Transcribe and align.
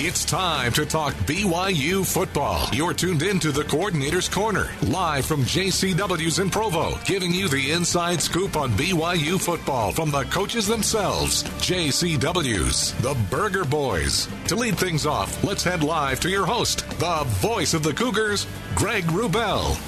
It's 0.00 0.24
time 0.24 0.70
to 0.74 0.86
talk 0.86 1.12
BYU 1.26 2.06
football. 2.06 2.68
You're 2.72 2.94
tuned 2.94 3.22
in 3.22 3.40
to 3.40 3.50
the 3.50 3.64
Coordinator's 3.64 4.28
Corner, 4.28 4.70
live 4.82 5.26
from 5.26 5.42
JCW's 5.42 6.38
in 6.38 6.50
Provo, 6.50 6.96
giving 7.04 7.34
you 7.34 7.48
the 7.48 7.72
inside 7.72 8.22
scoop 8.22 8.54
on 8.54 8.70
BYU 8.74 9.40
football 9.40 9.90
from 9.90 10.12
the 10.12 10.22
coaches 10.26 10.68
themselves, 10.68 11.42
JCW's, 11.42 12.92
the 13.02 13.16
Burger 13.28 13.64
Boys. 13.64 14.28
To 14.46 14.54
lead 14.54 14.78
things 14.78 15.04
off, 15.04 15.42
let's 15.42 15.64
head 15.64 15.82
live 15.82 16.20
to 16.20 16.30
your 16.30 16.46
host, 16.46 16.88
the 17.00 17.24
voice 17.40 17.74
of 17.74 17.82
the 17.82 17.92
Cougars, 17.92 18.46
Greg 18.76 19.02
Wrubell. 19.06 19.87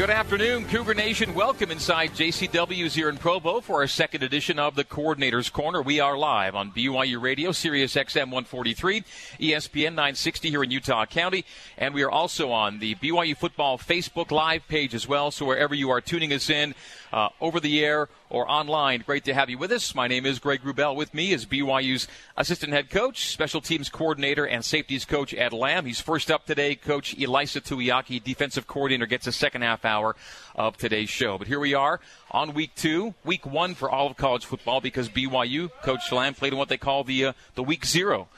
Good 0.00 0.08
afternoon, 0.08 0.64
Cougar 0.64 0.94
Nation. 0.94 1.34
Welcome 1.34 1.70
inside 1.70 2.12
JCW's 2.12 2.94
here 2.94 3.10
in 3.10 3.18
Provo 3.18 3.60
for 3.60 3.82
our 3.82 3.86
second 3.86 4.22
edition 4.22 4.58
of 4.58 4.74
the 4.74 4.82
Coordinator's 4.82 5.50
Corner. 5.50 5.82
We 5.82 6.00
are 6.00 6.16
live 6.16 6.54
on 6.54 6.72
BYU 6.72 7.20
Radio, 7.20 7.52
Sirius 7.52 7.96
XM 7.96 8.30
143, 8.30 9.04
ESPN 9.40 9.90
960 9.90 10.48
here 10.48 10.64
in 10.64 10.70
Utah 10.70 11.04
County, 11.04 11.44
and 11.76 11.92
we 11.92 12.02
are 12.02 12.10
also 12.10 12.50
on 12.50 12.78
the 12.78 12.94
BYU 12.94 13.36
Football 13.36 13.76
Facebook 13.76 14.30
Live 14.30 14.66
page 14.68 14.94
as 14.94 15.06
well. 15.06 15.30
So 15.30 15.44
wherever 15.44 15.74
you 15.74 15.90
are 15.90 16.00
tuning 16.00 16.32
us 16.32 16.48
in, 16.48 16.74
uh, 17.12 17.28
over 17.40 17.60
the 17.60 17.84
air 17.84 18.08
or 18.28 18.50
online. 18.50 19.02
Great 19.04 19.24
to 19.24 19.34
have 19.34 19.50
you 19.50 19.58
with 19.58 19.72
us. 19.72 19.94
My 19.94 20.06
name 20.06 20.26
is 20.26 20.38
Greg 20.38 20.62
Wrubell. 20.62 20.94
With 20.94 21.12
me 21.12 21.32
is 21.32 21.46
BYU's 21.46 22.06
assistant 22.36 22.72
head 22.72 22.90
coach, 22.90 23.30
special 23.30 23.60
teams 23.60 23.88
coordinator, 23.88 24.46
and 24.46 24.64
safeties 24.64 25.04
coach 25.04 25.34
Ed 25.34 25.52
Lamb. 25.52 25.86
He's 25.86 26.00
first 26.00 26.30
up 26.30 26.46
today. 26.46 26.74
Coach 26.74 27.16
Ilaisa 27.16 27.60
Tuiaki, 27.60 28.22
defensive 28.22 28.66
coordinator, 28.66 29.06
gets 29.06 29.26
a 29.26 29.32
second 29.32 29.62
half 29.62 29.84
hour 29.84 30.16
of 30.54 30.76
today's 30.76 31.10
show. 31.10 31.38
But 31.38 31.48
here 31.48 31.60
we 31.60 31.74
are 31.74 32.00
on 32.30 32.54
week 32.54 32.74
two, 32.74 33.14
week 33.24 33.44
one 33.44 33.74
for 33.74 33.90
all 33.90 34.06
of 34.06 34.16
college 34.16 34.44
football 34.44 34.80
because 34.80 35.08
BYU, 35.08 35.70
Coach 35.82 36.12
Lamb, 36.12 36.34
played 36.34 36.52
in 36.52 36.58
what 36.58 36.68
they 36.68 36.78
call 36.78 37.04
the 37.04 37.26
uh, 37.26 37.32
the 37.54 37.62
week 37.62 37.84
zero. 37.84 38.28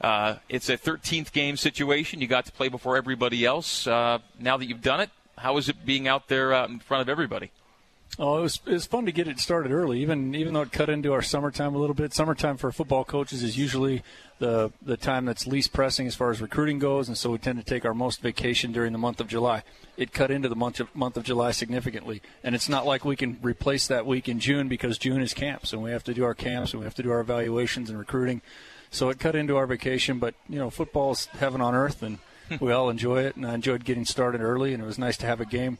Uh, 0.00 0.36
it's 0.48 0.68
a 0.68 0.78
13th 0.78 1.32
game 1.32 1.56
situation. 1.56 2.20
You 2.20 2.28
got 2.28 2.46
to 2.46 2.52
play 2.52 2.68
before 2.68 2.96
everybody 2.96 3.44
else. 3.44 3.86
Uh, 3.86 4.18
now 4.38 4.56
that 4.56 4.66
you've 4.66 4.82
done 4.82 5.00
it, 5.00 5.10
how 5.36 5.56
is 5.56 5.68
it 5.68 5.84
being 5.84 6.06
out 6.06 6.28
there 6.28 6.54
uh, 6.54 6.66
in 6.66 6.78
front 6.78 7.02
of 7.02 7.08
everybody? 7.08 7.50
Oh, 8.20 8.38
it 8.38 8.42
was 8.42 8.60
it 8.66 8.72
was 8.72 8.86
fun 8.86 9.06
to 9.06 9.12
get 9.12 9.28
it 9.28 9.38
started 9.38 9.70
early, 9.70 10.00
even 10.00 10.34
even 10.34 10.54
though 10.54 10.62
it 10.62 10.72
cut 10.72 10.88
into 10.88 11.12
our 11.12 11.22
summertime 11.22 11.74
a 11.74 11.78
little 11.78 11.94
bit. 11.94 12.12
Summertime 12.12 12.56
for 12.56 12.72
football 12.72 13.04
coaches 13.04 13.44
is 13.44 13.56
usually 13.56 14.02
the 14.40 14.72
the 14.82 14.96
time 14.96 15.24
that's 15.24 15.46
least 15.46 15.72
pressing 15.72 16.06
as 16.06 16.16
far 16.16 16.30
as 16.30 16.40
recruiting 16.40 16.80
goes, 16.80 17.06
and 17.06 17.16
so 17.16 17.30
we 17.30 17.38
tend 17.38 17.58
to 17.58 17.64
take 17.64 17.84
our 17.84 17.94
most 17.94 18.20
vacation 18.20 18.72
during 18.72 18.92
the 18.92 18.98
month 18.98 19.20
of 19.20 19.28
July. 19.28 19.62
It 19.96 20.12
cut 20.12 20.32
into 20.32 20.48
the 20.48 20.56
month 20.56 20.80
of 20.80 20.92
month 20.96 21.16
of 21.16 21.22
July 21.22 21.52
significantly, 21.52 22.20
and 22.42 22.56
it's 22.56 22.68
not 22.68 22.86
like 22.86 23.04
we 23.04 23.14
can 23.14 23.38
replace 23.40 23.86
that 23.86 24.06
week 24.06 24.28
in 24.28 24.40
June 24.40 24.66
because 24.66 24.98
June 24.98 25.22
is 25.22 25.32
camps, 25.32 25.72
and 25.72 25.80
we 25.80 25.92
have 25.92 26.04
to 26.04 26.14
do 26.14 26.24
our 26.24 26.34
camps 26.34 26.72
and 26.72 26.80
we 26.80 26.86
have 26.86 26.94
to 26.96 27.02
do 27.04 27.12
our 27.12 27.20
evaluations 27.20 27.88
and 27.88 27.98
recruiting. 27.98 28.42
So 28.90 29.10
it 29.10 29.20
cut 29.20 29.36
into 29.36 29.56
our 29.56 29.66
vacation, 29.66 30.18
but 30.18 30.34
you 30.48 30.58
know, 30.58 30.70
football's 30.70 31.26
heaven 31.26 31.60
on 31.60 31.74
earth, 31.74 32.02
and 32.02 32.18
we 32.60 32.72
all 32.72 32.90
enjoy 32.90 33.22
it. 33.22 33.36
And 33.36 33.46
I 33.46 33.54
enjoyed 33.54 33.84
getting 33.84 34.04
started 34.04 34.40
early, 34.40 34.74
and 34.74 34.82
it 34.82 34.86
was 34.86 34.98
nice 34.98 35.16
to 35.18 35.26
have 35.26 35.40
a 35.40 35.46
game 35.46 35.78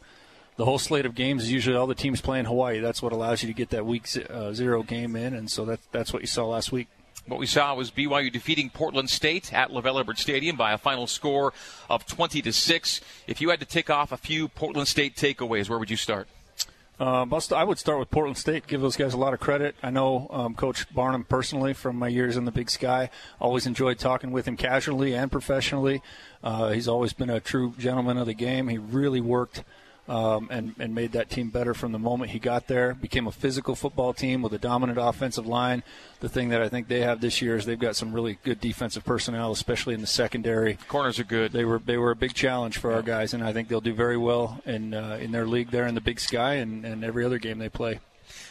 the 0.59 0.65
whole 0.65 0.79
slate 0.79 1.07
of 1.07 1.15
games 1.15 1.45
is 1.45 1.53
usually 1.53 1.77
all 1.77 1.87
the 1.87 1.95
teams 1.95 2.21
play 2.21 2.41
in 2.41 2.45
Hawaii. 2.45 2.81
That's 2.81 3.01
what 3.01 3.13
allows 3.13 3.43
you 3.43 3.47
to 3.47 3.55
get 3.55 3.71
that 3.71 3.87
week 3.87 4.09
uh, 4.29 4.53
zero 4.53 4.83
game 4.83 5.15
in, 5.15 5.33
and 5.33 5.49
so 5.49 5.65
that, 5.65 5.79
that's 5.93 6.13
what 6.13 6.21
you 6.21 6.27
saw 6.27 6.47
last 6.47 6.73
week. 6.73 6.89
What 7.27 7.39
we 7.39 7.47
saw 7.47 7.75
was 7.75 7.93
BYU 7.93 8.33
defeating 8.33 8.69
Portland 8.69 9.09
State 9.09 9.53
at 9.53 9.71
LaVell 9.71 10.01
Edwards 10.01 10.21
Stadium 10.21 10.57
by 10.57 10.73
a 10.73 10.79
final 10.79 11.07
score 11.07 11.53
of 11.89 12.07
20 12.07 12.43
to 12.43 12.53
six. 12.53 13.01
If 13.29 13.41
you 13.41 13.51
had 13.51 13.61
to 13.61 13.67
tick 13.67 13.89
off 13.89 14.11
a 14.11 14.17
few 14.17 14.49
Portland 14.49 14.89
State 14.89 15.15
takeaways, 15.15 15.69
where 15.69 15.79
would 15.79 15.91
you 15.91 15.97
start? 15.97 16.27
Um, 16.99 17.33
I 17.55 17.63
would 17.63 17.79
start 17.79 18.01
with 18.01 18.11
Portland 18.11 18.39
State. 18.39 18.67
Give 18.67 18.81
those 18.81 18.97
guys 18.97 19.15
a 19.15 19.19
lot 19.19 19.35
of 19.35 19.39
credit. 19.39 19.77
I 19.83 19.91
know 19.91 20.27
um, 20.31 20.55
Coach 20.55 20.93
Barnum 20.93 21.23
personally 21.23 21.73
from 21.73 21.97
my 21.97 22.09
years 22.09 22.37
in 22.37 22.45
the 22.45 22.51
Big 22.51 22.69
Sky. 22.71 23.11
Always 23.41 23.67
enjoyed 23.67 24.01
talking 24.01 24.33
with 24.33 24.49
him 24.49 24.57
casually 24.57 25.15
and 25.15 25.31
professionally. 25.31 26.03
Uh, 26.43 26.71
he's 26.71 26.89
always 26.89 27.13
been 27.13 27.31
a 27.31 27.39
true 27.39 27.75
gentleman 27.79 28.19
of 28.19 28.27
the 28.27 28.35
game. 28.35 28.67
He 28.67 28.79
really 28.79 29.21
worked 29.21 29.63
um, 30.09 30.49
and, 30.51 30.75
and 30.79 30.95
made 30.95 31.13
that 31.13 31.29
team 31.29 31.51
better 31.51 31.75
from 31.75 31.93
the 31.93 31.99
moment 31.99 32.31
he 32.31 32.39
got 32.39 32.67
there. 32.67 32.95
Became 32.95 33.27
a 33.27 33.33
physical 33.33 33.75
football 33.75 34.15
team 34.15 34.43
with 34.43 34.53
a 34.53 34.59
dominant 34.59 34.99
offensive 34.99 35.47
line. 35.47 35.83
The 36.21 36.29
thing 36.29 36.49
that 36.49 36.63
I 36.63 36.69
think 36.69 36.89
they 36.89 37.01
have 37.01 37.21
this 37.21 37.43
year 37.43 37.57
is 37.57 37.67
they've 37.67 37.79
got 37.79 37.95
some 37.95 38.13
really 38.13 38.39
good 38.43 38.61
defensive 38.61 39.05
personnel, 39.05 39.53
especially 39.53 39.95
in 39.95 40.01
the 40.01 40.07
secondary. 40.07 40.79
Corners 40.89 41.19
are 41.19 41.25
good. 41.25 41.53
They 41.53 41.65
were 41.65 41.79
they 41.79 41.99
were 41.99 42.11
a 42.11 42.17
big 42.17 42.35
challenge 42.35 42.79
for 42.79 42.91
yeah. 42.91 42.97
our 42.97 43.03
guys, 43.03 43.35
and 43.35 43.45
I 43.45 43.53
think 43.53 43.69
they'll 43.69 43.81
do 43.81 43.95
very 43.95 44.17
well 44.17 44.61
in 44.65 44.95
uh, 44.95 45.19
in 45.21 45.33
their 45.33 45.47
league 45.47 45.71
there 45.71 45.87
in 45.87 45.95
the 45.95 46.01
Big 46.01 46.19
Sky 46.21 46.55
and, 46.55 46.85
and 46.85 47.05
every 47.05 47.25
other 47.25 47.39
game 47.39 47.59
they 47.59 47.69
play. 47.69 48.01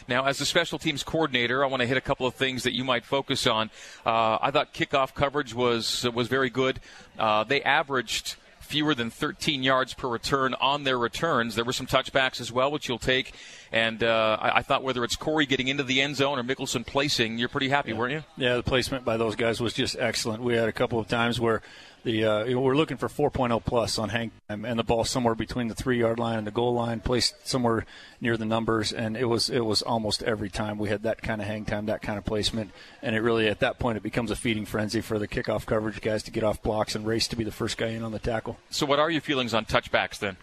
Now, 0.08 0.24
as 0.24 0.38
the 0.38 0.46
special 0.46 0.78
teams 0.78 1.02
coordinator, 1.02 1.64
I 1.64 1.68
want 1.68 1.82
to 1.82 1.86
hit 1.86 1.96
a 1.96 2.00
couple 2.00 2.26
of 2.26 2.34
things 2.34 2.62
that 2.62 2.74
you 2.74 2.84
might 2.84 3.04
focus 3.04 3.46
on. 3.46 3.70
Uh, 4.06 4.38
I 4.40 4.50
thought 4.50 4.72
kickoff 4.72 5.14
coverage 5.14 5.54
was 5.54 6.06
was 6.14 6.28
very 6.28 6.50
good. 6.50 6.80
Uh, 7.18 7.44
they 7.44 7.62
averaged 7.62 8.36
fewer 8.68 8.94
than 8.94 9.08
13 9.08 9.62
yards 9.62 9.94
per 9.94 10.08
return 10.08 10.54
on 10.60 10.84
their 10.84 10.98
returns. 10.98 11.54
There 11.54 11.64
were 11.64 11.72
some 11.72 11.86
touchbacks 11.86 12.38
as 12.40 12.52
well, 12.52 12.70
which 12.70 12.86
you'll 12.86 12.98
take. 12.98 13.34
And 13.72 14.04
uh, 14.04 14.36
I, 14.40 14.58
I, 14.58 14.62
thought 14.62 14.82
whether 14.82 15.04
it's 15.04 15.16
Corey 15.16 15.46
getting 15.46 15.68
into 15.68 15.82
the 15.82 16.02
end 16.02 16.16
zone 16.16 16.38
or 16.38 16.42
Mickelson 16.42 16.86
placing, 16.86 17.38
you're 17.38 17.48
pretty 17.48 17.70
happy, 17.70 17.92
yeah. 17.92 17.96
weren't 17.96 18.12
you? 18.12 18.24
Yeah, 18.36 18.56
the 18.56 18.62
placement 18.62 19.04
by 19.04 19.16
those 19.16 19.36
guys 19.36 19.60
was 19.60 19.72
just 19.72 19.96
excellent. 19.98 20.42
We 20.42 20.54
had 20.54 20.68
a 20.68 20.72
couple 20.72 20.98
of 20.98 21.08
times 21.08 21.40
where 21.40 21.62
the 22.04 22.24
uh, 22.24 22.44
you 22.44 22.54
know, 22.54 22.60
we're 22.60 22.76
looking 22.76 22.96
for 22.96 23.08
4.0 23.08 23.64
plus 23.64 23.98
on 23.98 24.08
hang 24.08 24.30
time, 24.48 24.64
and 24.64 24.78
the 24.78 24.84
ball 24.84 25.04
somewhere 25.04 25.34
between 25.34 25.68
the 25.68 25.74
three 25.74 25.98
yard 25.98 26.18
line 26.18 26.38
and 26.38 26.46
the 26.46 26.52
goal 26.52 26.74
line, 26.74 27.00
placed 27.00 27.46
somewhere 27.46 27.84
near 28.20 28.36
the 28.36 28.44
numbers, 28.44 28.92
and 28.92 29.16
it 29.16 29.24
was 29.24 29.50
it 29.50 29.64
was 29.64 29.82
almost 29.82 30.22
every 30.22 30.48
time 30.48 30.78
we 30.78 30.88
had 30.88 31.02
that 31.02 31.22
kind 31.22 31.40
of 31.40 31.46
hang 31.46 31.64
time, 31.64 31.86
that 31.86 32.02
kind 32.02 32.18
of 32.18 32.24
placement, 32.24 32.70
and 33.02 33.14
it 33.14 33.20
really 33.20 33.48
at 33.48 33.60
that 33.60 33.78
point 33.78 33.96
it 33.96 34.02
becomes 34.02 34.30
a 34.30 34.36
feeding 34.36 34.64
frenzy 34.64 35.00
for 35.00 35.18
the 35.18 35.28
kickoff 35.28 35.66
coverage 35.66 36.00
guys 36.00 36.22
to 36.22 36.30
get 36.30 36.44
off 36.44 36.62
blocks 36.62 36.94
and 36.94 37.06
race 37.06 37.28
to 37.28 37.36
be 37.36 37.44
the 37.44 37.52
first 37.52 37.76
guy 37.76 37.88
in 37.88 38.02
on 38.02 38.12
the 38.12 38.18
tackle. 38.18 38.58
So, 38.70 38.86
what 38.86 38.98
are 38.98 39.10
your 39.10 39.22
feelings 39.22 39.54
on 39.54 39.64
touchbacks 39.64 40.18
then? 40.18 40.36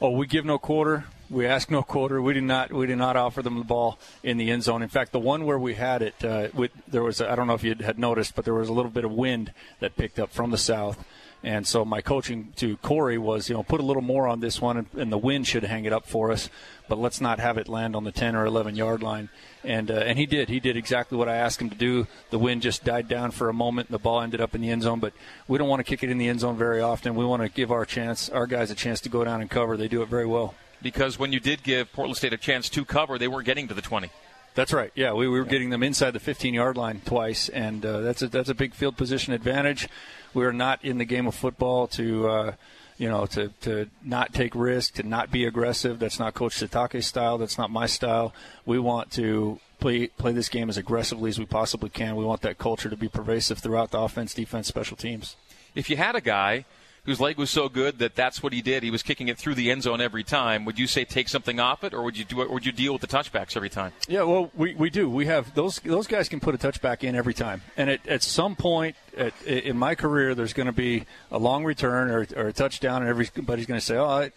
Oh, 0.00 0.10
we 0.10 0.26
give 0.26 0.44
no 0.44 0.58
quarter. 0.58 1.06
We 1.30 1.46
ask 1.46 1.70
no 1.70 1.82
quarter. 1.82 2.22
We 2.22 2.32
did 2.32 2.44
not. 2.44 2.72
We 2.72 2.86
did 2.86 2.96
not 2.96 3.16
offer 3.16 3.42
them 3.42 3.58
the 3.58 3.64
ball 3.64 3.98
in 4.22 4.38
the 4.38 4.50
end 4.50 4.62
zone. 4.62 4.82
In 4.82 4.88
fact, 4.88 5.12
the 5.12 5.18
one 5.18 5.44
where 5.44 5.58
we 5.58 5.74
had 5.74 6.00
it, 6.00 6.24
uh, 6.24 6.48
with, 6.54 6.70
there 6.88 7.02
was. 7.02 7.20
I 7.20 7.34
don't 7.34 7.46
know 7.46 7.54
if 7.54 7.62
you 7.62 7.74
had 7.74 7.98
noticed, 7.98 8.34
but 8.34 8.46
there 8.46 8.54
was 8.54 8.70
a 8.70 8.72
little 8.72 8.90
bit 8.90 9.04
of 9.04 9.12
wind 9.12 9.52
that 9.80 9.96
picked 9.96 10.18
up 10.18 10.32
from 10.32 10.50
the 10.50 10.56
south, 10.56 11.04
and 11.42 11.66
so 11.66 11.84
my 11.84 12.00
coaching 12.00 12.52
to 12.56 12.78
Corey 12.78 13.18
was, 13.18 13.48
you 13.48 13.54
know, 13.54 13.62
put 13.62 13.80
a 13.80 13.84
little 13.84 14.02
more 14.02 14.26
on 14.26 14.40
this 14.40 14.60
one, 14.60 14.86
and, 14.96 15.12
the 15.12 15.18
wind 15.18 15.46
should 15.46 15.64
hang 15.64 15.84
it 15.84 15.92
up 15.92 16.06
for 16.06 16.32
us, 16.32 16.50
but 16.88 16.98
let's 16.98 17.20
not 17.20 17.38
have 17.38 17.58
it 17.58 17.68
land 17.68 17.94
on 17.94 18.04
the 18.04 18.10
10 18.10 18.34
or 18.34 18.44
11 18.44 18.74
yard 18.74 19.02
line. 19.02 19.28
And 19.62 19.90
uh, 19.90 19.94
and 19.94 20.18
he 20.18 20.24
did. 20.24 20.48
He 20.48 20.60
did 20.60 20.76
exactly 20.76 21.18
what 21.18 21.28
I 21.28 21.36
asked 21.36 21.60
him 21.60 21.68
to 21.68 21.76
do. 21.76 22.06
The 22.30 22.38
wind 22.38 22.62
just 22.62 22.84
died 22.84 23.06
down 23.06 23.32
for 23.32 23.48
a 23.48 23.54
moment, 23.54 23.88
and 23.88 23.94
the 23.94 23.98
ball 23.98 24.22
ended 24.22 24.40
up 24.40 24.54
in 24.54 24.60
the 24.60 24.70
end 24.70 24.82
zone. 24.82 24.98
But 25.00 25.12
we 25.46 25.58
don't 25.58 25.68
want 25.68 25.80
to 25.80 25.84
kick 25.84 26.02
it 26.02 26.10
in 26.10 26.16
the 26.16 26.28
end 26.28 26.40
zone 26.40 26.56
very 26.56 26.80
often. 26.80 27.14
We 27.14 27.24
want 27.24 27.42
to 27.42 27.48
give 27.48 27.70
our 27.70 27.84
chance, 27.84 28.30
our 28.30 28.46
guys, 28.46 28.70
a 28.70 28.74
chance 28.74 29.00
to 29.02 29.08
go 29.08 29.24
down 29.24 29.40
and 29.40 29.50
cover. 29.50 29.76
They 29.76 29.88
do 29.88 30.00
it 30.02 30.08
very 30.08 30.26
well. 30.26 30.54
Because 30.82 31.18
when 31.18 31.32
you 31.32 31.40
did 31.40 31.62
give 31.62 31.92
Portland 31.92 32.16
State 32.16 32.32
a 32.32 32.36
chance 32.36 32.68
to 32.70 32.84
cover, 32.84 33.18
they 33.18 33.28
weren't 33.28 33.46
getting 33.46 33.68
to 33.68 33.74
the 33.74 33.82
20. 33.82 34.10
That's 34.54 34.72
right. 34.72 34.90
Yeah, 34.94 35.12
we, 35.12 35.28
we 35.28 35.38
were 35.38 35.46
getting 35.46 35.70
them 35.70 35.82
inside 35.82 36.12
the 36.12 36.20
15 36.20 36.52
yard 36.54 36.76
line 36.76 37.00
twice, 37.04 37.48
and 37.48 37.84
uh, 37.86 38.00
that's 38.00 38.22
a 38.22 38.28
that's 38.28 38.48
a 38.48 38.54
big 38.54 38.74
field 38.74 38.96
position 38.96 39.32
advantage. 39.32 39.88
We 40.34 40.44
are 40.44 40.52
not 40.52 40.84
in 40.84 40.98
the 40.98 41.04
game 41.04 41.26
of 41.26 41.34
football 41.34 41.86
to. 41.88 42.28
Uh, 42.28 42.52
you 43.00 43.08
know, 43.08 43.26
to, 43.26 43.48
to 43.60 43.88
not 44.02 44.34
take 44.34 44.56
risk, 44.56 44.94
to 44.94 45.04
not 45.04 45.30
be 45.30 45.44
aggressive. 45.44 46.00
That's 46.00 46.18
not 46.18 46.34
Coach 46.34 46.56
Sitake's 46.56 47.06
style. 47.06 47.38
That's 47.38 47.56
not 47.56 47.70
my 47.70 47.86
style. 47.86 48.34
We 48.66 48.80
want 48.80 49.12
to 49.12 49.60
play 49.78 50.08
play 50.08 50.32
this 50.32 50.48
game 50.48 50.68
as 50.68 50.76
aggressively 50.76 51.30
as 51.30 51.38
we 51.38 51.46
possibly 51.46 51.90
can. 51.90 52.16
We 52.16 52.24
want 52.24 52.40
that 52.42 52.58
culture 52.58 52.90
to 52.90 52.96
be 52.96 53.08
pervasive 53.08 53.58
throughout 53.58 53.92
the 53.92 54.00
offense, 54.00 54.34
defense, 54.34 54.66
special 54.66 54.96
teams. 54.96 55.36
If 55.76 55.88
you 55.88 55.96
had 55.96 56.16
a 56.16 56.20
guy 56.20 56.64
whose 57.04 57.20
leg 57.20 57.38
was 57.38 57.50
so 57.50 57.68
good 57.68 57.98
that 57.98 58.14
that's 58.14 58.42
what 58.42 58.52
he 58.52 58.62
did. 58.62 58.82
He 58.82 58.90
was 58.90 59.02
kicking 59.02 59.28
it 59.28 59.38
through 59.38 59.54
the 59.54 59.70
end 59.70 59.82
zone 59.82 60.00
every 60.00 60.24
time. 60.24 60.64
Would 60.64 60.78
you 60.78 60.86
say 60.86 61.04
take 61.04 61.28
something 61.28 61.58
off 61.60 61.84
it, 61.84 61.94
or 61.94 62.02
would 62.02 62.16
you 62.16 62.24
do 62.24 62.42
it? 62.42 62.50
Would 62.50 62.66
you 62.66 62.72
deal 62.72 62.92
with 62.92 63.02
the 63.02 63.06
touchbacks 63.06 63.56
every 63.56 63.70
time? 63.70 63.92
Yeah, 64.08 64.22
well, 64.22 64.50
we, 64.54 64.74
we 64.74 64.90
do. 64.90 65.08
We 65.08 65.26
have 65.26 65.54
those 65.54 65.78
those 65.80 66.06
guys 66.06 66.28
can 66.28 66.40
put 66.40 66.54
a 66.54 66.58
touchback 66.58 67.04
in 67.04 67.14
every 67.14 67.34
time, 67.34 67.62
and 67.76 67.90
at, 67.90 68.22
some 68.22 68.56
point 68.56 68.96
at, 69.16 69.32
in 69.46 69.78
my 69.78 69.94
career, 69.94 70.34
there's 70.34 70.52
going 70.52 70.66
to 70.66 70.72
be 70.72 71.06
a 71.30 71.38
long 71.38 71.64
return 71.64 72.10
or, 72.10 72.26
or 72.36 72.48
a 72.48 72.52
touchdown, 72.52 73.02
and 73.02 73.08
everybody's 73.08 73.66
going 73.66 73.80
to 73.80 73.84
say, 73.84 73.96
"Oh, 73.96 74.28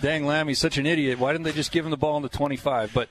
dang, 0.00 0.26
Lamb, 0.26 0.48
he's 0.48 0.58
such 0.58 0.78
an 0.78 0.86
idiot. 0.86 1.18
Why 1.18 1.32
didn't 1.32 1.44
they 1.44 1.52
just 1.52 1.72
give 1.72 1.84
him 1.84 1.90
the 1.90 1.96
ball 1.96 2.16
on 2.16 2.22
the 2.22 2.28
25?" 2.28 2.92
But 2.94 3.08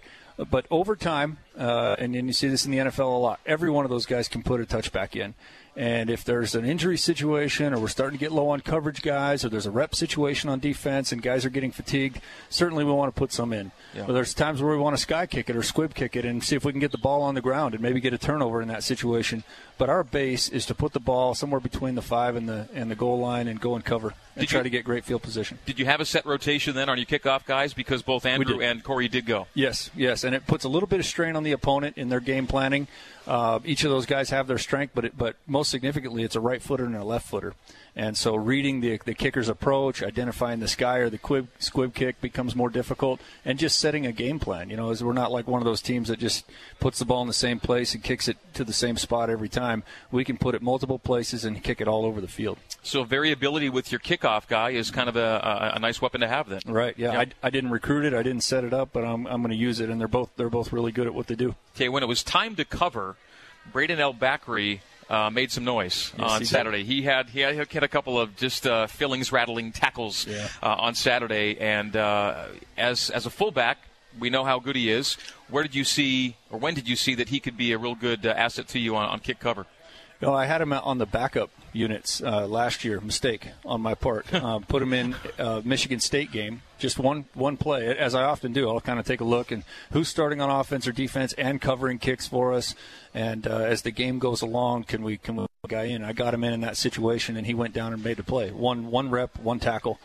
but 0.49 0.65
over 0.71 0.95
time, 0.95 1.37
uh, 1.57 1.95
and, 1.99 2.15
and 2.15 2.27
you 2.27 2.33
see 2.33 2.47
this 2.47 2.65
in 2.65 2.71
the 2.71 2.79
NFL 2.79 2.99
a 2.99 3.17
lot, 3.17 3.39
every 3.45 3.69
one 3.69 3.85
of 3.85 3.91
those 3.91 4.05
guys 4.05 4.27
can 4.27 4.41
put 4.41 4.61
a 4.61 4.65
touchback 4.65 5.15
in. 5.19 5.35
And 5.75 6.11
if 6.11 6.23
there's 6.23 6.53
an 6.53 6.65
injury 6.65 6.97
situation 6.97 7.73
or 7.73 7.79
we're 7.79 7.87
starting 7.87 8.19
to 8.19 8.23
get 8.23 8.31
low 8.31 8.49
on 8.49 8.61
coverage 8.61 9.01
guys 9.01 9.43
or 9.43 9.49
there's 9.49 9.65
a 9.65 9.71
rep 9.71 9.95
situation 9.95 10.49
on 10.49 10.59
defense 10.59 11.11
and 11.11 11.19
guys 11.19 11.45
are 11.45 11.49
getting 11.49 11.71
fatigued, 11.71 12.21
certainly 12.49 12.83
we 12.83 12.91
want 12.91 13.13
to 13.13 13.17
put 13.17 13.31
some 13.31 13.51
in. 13.53 13.71
Yeah. 13.95 14.03
But 14.05 14.13
there's 14.13 14.35
times 14.35 14.61
where 14.61 14.71
we 14.71 14.77
want 14.77 14.95
to 14.95 15.01
sky 15.01 15.25
kick 15.25 15.49
it 15.49 15.55
or 15.55 15.63
squib 15.63 15.95
kick 15.95 16.15
it 16.15 16.25
and 16.25 16.43
see 16.43 16.55
if 16.55 16.63
we 16.63 16.71
can 16.71 16.79
get 16.79 16.91
the 16.91 16.99
ball 16.99 17.23
on 17.23 17.33
the 17.33 17.41
ground 17.41 17.73
and 17.73 17.81
maybe 17.81 17.99
get 17.99 18.13
a 18.13 18.19
turnover 18.19 18.61
in 18.61 18.67
that 18.67 18.83
situation. 18.83 19.43
But 19.77 19.89
our 19.89 20.03
base 20.03 20.49
is 20.49 20.65
to 20.67 20.75
put 20.75 20.93
the 20.93 20.99
ball 20.99 21.33
somewhere 21.33 21.59
between 21.59 21.95
the 21.95 22.01
five 22.01 22.35
and 22.35 22.47
the 22.47 22.67
and 22.73 22.91
the 22.91 22.95
goal 22.95 23.19
line 23.19 23.47
and 23.47 23.59
go 23.59 23.75
and 23.75 23.83
cover 23.83 24.13
and 24.35 24.41
did 24.41 24.49
try 24.49 24.59
you, 24.59 24.63
to 24.63 24.69
get 24.69 24.85
great 24.85 25.03
field 25.03 25.21
position. 25.21 25.57
Did 25.65 25.79
you 25.79 25.85
have 25.85 25.99
a 25.99 26.05
set 26.05 26.25
rotation 26.25 26.75
then 26.75 26.89
on 26.89 26.97
your 26.97 27.05
kickoff 27.05 27.45
guys 27.45 27.73
because 27.73 28.01
both 28.01 28.25
Andrew 28.25 28.61
and 28.61 28.83
Corey 28.83 29.07
did 29.07 29.25
go? 29.25 29.47
Yes, 29.53 29.89
yes, 29.95 30.23
and 30.23 30.35
it 30.35 30.45
puts 30.47 30.63
a 30.63 30.69
little 30.69 30.87
bit 30.87 30.99
of 30.99 31.05
strain 31.05 31.35
on 31.35 31.43
the 31.43 31.51
opponent 31.51 31.97
in 31.97 32.09
their 32.09 32.19
game 32.19 32.47
planning. 32.47 32.87
Uh, 33.25 33.59
each 33.65 33.83
of 33.83 33.89
those 33.89 34.05
guys 34.05 34.29
have 34.29 34.47
their 34.47 34.57
strength, 34.57 34.91
but 34.93 35.05
it, 35.05 35.17
but 35.17 35.35
most 35.47 35.71
significantly, 35.71 36.23
it's 36.23 36.35
a 36.35 36.41
right 36.41 36.61
footer 36.61 36.85
and 36.85 36.95
a 36.95 37.03
left 37.03 37.27
footer. 37.27 37.53
And 37.95 38.17
so, 38.17 38.35
reading 38.35 38.81
the 38.81 38.99
the 39.05 39.13
kicker's 39.13 39.49
approach, 39.49 40.01
identifying 40.01 40.59
the 40.59 40.67
sky 40.67 40.97
or 40.97 41.09
the 41.09 41.19
quib, 41.19 41.47
squib 41.59 41.93
kick 41.93 42.19
becomes 42.21 42.55
more 42.55 42.69
difficult, 42.69 43.21
and 43.45 43.59
just 43.59 43.79
setting 43.79 44.07
a 44.07 44.11
game 44.11 44.39
plan. 44.39 44.71
You 44.71 44.77
know, 44.77 44.89
as 44.89 45.03
we're 45.03 45.13
not 45.13 45.31
like 45.31 45.47
one 45.47 45.61
of 45.61 45.65
those 45.65 45.81
teams 45.81 46.07
that 46.07 46.17
just 46.17 46.45
puts 46.79 46.97
the 46.97 47.05
ball 47.05 47.21
in 47.21 47.27
the 47.27 47.33
same 47.33 47.59
place 47.59 47.93
and 47.93 48.03
kicks 48.03 48.27
it 48.27 48.37
to 48.55 48.63
the 48.63 48.73
same 48.73 48.97
spot 48.97 49.29
every 49.29 49.49
time. 49.49 49.83
We 50.11 50.23
can 50.23 50.37
put 50.37 50.55
it 50.55 50.61
multiple 50.63 50.97
places 50.97 51.45
and 51.45 51.63
kick 51.63 51.81
it 51.81 51.87
all 51.87 52.05
over 52.05 52.19
the 52.19 52.27
field. 52.27 52.57
So 52.81 53.03
variability 53.03 53.69
with 53.69 53.91
your 53.91 53.99
kickoff 53.99 54.47
guy 54.47 54.71
is 54.71 54.89
kind 54.89 55.07
of 55.07 55.15
a, 55.15 55.71
a, 55.73 55.73
a 55.75 55.79
nice 55.79 56.01
weapon 56.01 56.21
to 56.21 56.27
have 56.27 56.49
then. 56.49 56.61
Right. 56.65 56.97
Yeah. 56.97 57.13
yeah. 57.13 57.19
I, 57.19 57.27
I 57.43 57.49
didn't 57.51 57.69
recruit 57.69 58.05
it. 58.05 58.13
I 58.13 58.23
didn't 58.23 58.43
set 58.43 58.63
it 58.63 58.73
up, 58.73 58.89
but 58.91 59.03
I'm, 59.03 59.27
I'm 59.27 59.41
going 59.41 59.51
to 59.51 59.55
use 59.55 59.79
it, 59.79 59.89
and 59.89 60.01
they're 60.01 60.07
both 60.07 60.31
they're 60.35 60.49
both 60.49 60.73
really 60.73 60.91
good 60.91 61.05
at 61.05 61.13
what 61.13 61.27
they 61.27 61.35
do. 61.35 61.55
Okay. 61.75 61.89
When 61.89 62.01
it 62.01 62.07
was 62.07 62.23
time 62.23 62.55
to 62.55 62.65
cover, 62.65 63.17
Brayden 63.71 63.99
El-Bakri 63.99 64.79
uh, 65.09 65.29
made 65.29 65.51
some 65.51 65.63
noise 65.63 66.11
yes, 66.17 66.31
on 66.31 66.41
he 66.41 66.45
Saturday. 66.45 66.77
Did. 66.79 66.87
He 66.87 67.01
had 67.03 67.29
he 67.29 67.39
had, 67.41 67.83
a 67.83 67.87
couple 67.87 68.19
of 68.19 68.35
just 68.35 68.65
uh, 68.65 68.87
fillings 68.87 69.31
rattling 69.31 69.71
tackles 69.71 70.27
yeah. 70.27 70.47
uh, 70.61 70.75
on 70.77 70.95
Saturday, 70.95 71.57
and 71.59 71.95
uh, 71.95 72.45
as 72.77 73.09
as 73.09 73.25
a 73.25 73.29
fullback, 73.29 73.77
we 74.19 74.29
know 74.29 74.43
how 74.43 74.59
good 74.59 74.75
he 74.75 74.91
is. 74.91 75.17
Where 75.49 75.63
did 75.63 75.75
you 75.75 75.83
see, 75.83 76.35
or 76.49 76.59
when 76.59 76.73
did 76.73 76.87
you 76.87 76.95
see 76.95 77.15
that 77.15 77.29
he 77.29 77.39
could 77.39 77.57
be 77.57 77.71
a 77.71 77.77
real 77.77 77.95
good 77.95 78.25
uh, 78.25 78.29
asset 78.29 78.67
to 78.69 78.79
you 78.79 78.95
on, 78.95 79.05
on 79.05 79.19
kick 79.19 79.39
cover? 79.39 79.65
No, 80.23 80.33
I 80.33 80.45
had 80.45 80.61
him 80.61 80.73
on 80.73 80.97
the 80.97 81.05
backup 81.05 81.49
units 81.73 82.21
uh, 82.21 82.47
last 82.47 82.83
year. 82.85 83.01
Mistake 83.01 83.49
on 83.65 83.81
my 83.81 83.95
part. 83.95 84.27
Uh, 84.43 84.59
put 84.59 84.81
him 84.81 84.91
in 84.91 85.15
uh, 85.39 85.61
Michigan 85.63 86.01
State 86.01 86.29
game. 86.29 86.63
Just 86.77 86.99
one 86.99 87.25
one 87.33 87.55
play, 87.55 87.95
as 87.97 88.13
I 88.13 88.23
often 88.23 88.51
do. 88.51 88.67
I'll 88.67 88.81
kind 88.81 88.99
of 88.99 89.05
take 89.05 89.21
a 89.21 89.23
look 89.23 89.51
and 89.51 89.63
who's 89.93 90.09
starting 90.09 90.41
on 90.41 90.49
offense 90.49 90.85
or 90.85 90.91
defense 90.91 91.31
and 91.33 91.61
covering 91.61 91.97
kicks 91.97 92.27
for 92.27 92.51
us. 92.51 92.75
And 93.13 93.47
uh, 93.47 93.59
as 93.59 93.83
the 93.83 93.91
game 93.91 94.19
goes 94.19 94.41
along, 94.41 94.83
can 94.85 95.01
we 95.01 95.17
can 95.17 95.37
we 95.37 95.45
guy 95.69 95.83
in? 95.83 96.03
I 96.03 96.11
got 96.11 96.33
him 96.33 96.43
in 96.43 96.51
in 96.51 96.61
that 96.61 96.75
situation, 96.75 97.37
and 97.37 97.47
he 97.47 97.53
went 97.53 97.73
down 97.73 97.93
and 97.93 98.03
made 98.03 98.17
the 98.17 98.23
play. 98.23 98.51
One 98.51 98.91
one 98.91 99.09
rep, 99.09 99.39
one 99.39 99.61
tackle. 99.61 99.97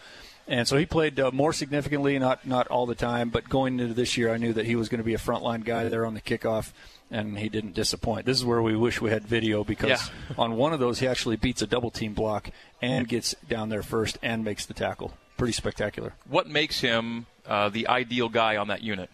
And 0.49 0.67
so 0.67 0.79
he 0.79 0.87
played 0.87 1.21
uh, 1.21 1.31
more 1.31 1.53
significantly, 1.53 2.19
not 2.19 2.47
not 2.47 2.67
all 2.69 2.87
the 2.87 2.95
time, 2.95 3.29
but 3.29 3.49
going 3.49 3.79
into 3.79 3.93
this 3.93 4.17
year, 4.17 4.33
I 4.33 4.39
knew 4.39 4.55
that 4.55 4.65
he 4.65 4.77
was 4.77 4.89
going 4.89 4.99
to 4.99 5.05
be 5.05 5.15
a 5.15 5.19
frontline 5.19 5.63
guy 5.63 5.89
there 5.89 6.07
on 6.07 6.15
the 6.15 6.23
kickoff 6.23 6.73
and 7.11 7.39
he 7.39 7.49
didn't 7.49 7.75
disappoint. 7.75 8.27
This 8.27 8.39
is 8.39 8.45
where 8.45 8.63
we 8.63 8.77
wish 8.77 9.01
we 9.01 9.11
had 9.11 9.25
video 9.25 9.65
because 9.65 9.91
yeah. 9.91 10.37
on 10.37 10.57
one 10.57 10.73
of 10.73 10.81
those 10.81 10.99
he 11.01 11.07
actually 11.07 11.37
beats 11.37 11.63
a 11.63 11.67
double 11.67 11.91
team 11.91 12.15
block 12.15 12.51
and 12.83 13.09
gets 13.09 13.35
down 13.49 13.69
there 13.69 13.83
first 13.83 14.19
and 14.23 14.45
makes 14.45 14.67
the 14.67 14.75
tackle. 14.75 15.13
Pretty 15.37 15.53
spectacular. 15.53 16.15
What 16.29 16.49
makes 16.49 16.81
him 16.81 17.27
uh, 17.47 17.69
the 17.69 17.89
ideal 17.89 18.29
guy 18.29 18.57
on 18.57 18.69
that 18.69 18.83
unit? 18.83 19.11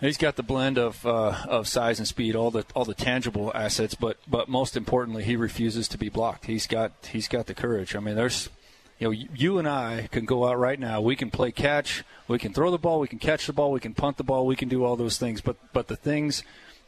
He's 0.00 0.18
got 0.18 0.36
the 0.36 0.42
blend 0.42 0.76
of 0.78 1.06
uh, 1.06 1.34
of 1.48 1.66
size 1.66 1.98
and 1.98 2.06
speed, 2.06 2.36
all 2.36 2.50
the 2.50 2.66
all 2.74 2.84
the 2.84 2.94
tangible 2.94 3.50
assets, 3.54 3.94
but 3.94 4.18
but 4.28 4.46
most 4.46 4.76
importantly, 4.76 5.24
he 5.24 5.36
refuses 5.36 5.88
to 5.88 5.98
be 5.98 6.10
blocked. 6.10 6.44
He's 6.44 6.66
got 6.66 6.92
he's 7.10 7.28
got 7.28 7.46
the 7.46 7.54
courage. 7.54 7.96
I 7.96 8.00
mean, 8.00 8.14
there's 8.14 8.50
you 8.98 9.08
know, 9.08 9.10
you 9.10 9.58
and 9.58 9.68
I 9.68 10.08
can 10.10 10.24
go 10.24 10.48
out 10.48 10.58
right 10.58 10.78
now. 10.78 11.00
We 11.00 11.16
can 11.16 11.30
play 11.30 11.52
catch. 11.52 12.04
We 12.28 12.38
can 12.38 12.52
throw 12.52 12.70
the 12.70 12.78
ball. 12.78 13.00
We 13.00 13.08
can 13.08 13.18
catch 13.18 13.46
the 13.46 13.52
ball. 13.52 13.70
We 13.70 13.80
can 13.80 13.94
punt 13.94 14.16
the 14.16 14.24
ball. 14.24 14.46
We 14.46 14.56
can 14.56 14.68
do 14.68 14.84
all 14.84 14.96
those 14.96 15.18
things. 15.18 15.40
But 15.40 15.56
but 15.72 15.88
the 15.88 15.96
things 15.96 16.42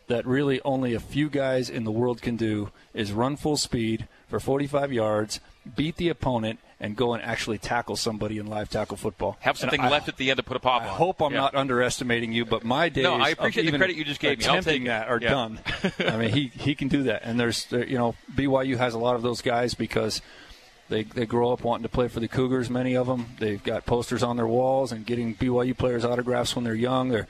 that 0.09 0.27
really 0.27 0.61
only 0.63 0.95
a 0.95 1.01
few 1.01 1.29
guys 1.29 1.69
in 1.71 1.85
the 1.85 1.91
world 1.91 2.23
can 2.23 2.37
do 2.37 2.71
is 2.95 3.13
run 3.13 3.37
full 3.37 3.57
speed 3.57 4.09
for 4.27 4.41
45 4.41 4.93
yards, 4.93 5.41
beat 5.77 5.97
the 5.97 6.09
opponent, 6.09 6.59
and 6.81 6.97
go 6.97 7.13
and 7.13 7.23
actually 7.23 7.59
tackle 7.59 7.97
somebody 7.97 8.39
in 8.39 8.47
live 8.47 8.71
tackle 8.71 8.97
football. 8.97 9.37
Have 9.41 9.59
something 9.59 9.81
I, 9.81 9.89
left 9.89 10.09
at 10.09 10.17
the 10.17 10.31
end 10.31 10.39
to 10.39 10.43
put 10.43 10.57
a 10.57 10.61
pop 10.61 10.83
I 10.83 10.87
on. 10.87 10.91
I 10.91 10.95
hope 10.95 11.21
I'm 11.21 11.33
yeah. 11.33 11.41
not 11.41 11.55
underestimating 11.55 12.33
you, 12.33 12.45
but 12.45 12.65
my 12.65 12.89
days 12.89 13.05
no, 13.05 13.15
I 13.15 13.31
appreciate 13.31 13.71
the 13.71 13.77
credit 13.77 13.97
you 13.97 14.05
just 14.05 14.21
gave 14.21 14.39
me. 14.39 14.47
I'll 14.47 14.63
take 14.63 14.85
that 14.87 15.09
are 15.09 15.21
yeah. 15.21 15.31
done. 15.31 15.61
I 15.99 16.17
mean, 16.17 16.31
he 16.31 16.49
he 16.49 16.75
can 16.75 16.89
do 16.89 17.05
that, 17.05 17.23
and 17.25 17.39
there's 17.39 17.67
you 17.71 17.99
know 17.99 18.15
BYU 18.35 18.77
has 18.77 18.95
a 18.95 18.99
lot 18.99 19.17
of 19.17 19.23
those 19.23 19.43
guys 19.43 19.75
because. 19.75 20.23
They, 20.89 21.03
they 21.03 21.27
grow 21.27 21.53
up 21.53 21.63
wanting 21.63 21.83
to 21.83 21.89
play 21.89 22.09
for 22.09 22.21
the 22.21 22.29
Cougars, 22.29 22.71
many 22.71 22.97
of 22.97 23.07
them. 23.07 23.27
They've 23.39 23.63
got 23.63 23.85
posters 23.85 24.23
on 24.23 24.37
their 24.37 24.47
walls 24.47 24.93
and 24.93 25.05
getting 25.05 25.35
BYU 25.35 25.77
players' 25.77 26.05
autographs 26.05 26.57
when 26.57 26.65
they're 26.65 26.75
young. 26.75 27.11
They're, 27.11 27.29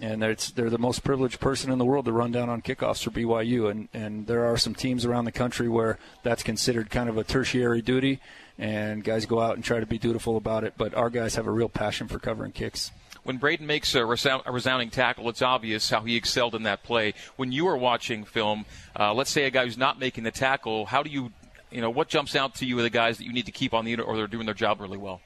and 0.00 0.22
it's, 0.22 0.50
they're 0.50 0.70
the 0.70 0.78
most 0.78 1.04
privileged 1.04 1.40
person 1.40 1.70
in 1.70 1.78
the 1.78 1.84
world 1.84 2.06
to 2.06 2.12
run 2.12 2.32
down 2.32 2.48
on 2.48 2.62
kickoffs 2.62 3.02
for 3.02 3.10
BYU. 3.10 3.70
And, 3.70 3.88
and 3.92 4.26
there 4.26 4.44
are 4.46 4.56
some 4.56 4.74
teams 4.74 5.04
around 5.04 5.24
the 5.24 5.32
country 5.32 5.68
where 5.68 5.98
that's 6.22 6.42
considered 6.42 6.88
kind 6.90 7.08
of 7.08 7.18
a 7.18 7.24
tertiary 7.24 7.82
duty, 7.82 8.20
and 8.58 9.04
guys 9.04 9.26
go 9.26 9.40
out 9.40 9.56
and 9.56 9.64
try 9.64 9.80
to 9.80 9.86
be 9.86 9.98
dutiful 9.98 10.36
about 10.36 10.64
it. 10.64 10.74
But 10.76 10.94
our 10.94 11.10
guys 11.10 11.34
have 11.34 11.46
a 11.46 11.52
real 11.52 11.68
passion 11.68 12.08
for 12.08 12.18
covering 12.18 12.52
kicks. 12.52 12.90
When 13.24 13.38
Brayden 13.38 13.60
makes 13.60 13.94
a, 13.94 14.06
resound, 14.06 14.44
a 14.46 14.52
resounding 14.52 14.88
tackle, 14.88 15.28
it's 15.28 15.42
obvious 15.42 15.90
how 15.90 16.00
he 16.00 16.16
excelled 16.16 16.54
in 16.54 16.62
that 16.62 16.82
play. 16.82 17.12
When 17.36 17.52
you 17.52 17.68
are 17.68 17.76
watching 17.76 18.24
film, 18.24 18.64
uh, 18.98 19.12
let's 19.12 19.30
say 19.30 19.44
a 19.44 19.50
guy 19.50 19.64
who's 19.64 19.76
not 19.76 19.98
making 19.98 20.24
the 20.24 20.30
tackle, 20.30 20.86
how 20.86 21.02
do 21.02 21.10
you, 21.10 21.30
you 21.70 21.80
know, 21.80 21.90
what 21.90 22.08
jumps 22.08 22.34
out 22.36 22.56
to 22.56 22.66
you 22.66 22.78
are 22.78 22.82
the 22.82 22.90
guys 22.90 23.18
that 23.18 23.24
you 23.24 23.32
need 23.32 23.46
to 23.46 23.52
keep 23.52 23.74
on 23.74 23.84
the 23.84 24.00
or 24.00 24.16
they're 24.16 24.26
doing 24.26 24.46
their 24.46 24.54
job 24.54 24.80
really 24.80 24.98
well? 24.98 25.20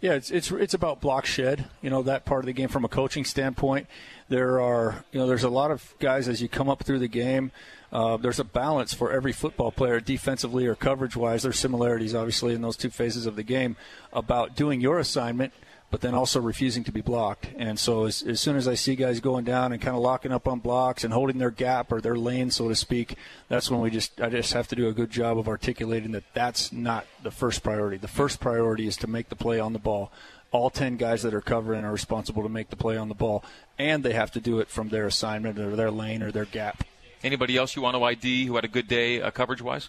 Yeah, 0.00 0.12
it's 0.12 0.30
it's 0.30 0.50
it's 0.52 0.74
about 0.74 1.00
block 1.00 1.26
shed. 1.26 1.66
You 1.82 1.90
know 1.90 2.02
that 2.02 2.24
part 2.24 2.40
of 2.40 2.46
the 2.46 2.52
game 2.52 2.68
from 2.68 2.84
a 2.84 2.88
coaching 2.88 3.24
standpoint. 3.24 3.88
There 4.28 4.60
are 4.60 5.04
you 5.10 5.18
know 5.18 5.26
there's 5.26 5.42
a 5.42 5.48
lot 5.48 5.72
of 5.72 5.94
guys 5.98 6.28
as 6.28 6.40
you 6.40 6.48
come 6.48 6.68
up 6.68 6.84
through 6.84 7.00
the 7.00 7.08
game. 7.08 7.50
Uh, 7.90 8.16
there's 8.16 8.38
a 8.38 8.44
balance 8.44 8.92
for 8.92 9.10
every 9.10 9.32
football 9.32 9.72
player, 9.72 9.98
defensively 9.98 10.66
or 10.66 10.74
coverage 10.74 11.16
wise. 11.16 11.42
There's 11.42 11.58
similarities, 11.58 12.14
obviously, 12.14 12.54
in 12.54 12.60
those 12.60 12.76
two 12.76 12.90
phases 12.90 13.24
of 13.26 13.34
the 13.34 13.42
game 13.42 13.76
about 14.12 14.54
doing 14.54 14.80
your 14.80 14.98
assignment 14.98 15.52
but 15.90 16.02
then 16.02 16.14
also 16.14 16.40
refusing 16.40 16.84
to 16.84 16.92
be 16.92 17.00
blocked. 17.00 17.48
And 17.56 17.78
so 17.78 18.04
as, 18.04 18.22
as 18.22 18.40
soon 18.40 18.56
as 18.56 18.68
I 18.68 18.74
see 18.74 18.94
guys 18.94 19.20
going 19.20 19.44
down 19.44 19.72
and 19.72 19.80
kind 19.80 19.96
of 19.96 20.02
locking 20.02 20.32
up 20.32 20.46
on 20.46 20.58
blocks 20.58 21.02
and 21.02 21.12
holding 21.12 21.38
their 21.38 21.50
gap 21.50 21.90
or 21.90 22.00
their 22.00 22.16
lane, 22.16 22.50
so 22.50 22.68
to 22.68 22.74
speak, 22.74 23.16
that's 23.48 23.70
when 23.70 23.80
we 23.80 23.90
just 23.90 24.20
I 24.20 24.28
just 24.28 24.52
have 24.52 24.68
to 24.68 24.76
do 24.76 24.88
a 24.88 24.92
good 24.92 25.10
job 25.10 25.38
of 25.38 25.48
articulating 25.48 26.12
that 26.12 26.24
that's 26.34 26.72
not 26.72 27.06
the 27.22 27.30
first 27.30 27.62
priority. 27.62 27.96
The 27.96 28.08
first 28.08 28.38
priority 28.38 28.86
is 28.86 28.96
to 28.98 29.06
make 29.06 29.30
the 29.30 29.36
play 29.36 29.58
on 29.60 29.72
the 29.72 29.78
ball. 29.78 30.12
All 30.50 30.70
10 30.70 30.96
guys 30.96 31.22
that 31.22 31.34
are 31.34 31.42
covering 31.42 31.84
are 31.84 31.92
responsible 31.92 32.42
to 32.42 32.48
make 32.48 32.70
the 32.70 32.76
play 32.76 32.96
on 32.96 33.08
the 33.08 33.14
ball, 33.14 33.44
and 33.78 34.02
they 34.02 34.14
have 34.14 34.30
to 34.32 34.40
do 34.40 34.60
it 34.60 34.68
from 34.68 34.88
their 34.88 35.06
assignment 35.06 35.58
or 35.58 35.76
their 35.76 35.90
lane 35.90 36.22
or 36.22 36.32
their 36.32 36.46
gap. 36.46 36.84
Anybody 37.22 37.56
else 37.56 37.74
you 37.74 37.82
want 37.82 37.96
to 37.96 38.04
ID 38.04 38.46
who 38.46 38.54
had 38.54 38.64
a 38.64 38.68
good 38.68 38.86
day 38.86 39.20
uh, 39.20 39.30
coverage 39.30 39.60
wise? 39.60 39.88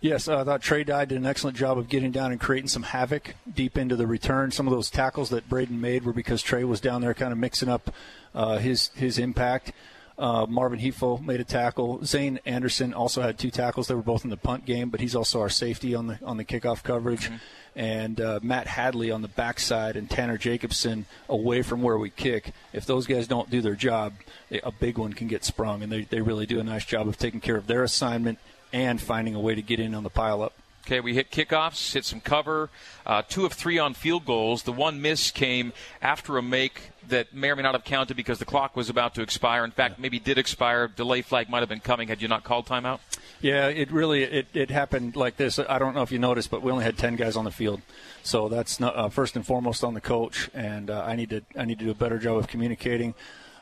Yes, 0.00 0.28
I 0.28 0.44
thought 0.44 0.60
Trey 0.60 0.84
Dye 0.84 1.06
did 1.06 1.18
an 1.18 1.26
excellent 1.26 1.56
job 1.56 1.78
of 1.78 1.88
getting 1.88 2.10
down 2.10 2.30
and 2.30 2.40
creating 2.40 2.68
some 2.68 2.82
havoc 2.82 3.34
deep 3.52 3.78
into 3.78 3.96
the 3.96 4.06
return. 4.06 4.50
Some 4.50 4.66
of 4.66 4.72
those 4.72 4.90
tackles 4.90 5.30
that 5.30 5.48
Brayden 5.48 5.80
made 5.80 6.04
were 6.04 6.12
because 6.12 6.42
Trey 6.42 6.64
was 6.64 6.80
down 6.80 7.00
there 7.00 7.14
kind 7.14 7.32
of 7.32 7.38
mixing 7.38 7.68
up 7.68 7.92
uh, 8.34 8.58
his 8.58 8.88
his 8.88 9.18
impact. 9.18 9.72
Uh, 10.18 10.46
Marvin 10.48 10.80
Hefo 10.80 11.24
made 11.24 11.40
a 11.40 11.44
tackle. 11.44 12.04
Zayne 12.04 12.40
Anderson 12.44 12.92
also 12.92 13.22
had 13.22 13.38
two 13.38 13.50
tackles. 13.50 13.86
They 13.86 13.94
were 13.94 14.02
both 14.02 14.24
in 14.24 14.30
the 14.30 14.36
punt 14.36 14.66
game, 14.66 14.90
but 14.90 15.00
he's 15.00 15.14
also 15.14 15.40
our 15.40 15.48
safety 15.48 15.94
on 15.94 16.08
the 16.08 16.18
on 16.24 16.36
the 16.36 16.44
kickoff 16.44 16.82
coverage. 16.82 17.26
Mm-hmm. 17.26 17.36
And 17.76 18.20
uh, 18.20 18.40
Matt 18.42 18.66
Hadley 18.66 19.12
on 19.12 19.22
the 19.22 19.28
backside 19.28 19.96
and 19.96 20.10
Tanner 20.10 20.36
Jacobson 20.36 21.06
away 21.28 21.62
from 21.62 21.82
where 21.82 21.96
we 21.96 22.10
kick. 22.10 22.52
If 22.72 22.86
those 22.86 23.06
guys 23.06 23.28
don't 23.28 23.48
do 23.48 23.60
their 23.60 23.76
job, 23.76 24.14
a 24.50 24.72
big 24.72 24.98
one 24.98 25.12
can 25.12 25.28
get 25.28 25.44
sprung, 25.44 25.84
and 25.84 25.92
they, 25.92 26.02
they 26.02 26.20
really 26.20 26.46
do 26.46 26.58
a 26.58 26.64
nice 26.64 26.84
job 26.84 27.06
of 27.06 27.16
taking 27.16 27.40
care 27.40 27.56
of 27.56 27.68
their 27.68 27.84
assignment 27.84 28.40
and 28.72 29.00
finding 29.00 29.36
a 29.36 29.40
way 29.40 29.54
to 29.54 29.62
get 29.62 29.78
in 29.78 29.94
on 29.94 30.02
the 30.02 30.10
pileup. 30.10 30.50
Okay, 30.88 31.00
we 31.00 31.12
hit 31.12 31.30
kickoffs, 31.30 31.92
hit 31.92 32.06
some 32.06 32.18
cover, 32.18 32.70
uh, 33.04 33.20
two 33.28 33.44
of 33.44 33.52
three 33.52 33.78
on 33.78 33.92
field 33.92 34.24
goals. 34.24 34.62
The 34.62 34.72
one 34.72 35.02
miss 35.02 35.30
came 35.30 35.74
after 36.00 36.38
a 36.38 36.42
make 36.42 36.92
that 37.08 37.34
may 37.34 37.50
or 37.50 37.56
may 37.56 37.62
not 37.62 37.74
have 37.74 37.84
counted 37.84 38.16
because 38.16 38.38
the 38.38 38.46
clock 38.46 38.74
was 38.74 38.88
about 38.88 39.14
to 39.16 39.20
expire. 39.20 39.66
In 39.66 39.70
fact, 39.70 39.98
maybe 39.98 40.18
did 40.18 40.38
expire. 40.38 40.88
Delay 40.88 41.20
flag 41.20 41.50
might 41.50 41.58
have 41.60 41.68
been 41.68 41.80
coming 41.80 42.08
had 42.08 42.22
you 42.22 42.28
not 42.28 42.42
called 42.42 42.64
timeout. 42.64 43.00
Yeah, 43.42 43.66
it 43.66 43.92
really 43.92 44.22
it, 44.22 44.46
it 44.54 44.70
happened 44.70 45.14
like 45.14 45.36
this. 45.36 45.58
I 45.58 45.78
don't 45.78 45.94
know 45.94 46.00
if 46.00 46.10
you 46.10 46.18
noticed, 46.18 46.50
but 46.50 46.62
we 46.62 46.72
only 46.72 46.84
had 46.84 46.96
ten 46.96 47.16
guys 47.16 47.36
on 47.36 47.44
the 47.44 47.50
field, 47.50 47.82
so 48.22 48.48
that's 48.48 48.80
not, 48.80 48.96
uh, 48.96 49.10
first 49.10 49.36
and 49.36 49.44
foremost 49.44 49.84
on 49.84 49.92
the 49.92 50.00
coach. 50.00 50.48
And 50.54 50.88
uh, 50.88 51.04
I 51.06 51.16
need 51.16 51.28
to 51.28 51.42
I 51.54 51.66
need 51.66 51.80
to 51.80 51.84
do 51.84 51.90
a 51.90 51.94
better 51.94 52.18
job 52.18 52.38
of 52.38 52.48
communicating 52.48 53.14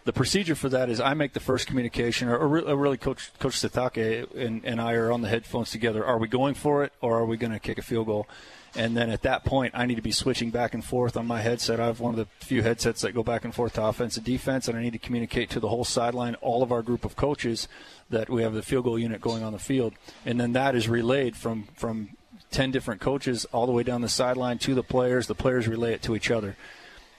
the 0.06 0.12
procedure 0.12 0.54
for 0.54 0.68
that 0.68 0.88
is 0.88 1.00
I 1.00 1.14
make 1.14 1.32
the 1.32 1.40
first 1.40 1.66
communication, 1.66 2.28
or, 2.28 2.38
or 2.38 2.76
really 2.76 2.96
Coach 2.96 3.32
Coach 3.40 3.54
Sitake 3.54 4.32
and, 4.36 4.64
and 4.64 4.80
I 4.80 4.92
are 4.94 5.10
on 5.10 5.20
the 5.20 5.28
headphones 5.28 5.72
together. 5.72 6.06
Are 6.06 6.16
we 6.16 6.28
going 6.28 6.54
for 6.54 6.84
it, 6.84 6.92
or 7.00 7.18
are 7.18 7.26
we 7.26 7.36
going 7.36 7.50
to 7.50 7.58
kick 7.58 7.76
a 7.76 7.82
field 7.82 8.06
goal? 8.06 8.28
And 8.76 8.96
then 8.96 9.10
at 9.10 9.22
that 9.22 9.44
point, 9.44 9.72
I 9.74 9.84
need 9.84 9.96
to 9.96 10.02
be 10.02 10.12
switching 10.12 10.50
back 10.50 10.74
and 10.74 10.84
forth 10.84 11.16
on 11.16 11.26
my 11.26 11.40
headset. 11.40 11.80
I 11.80 11.86
have 11.86 11.98
one 11.98 12.16
of 12.16 12.18
the 12.18 12.46
few 12.46 12.62
headsets 12.62 13.00
that 13.00 13.12
go 13.12 13.24
back 13.24 13.44
and 13.44 13.52
forth 13.52 13.72
to 13.74 13.84
offense 13.84 14.16
and 14.16 14.24
defense, 14.24 14.68
and 14.68 14.78
I 14.78 14.82
need 14.82 14.92
to 14.92 14.98
communicate 14.98 15.50
to 15.50 15.60
the 15.60 15.68
whole 15.68 15.84
sideline, 15.84 16.36
all 16.36 16.62
of 16.62 16.70
our 16.70 16.82
group 16.82 17.04
of 17.04 17.16
coaches, 17.16 17.66
that 18.08 18.30
we 18.30 18.44
have 18.44 18.54
the 18.54 18.62
field 18.62 18.84
goal 18.84 19.00
unit 19.00 19.20
going 19.20 19.42
on 19.42 19.52
the 19.52 19.58
field. 19.58 19.94
And 20.24 20.38
then 20.38 20.52
that 20.52 20.76
is 20.76 20.88
relayed 20.88 21.36
from 21.36 21.64
from 21.74 22.10
10 22.52 22.70
different 22.70 23.00
coaches 23.00 23.44
all 23.46 23.66
the 23.66 23.72
way 23.72 23.82
down 23.82 24.02
the 24.02 24.08
sideline 24.08 24.58
to 24.58 24.74
the 24.76 24.84
players. 24.84 25.26
The 25.26 25.34
players 25.34 25.66
relay 25.66 25.94
it 25.94 26.02
to 26.02 26.14
each 26.14 26.30
other 26.30 26.56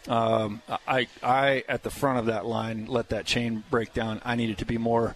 um, 0.08 0.62
I, 0.88 1.08
I 1.22 1.64
at 1.68 1.84
the 1.84 1.90
front 1.90 2.20
of 2.20 2.26
that 2.28 2.46
line 2.46 2.86
let 2.88 3.10
that 3.10 3.26
chain 3.26 3.64
break 3.70 3.94
down. 3.94 4.22
I 4.24 4.36
needed 4.36 4.58
to 4.60 4.66
be 4.66 4.78
more 4.78 5.16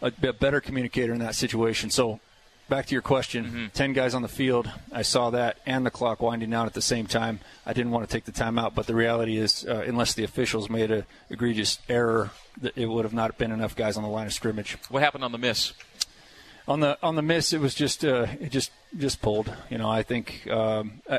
a, 0.00 0.12
a 0.22 0.32
better 0.32 0.60
communicator 0.60 1.12
in 1.12 1.18
that 1.20 1.34
situation. 1.34 1.90
So 1.90 2.20
back 2.68 2.86
to 2.86 2.94
your 2.94 3.02
question. 3.02 3.44
Mm-hmm. 3.44 3.66
Ten 3.74 3.92
guys 3.92 4.14
on 4.14 4.22
the 4.22 4.28
field. 4.28 4.70
I 4.92 5.02
saw 5.02 5.30
that 5.30 5.58
and 5.66 5.84
the 5.84 5.90
clock 5.90 6.22
winding 6.22 6.50
down 6.50 6.66
at 6.66 6.74
the 6.74 6.82
same 6.82 7.06
time. 7.06 7.40
I 7.66 7.72
didn't 7.72 7.90
want 7.90 8.08
to 8.08 8.12
take 8.12 8.24
the 8.24 8.32
time 8.32 8.58
out, 8.58 8.74
but 8.74 8.86
the 8.86 8.94
reality 8.94 9.36
is, 9.36 9.66
uh, 9.66 9.84
unless 9.86 10.14
the 10.14 10.24
officials 10.24 10.70
made 10.70 10.90
a 10.90 11.04
egregious 11.28 11.78
error, 11.88 12.30
it 12.76 12.86
would 12.86 13.04
have 13.04 13.12
not 13.12 13.36
been 13.36 13.50
enough 13.50 13.76
guys 13.76 13.96
on 13.96 14.02
the 14.02 14.08
line 14.08 14.26
of 14.26 14.32
scrimmage. 14.32 14.78
What 14.88 15.02
happened 15.02 15.24
on 15.24 15.32
the 15.32 15.38
miss? 15.38 15.72
On 16.68 16.80
the 16.80 16.96
on 17.02 17.16
the 17.16 17.22
miss, 17.22 17.52
it 17.52 17.60
was 17.60 17.74
just 17.74 18.04
uh, 18.04 18.28
it 18.40 18.50
just 18.50 18.70
just 18.96 19.20
pulled. 19.20 19.52
You 19.70 19.78
know, 19.78 19.90
I 19.90 20.02
think 20.04 20.46
um, 20.48 21.00
uh, 21.08 21.18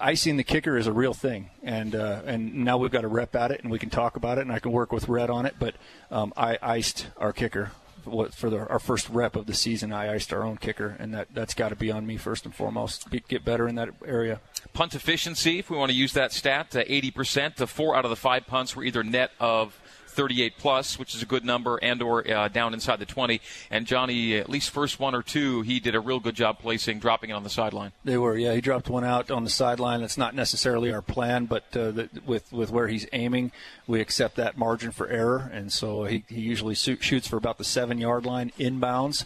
icing 0.00 0.36
the 0.36 0.44
kicker 0.44 0.76
is 0.76 0.86
a 0.86 0.92
real 0.92 1.14
thing, 1.14 1.50
and 1.62 1.94
uh, 1.94 2.22
and 2.26 2.64
now 2.64 2.78
we've 2.78 2.90
got 2.90 3.04
a 3.04 3.08
rep 3.08 3.34
at 3.34 3.50
it, 3.50 3.62
and 3.62 3.70
we 3.70 3.78
can 3.78 3.90
talk 3.90 4.16
about 4.16 4.38
it, 4.38 4.42
and 4.42 4.52
I 4.52 4.58
can 4.58 4.72
work 4.72 4.92
with 4.92 5.08
Rhett 5.08 5.30
on 5.30 5.46
it. 5.46 5.54
But 5.58 5.74
um, 6.10 6.32
I 6.36 6.58
iced 6.62 7.06
our 7.16 7.32
kicker 7.32 7.72
for 8.02 8.50
the, 8.50 8.66
our 8.68 8.78
first 8.78 9.08
rep 9.08 9.36
of 9.36 9.46
the 9.46 9.54
season. 9.54 9.92
I 9.92 10.12
iced 10.12 10.32
our 10.32 10.42
own 10.42 10.56
kicker, 10.56 10.96
and 10.98 11.14
that 11.14 11.28
that's 11.32 11.54
got 11.54 11.68
to 11.68 11.76
be 11.76 11.90
on 11.90 12.06
me 12.06 12.16
first 12.16 12.44
and 12.44 12.54
foremost. 12.54 13.08
Get 13.28 13.44
better 13.44 13.68
in 13.68 13.76
that 13.76 13.90
area. 14.04 14.40
Punt 14.72 14.94
efficiency, 14.94 15.58
if 15.58 15.70
we 15.70 15.76
want 15.76 15.90
to 15.90 15.96
use 15.96 16.12
that 16.14 16.32
stat, 16.32 16.74
uh, 16.74 16.84
80%. 16.84 17.56
The 17.56 17.66
four 17.66 17.96
out 17.96 18.04
of 18.04 18.10
the 18.10 18.16
five 18.16 18.46
punts 18.46 18.74
were 18.74 18.84
either 18.84 19.04
net 19.04 19.30
of 19.38 19.78
38 20.12 20.54
plus, 20.58 20.98
which 20.98 21.14
is 21.14 21.22
a 21.22 21.26
good 21.26 21.44
number, 21.44 21.78
and 21.82 22.02
or 22.02 22.28
uh, 22.28 22.48
down 22.48 22.74
inside 22.74 22.98
the 22.98 23.06
20. 23.06 23.40
And 23.70 23.86
Johnny, 23.86 24.36
at 24.36 24.48
least 24.48 24.70
first 24.70 25.00
one 25.00 25.14
or 25.14 25.22
two, 25.22 25.62
he 25.62 25.80
did 25.80 25.94
a 25.94 26.00
real 26.00 26.20
good 26.20 26.34
job 26.34 26.58
placing, 26.58 26.98
dropping 26.98 27.30
it 27.30 27.32
on 27.32 27.42
the 27.42 27.50
sideline. 27.50 27.92
They 28.04 28.18
were, 28.18 28.36
yeah. 28.36 28.54
He 28.54 28.60
dropped 28.60 28.88
one 28.88 29.04
out 29.04 29.30
on 29.30 29.44
the 29.44 29.50
sideline. 29.50 30.00
That's 30.00 30.18
not 30.18 30.34
necessarily 30.34 30.92
our 30.92 31.02
plan, 31.02 31.46
but 31.46 31.64
uh, 31.76 31.90
the, 31.90 32.08
with 32.26 32.52
with 32.52 32.70
where 32.70 32.88
he's 32.88 33.06
aiming, 33.12 33.52
we 33.86 34.00
accept 34.00 34.36
that 34.36 34.56
margin 34.56 34.92
for 34.92 35.08
error, 35.08 35.50
and 35.52 35.72
so 35.72 36.04
he, 36.04 36.24
he 36.28 36.40
usually 36.40 36.74
shoots 36.74 37.26
for 37.26 37.36
about 37.36 37.58
the 37.58 37.64
seven 37.64 37.98
yard 37.98 38.24
line 38.24 38.52
inbounds 38.58 39.24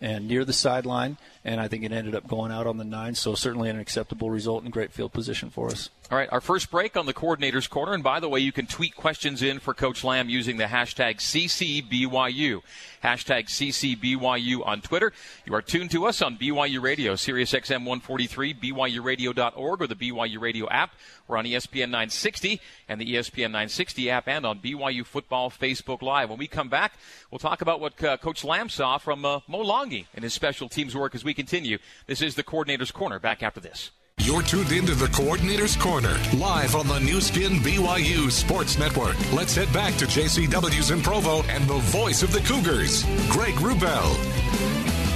and 0.00 0.28
near 0.28 0.44
the 0.44 0.52
sideline. 0.52 1.16
And 1.44 1.60
I 1.60 1.68
think 1.68 1.84
it 1.84 1.92
ended 1.92 2.14
up 2.14 2.26
going 2.26 2.52
out 2.52 2.66
on 2.66 2.76
the 2.76 2.84
nine. 2.84 3.14
So 3.14 3.34
certainly 3.34 3.70
an 3.70 3.78
acceptable 3.78 4.30
result 4.30 4.62
and 4.62 4.72
great 4.72 4.92
field 4.92 5.12
position 5.12 5.50
for 5.50 5.68
us. 5.68 5.88
All 6.10 6.18
right, 6.18 6.28
our 6.30 6.42
first 6.42 6.70
break 6.70 6.98
on 6.98 7.06
the 7.06 7.14
coordinator's 7.14 7.66
corner. 7.66 7.94
And 7.94 8.02
by 8.02 8.20
the 8.20 8.28
way, 8.28 8.38
you 8.38 8.52
can 8.52 8.66
tweet 8.66 8.94
questions 8.94 9.42
in 9.42 9.58
for 9.58 9.72
Coach 9.72 10.04
Lamb 10.04 10.28
using 10.28 10.58
the 10.58 10.64
hashtag 10.64 11.16
CCBYU. 11.16 12.60
Hashtag 13.02 13.46
CCBYU 13.46 14.66
on 14.66 14.82
Twitter. 14.82 15.14
You 15.46 15.54
are 15.54 15.62
tuned 15.62 15.90
to 15.92 16.04
us 16.04 16.20
on 16.20 16.36
BYU 16.36 16.82
Radio, 16.82 17.16
Sirius 17.16 17.52
XM 17.52 17.86
143, 17.86 18.52
BYURadio.org, 18.52 19.80
or 19.80 19.86
the 19.86 19.94
BYU 19.94 20.38
Radio 20.38 20.68
app. 20.68 20.90
We're 21.26 21.38
on 21.38 21.46
ESPN 21.46 21.88
960 21.88 22.60
and 22.86 23.00
the 23.00 23.14
ESPN 23.14 23.52
960 23.52 24.10
app 24.10 24.28
and 24.28 24.44
on 24.44 24.60
BYU 24.60 25.06
Football 25.06 25.50
Facebook 25.50 26.02
Live. 26.02 26.28
When 26.28 26.38
we 26.38 26.46
come 26.46 26.68
back, 26.68 26.92
we'll 27.30 27.38
talk 27.38 27.62
about 27.62 27.80
what 27.80 28.04
uh, 28.04 28.18
Coach 28.18 28.44
Lamb 28.44 28.68
saw 28.68 28.98
from 28.98 29.24
uh, 29.24 29.40
Mo 29.48 29.64
Langi 29.64 30.04
and 30.14 30.22
his 30.22 30.34
special 30.34 30.68
teams 30.68 30.94
work 30.94 31.14
as 31.14 31.24
we 31.24 31.32
continue. 31.32 31.78
This 32.06 32.20
is 32.20 32.34
the 32.34 32.42
Coordinator's 32.42 32.92
Corner. 32.92 33.18
Back 33.18 33.42
after 33.42 33.58
this. 33.58 33.90
You're 34.18 34.42
tuned 34.42 34.72
into 34.72 34.94
the 34.94 35.08
Coordinator's 35.08 35.76
Corner, 35.76 36.16
live 36.38 36.76
on 36.76 36.88
the 36.88 36.98
Nu 37.00 37.20
Skin 37.20 37.54
BYU 37.58 38.30
Sports 38.30 38.78
Network. 38.78 39.16
Let's 39.32 39.54
head 39.54 39.70
back 39.72 39.96
to 39.96 40.06
JCW's 40.06 40.90
in 40.90 41.02
Provo 41.02 41.42
and 41.42 41.68
the 41.68 41.78
voice 41.78 42.22
of 42.22 42.32
the 42.32 42.40
Cougars, 42.40 43.04
Greg 43.28 43.54
Wrubell. 43.56 44.16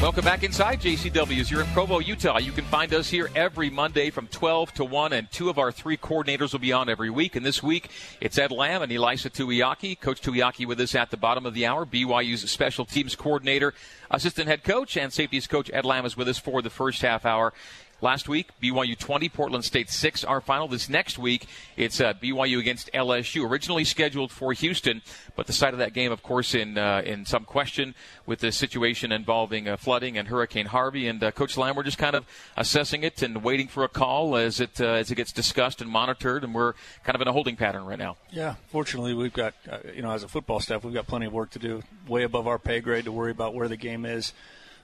Welcome 0.02 0.24
back 0.24 0.44
inside 0.44 0.80
JCW's. 0.80 1.50
You're 1.50 1.62
in 1.62 1.66
Provo, 1.68 1.98
Utah. 1.98 2.38
You 2.38 2.52
can 2.52 2.64
find 2.66 2.94
us 2.94 3.08
here 3.08 3.30
every 3.34 3.68
Monday 3.68 4.10
from 4.10 4.28
12 4.28 4.74
to 4.74 4.84
1, 4.84 5.12
and 5.12 5.28
two 5.32 5.50
of 5.50 5.58
our 5.58 5.72
three 5.72 5.96
coordinators 5.96 6.52
will 6.52 6.60
be 6.60 6.72
on 6.72 6.88
every 6.88 7.10
week. 7.10 7.34
And 7.34 7.44
this 7.44 7.64
week, 7.64 7.90
it's 8.20 8.38
Ed 8.38 8.52
Lamb 8.52 8.82
and 8.82 8.92
Ilaisa 8.92 9.28
Tuiaki. 9.28 9.98
Coach 9.98 10.20
Tuiaki 10.20 10.66
with 10.66 10.78
us 10.80 10.94
at 10.94 11.10
the 11.10 11.16
bottom 11.16 11.46
of 11.46 11.54
the 11.54 11.66
hour. 11.66 11.84
BYU's 11.84 12.48
special 12.48 12.84
teams 12.84 13.16
coordinator, 13.16 13.74
assistant 14.08 14.48
head 14.48 14.62
coach, 14.62 14.96
and 14.96 15.12
safeties 15.12 15.48
coach 15.48 15.68
Ed 15.74 15.84
Lamb 15.84 16.06
is 16.06 16.16
with 16.16 16.28
us 16.28 16.38
for 16.38 16.62
the 16.62 16.70
first 16.70 17.02
half 17.02 17.26
hour. 17.26 17.52
Last 18.00 18.28
week, 18.28 18.50
BYU 18.62 18.96
20, 18.96 19.28
Portland 19.28 19.64
State 19.64 19.90
6, 19.90 20.22
our 20.22 20.40
final. 20.40 20.68
This 20.68 20.88
next 20.88 21.18
week, 21.18 21.46
it's 21.76 22.00
uh, 22.00 22.12
BYU 22.12 22.60
against 22.60 22.88
LSU, 22.94 23.48
originally 23.48 23.82
scheduled 23.82 24.30
for 24.30 24.52
Houston, 24.52 25.02
but 25.34 25.48
the 25.48 25.52
site 25.52 25.72
of 25.72 25.80
that 25.80 25.94
game, 25.94 26.12
of 26.12 26.22
course, 26.22 26.54
in 26.54 26.78
uh, 26.78 27.02
in 27.04 27.26
some 27.26 27.44
question 27.44 27.96
with 28.24 28.38
the 28.38 28.52
situation 28.52 29.10
involving 29.10 29.66
uh, 29.66 29.76
flooding 29.76 30.16
and 30.16 30.28
Hurricane 30.28 30.66
Harvey. 30.66 31.08
And 31.08 31.20
uh, 31.24 31.32
Coach 31.32 31.56
Lamb, 31.56 31.74
we're 31.74 31.82
just 31.82 31.98
kind 31.98 32.14
of 32.14 32.24
assessing 32.56 33.02
it 33.02 33.20
and 33.20 33.42
waiting 33.42 33.66
for 33.66 33.82
a 33.82 33.88
call 33.88 34.36
as 34.36 34.60
it 34.60 34.80
uh, 34.80 34.90
as 34.90 35.10
it 35.10 35.16
gets 35.16 35.32
discussed 35.32 35.82
and 35.82 35.90
monitored, 35.90 36.44
and 36.44 36.54
we're 36.54 36.74
kind 37.02 37.16
of 37.16 37.20
in 37.20 37.26
a 37.26 37.32
holding 37.32 37.56
pattern 37.56 37.84
right 37.84 37.98
now. 37.98 38.16
Yeah, 38.30 38.54
fortunately, 38.68 39.12
we've 39.12 39.32
got 39.32 39.54
uh, 39.68 39.78
you 39.92 40.02
know 40.02 40.12
as 40.12 40.22
a 40.22 40.28
football 40.28 40.60
staff, 40.60 40.84
we've 40.84 40.94
got 40.94 41.08
plenty 41.08 41.26
of 41.26 41.32
work 41.32 41.50
to 41.50 41.58
do, 41.58 41.82
way 42.06 42.22
above 42.22 42.46
our 42.46 42.60
pay 42.60 42.78
grade 42.78 43.06
to 43.06 43.12
worry 43.12 43.32
about 43.32 43.54
where 43.54 43.66
the 43.66 43.76
game 43.76 44.06
is. 44.06 44.32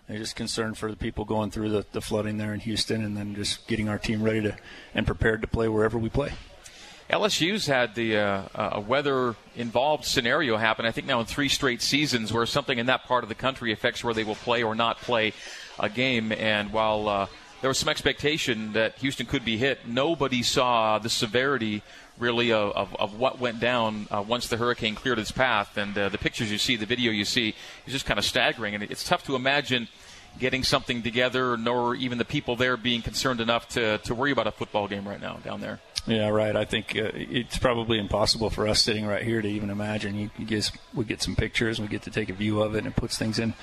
Just 0.08 0.36
concerned 0.36 0.76
for 0.76 0.90
the 0.90 0.96
people 0.96 1.24
going 1.24 1.50
through 1.50 1.70
the, 1.70 1.86
the 1.92 2.00
flooding 2.00 2.36
there 2.36 2.52
in 2.52 2.60
Houston, 2.60 3.02
and 3.02 3.16
then 3.16 3.34
just 3.34 3.66
getting 3.66 3.88
our 3.88 3.98
team 3.98 4.22
ready 4.22 4.42
to 4.42 4.56
and 4.94 5.06
prepared 5.06 5.40
to 5.40 5.48
play 5.48 5.66
wherever 5.66 5.98
we 5.98 6.10
play. 6.10 6.32
LSU's 7.10 7.66
had 7.66 7.94
the 7.94 8.16
uh, 8.16 8.42
a 8.54 8.80
weather 8.80 9.34
involved 9.56 10.04
scenario 10.04 10.56
happen. 10.56 10.86
I 10.86 10.90
think 10.90 11.06
now 11.06 11.20
in 11.20 11.26
three 11.26 11.48
straight 11.48 11.82
seasons 11.82 12.32
where 12.32 12.46
something 12.46 12.78
in 12.78 12.86
that 12.86 13.04
part 13.04 13.24
of 13.24 13.28
the 13.28 13.34
country 13.34 13.72
affects 13.72 14.02
where 14.02 14.14
they 14.14 14.24
will 14.24 14.34
play 14.34 14.62
or 14.62 14.74
not 14.74 14.98
play 14.98 15.32
a 15.78 15.88
game. 15.88 16.32
And 16.32 16.72
while 16.72 17.08
uh, 17.08 17.26
there 17.60 17.68
was 17.68 17.78
some 17.78 17.88
expectation 17.88 18.72
that 18.72 18.98
Houston 18.98 19.26
could 19.26 19.44
be 19.44 19.56
hit, 19.56 19.86
nobody 19.86 20.42
saw 20.42 20.98
the 20.98 21.10
severity 21.10 21.82
really 22.18 22.52
of, 22.52 22.72
of, 22.76 22.96
of 22.96 23.18
what 23.18 23.40
went 23.40 23.60
down 23.60 24.06
uh, 24.10 24.22
once 24.26 24.48
the 24.48 24.56
hurricane 24.56 24.94
cleared 24.94 25.18
its 25.18 25.32
path. 25.32 25.76
And 25.76 25.96
uh, 25.96 26.08
the 26.08 26.18
pictures 26.18 26.50
you 26.50 26.58
see, 26.58 26.76
the 26.76 26.86
video 26.86 27.12
you 27.12 27.24
see, 27.24 27.54
is 27.86 27.92
just 27.92 28.06
kind 28.06 28.18
of 28.18 28.24
staggering. 28.24 28.74
And 28.74 28.82
it's 28.84 29.04
tough 29.04 29.24
to 29.24 29.34
imagine 29.34 29.88
getting 30.38 30.64
something 30.64 31.02
together, 31.02 31.56
nor 31.56 31.94
even 31.94 32.18
the 32.18 32.24
people 32.24 32.56
there 32.56 32.76
being 32.76 33.02
concerned 33.02 33.40
enough 33.40 33.68
to, 33.68 33.98
to 33.98 34.14
worry 34.14 34.32
about 34.32 34.46
a 34.46 34.52
football 34.52 34.88
game 34.88 35.06
right 35.06 35.20
now 35.20 35.38
down 35.44 35.60
there. 35.60 35.80
Yeah, 36.06 36.28
right. 36.28 36.54
I 36.54 36.64
think 36.64 36.96
uh, 36.96 37.10
it's 37.14 37.56
probably 37.56 37.98
impossible 37.98 38.50
for 38.50 38.68
us 38.68 38.82
sitting 38.82 39.06
right 39.06 39.22
here 39.22 39.40
to 39.40 39.48
even 39.48 39.70
imagine. 39.70 40.14
You, 40.14 40.30
you 40.36 40.44
guys, 40.44 40.70
we 40.92 41.04
get 41.04 41.22
some 41.22 41.34
pictures, 41.34 41.80
we 41.80 41.86
get 41.86 42.02
to 42.02 42.10
take 42.10 42.28
a 42.28 42.34
view 42.34 42.60
of 42.60 42.74
it, 42.74 42.78
and 42.78 42.88
it 42.88 42.96
puts 42.96 43.16
things 43.16 43.38
in 43.38 43.54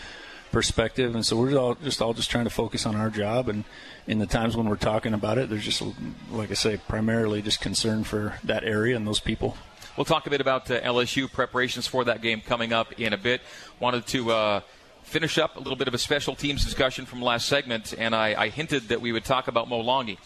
perspective. 0.51 1.15
And 1.15 1.25
so 1.25 1.37
we're 1.37 1.57
all 1.57 1.75
just 1.75 2.01
all 2.01 2.13
just 2.13 2.29
trying 2.29 2.45
to 2.45 2.49
focus 2.49 2.85
on 2.85 2.95
our 2.95 3.09
job. 3.09 3.49
And 3.49 3.63
in 4.07 4.19
the 4.19 4.25
times 4.25 4.55
when 4.55 4.67
we're 4.67 4.75
talking 4.75 5.13
about 5.13 5.37
it, 5.37 5.49
there's 5.49 5.65
just, 5.65 5.83
like 6.31 6.51
I 6.51 6.55
say, 6.55 6.77
primarily 6.87 7.41
just 7.41 7.61
concern 7.61 8.03
for 8.03 8.35
that 8.43 8.63
area 8.63 8.95
and 8.95 9.07
those 9.07 9.19
people. 9.19 9.57
We'll 9.97 10.05
talk 10.05 10.25
a 10.25 10.29
bit 10.29 10.41
about 10.41 10.69
uh, 10.71 10.81
LSU 10.81 11.31
preparations 11.31 11.85
for 11.85 12.05
that 12.05 12.21
game 12.21 12.41
coming 12.41 12.73
up 12.73 12.99
in 12.99 13.13
a 13.13 13.17
bit. 13.17 13.41
Wanted 13.79 14.07
to. 14.07 14.31
Uh, 14.31 14.61
finish 15.03 15.37
up 15.37 15.55
a 15.55 15.59
little 15.59 15.75
bit 15.75 15.87
of 15.87 15.93
a 15.93 15.97
special 15.97 16.35
teams 16.35 16.63
discussion 16.63 17.05
from 17.05 17.21
last 17.21 17.47
segment, 17.47 17.93
and 17.97 18.15
I, 18.15 18.39
I 18.39 18.49
hinted 18.49 18.89
that 18.89 19.01
we 19.01 19.11
would 19.11 19.25
talk 19.25 19.47
about 19.47 19.67
Mo 19.67 19.83
Langi. 19.83 20.17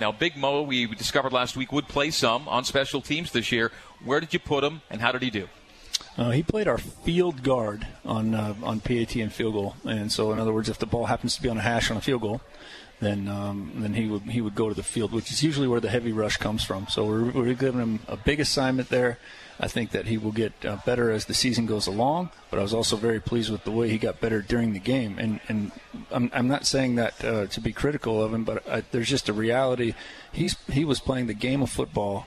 Now, 0.00 0.10
Big 0.10 0.36
Mo, 0.36 0.62
we 0.62 0.86
discovered 0.86 1.32
last 1.32 1.56
week, 1.56 1.70
would 1.70 1.86
play 1.86 2.10
some 2.10 2.48
on 2.48 2.64
special 2.64 3.00
teams 3.00 3.30
this 3.30 3.52
year. 3.52 3.70
Where 4.04 4.20
did 4.20 4.32
you 4.32 4.40
put 4.40 4.64
him, 4.64 4.80
and 4.90 5.00
how 5.00 5.12
did 5.12 5.22
he 5.22 5.30
do? 5.30 5.48
Uh, 6.18 6.30
he 6.30 6.42
played 6.42 6.68
our 6.68 6.78
field 6.78 7.42
guard 7.42 7.86
on 8.04 8.34
uh, 8.34 8.54
on 8.62 8.80
PAT 8.80 9.16
and 9.16 9.32
field 9.32 9.54
goal, 9.54 9.76
and 9.84 10.12
so 10.12 10.32
in 10.32 10.38
other 10.38 10.52
words, 10.52 10.68
if 10.68 10.78
the 10.78 10.86
ball 10.86 11.06
happens 11.06 11.36
to 11.36 11.42
be 11.42 11.48
on 11.48 11.56
a 11.56 11.62
hash 11.62 11.90
on 11.90 11.96
a 11.96 12.02
field 12.02 12.20
goal, 12.20 12.40
then 13.00 13.28
um, 13.28 13.72
then 13.76 13.94
he 13.94 14.06
would 14.06 14.22
he 14.22 14.40
would 14.40 14.54
go 14.54 14.68
to 14.68 14.74
the 14.74 14.82
field, 14.82 15.12
which 15.12 15.32
is 15.32 15.42
usually 15.42 15.66
where 15.66 15.80
the 15.80 15.88
heavy 15.88 16.12
rush 16.12 16.36
comes 16.36 16.62
from. 16.64 16.86
So 16.88 17.04
we're, 17.04 17.30
we're 17.30 17.54
giving 17.54 17.80
him 17.80 18.00
a 18.06 18.16
big 18.16 18.40
assignment 18.40 18.90
there. 18.90 19.18
I 19.58 19.68
think 19.68 19.90
that 19.90 20.06
he 20.06 20.18
will 20.18 20.32
get 20.32 20.52
uh, 20.64 20.78
better 20.84 21.10
as 21.10 21.26
the 21.26 21.34
season 21.34 21.66
goes 21.66 21.86
along. 21.86 22.30
But 22.50 22.58
I 22.58 22.62
was 22.62 22.74
also 22.74 22.96
very 22.96 23.20
pleased 23.20 23.50
with 23.50 23.64
the 23.64 23.70
way 23.70 23.88
he 23.88 23.98
got 23.98 24.20
better 24.20 24.42
during 24.42 24.72
the 24.72 24.80
game. 24.80 25.18
And 25.18 25.40
and 25.48 25.72
I'm, 26.10 26.30
I'm 26.34 26.48
not 26.48 26.66
saying 26.66 26.96
that 26.96 27.24
uh, 27.24 27.46
to 27.46 27.60
be 27.60 27.72
critical 27.72 28.22
of 28.22 28.34
him, 28.34 28.44
but 28.44 28.68
I, 28.68 28.82
there's 28.90 29.08
just 29.08 29.28
a 29.28 29.32
reality. 29.32 29.94
He's 30.30 30.56
he 30.68 30.84
was 30.84 31.00
playing 31.00 31.26
the 31.26 31.34
game 31.34 31.62
of 31.62 31.70
football 31.70 32.26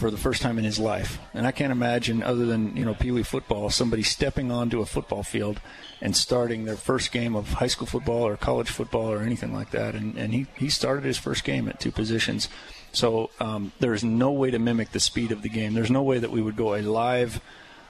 for 0.00 0.10
the 0.10 0.16
first 0.16 0.42
time 0.42 0.58
in 0.58 0.64
his 0.64 0.78
life. 0.78 1.18
And 1.34 1.46
I 1.46 1.52
can't 1.52 1.70
imagine, 1.70 2.22
other 2.22 2.46
than 2.46 2.76
you 2.76 2.84
know 2.84 2.94
Pee 2.94 3.10
Wee 3.10 3.22
football, 3.22 3.70
somebody 3.70 4.02
stepping 4.02 4.50
onto 4.50 4.80
a 4.80 4.86
football 4.86 5.22
field 5.22 5.60
and 6.00 6.16
starting 6.16 6.64
their 6.64 6.76
first 6.76 7.12
game 7.12 7.36
of 7.36 7.52
high 7.52 7.66
school 7.68 7.86
football 7.86 8.26
or 8.26 8.36
college 8.36 8.70
football 8.70 9.12
or 9.12 9.20
anything 9.20 9.52
like 9.52 9.70
that. 9.70 9.94
And 9.94 10.16
and 10.16 10.32
he 10.32 10.46
he 10.56 10.70
started 10.70 11.04
his 11.04 11.18
first 11.18 11.44
game 11.44 11.68
at 11.68 11.78
two 11.78 11.92
positions. 11.92 12.48
So 12.92 13.30
um, 13.38 13.72
there's 13.78 14.02
no 14.02 14.32
way 14.32 14.50
to 14.50 14.58
mimic 14.58 14.90
the 14.90 15.00
speed 15.00 15.30
of 15.30 15.42
the 15.42 15.48
game. 15.48 15.74
There's 15.74 15.90
no 15.90 16.02
way 16.02 16.18
that 16.18 16.30
we 16.30 16.42
would 16.42 16.56
go 16.56 16.74
a 16.74 16.82
live 16.82 17.40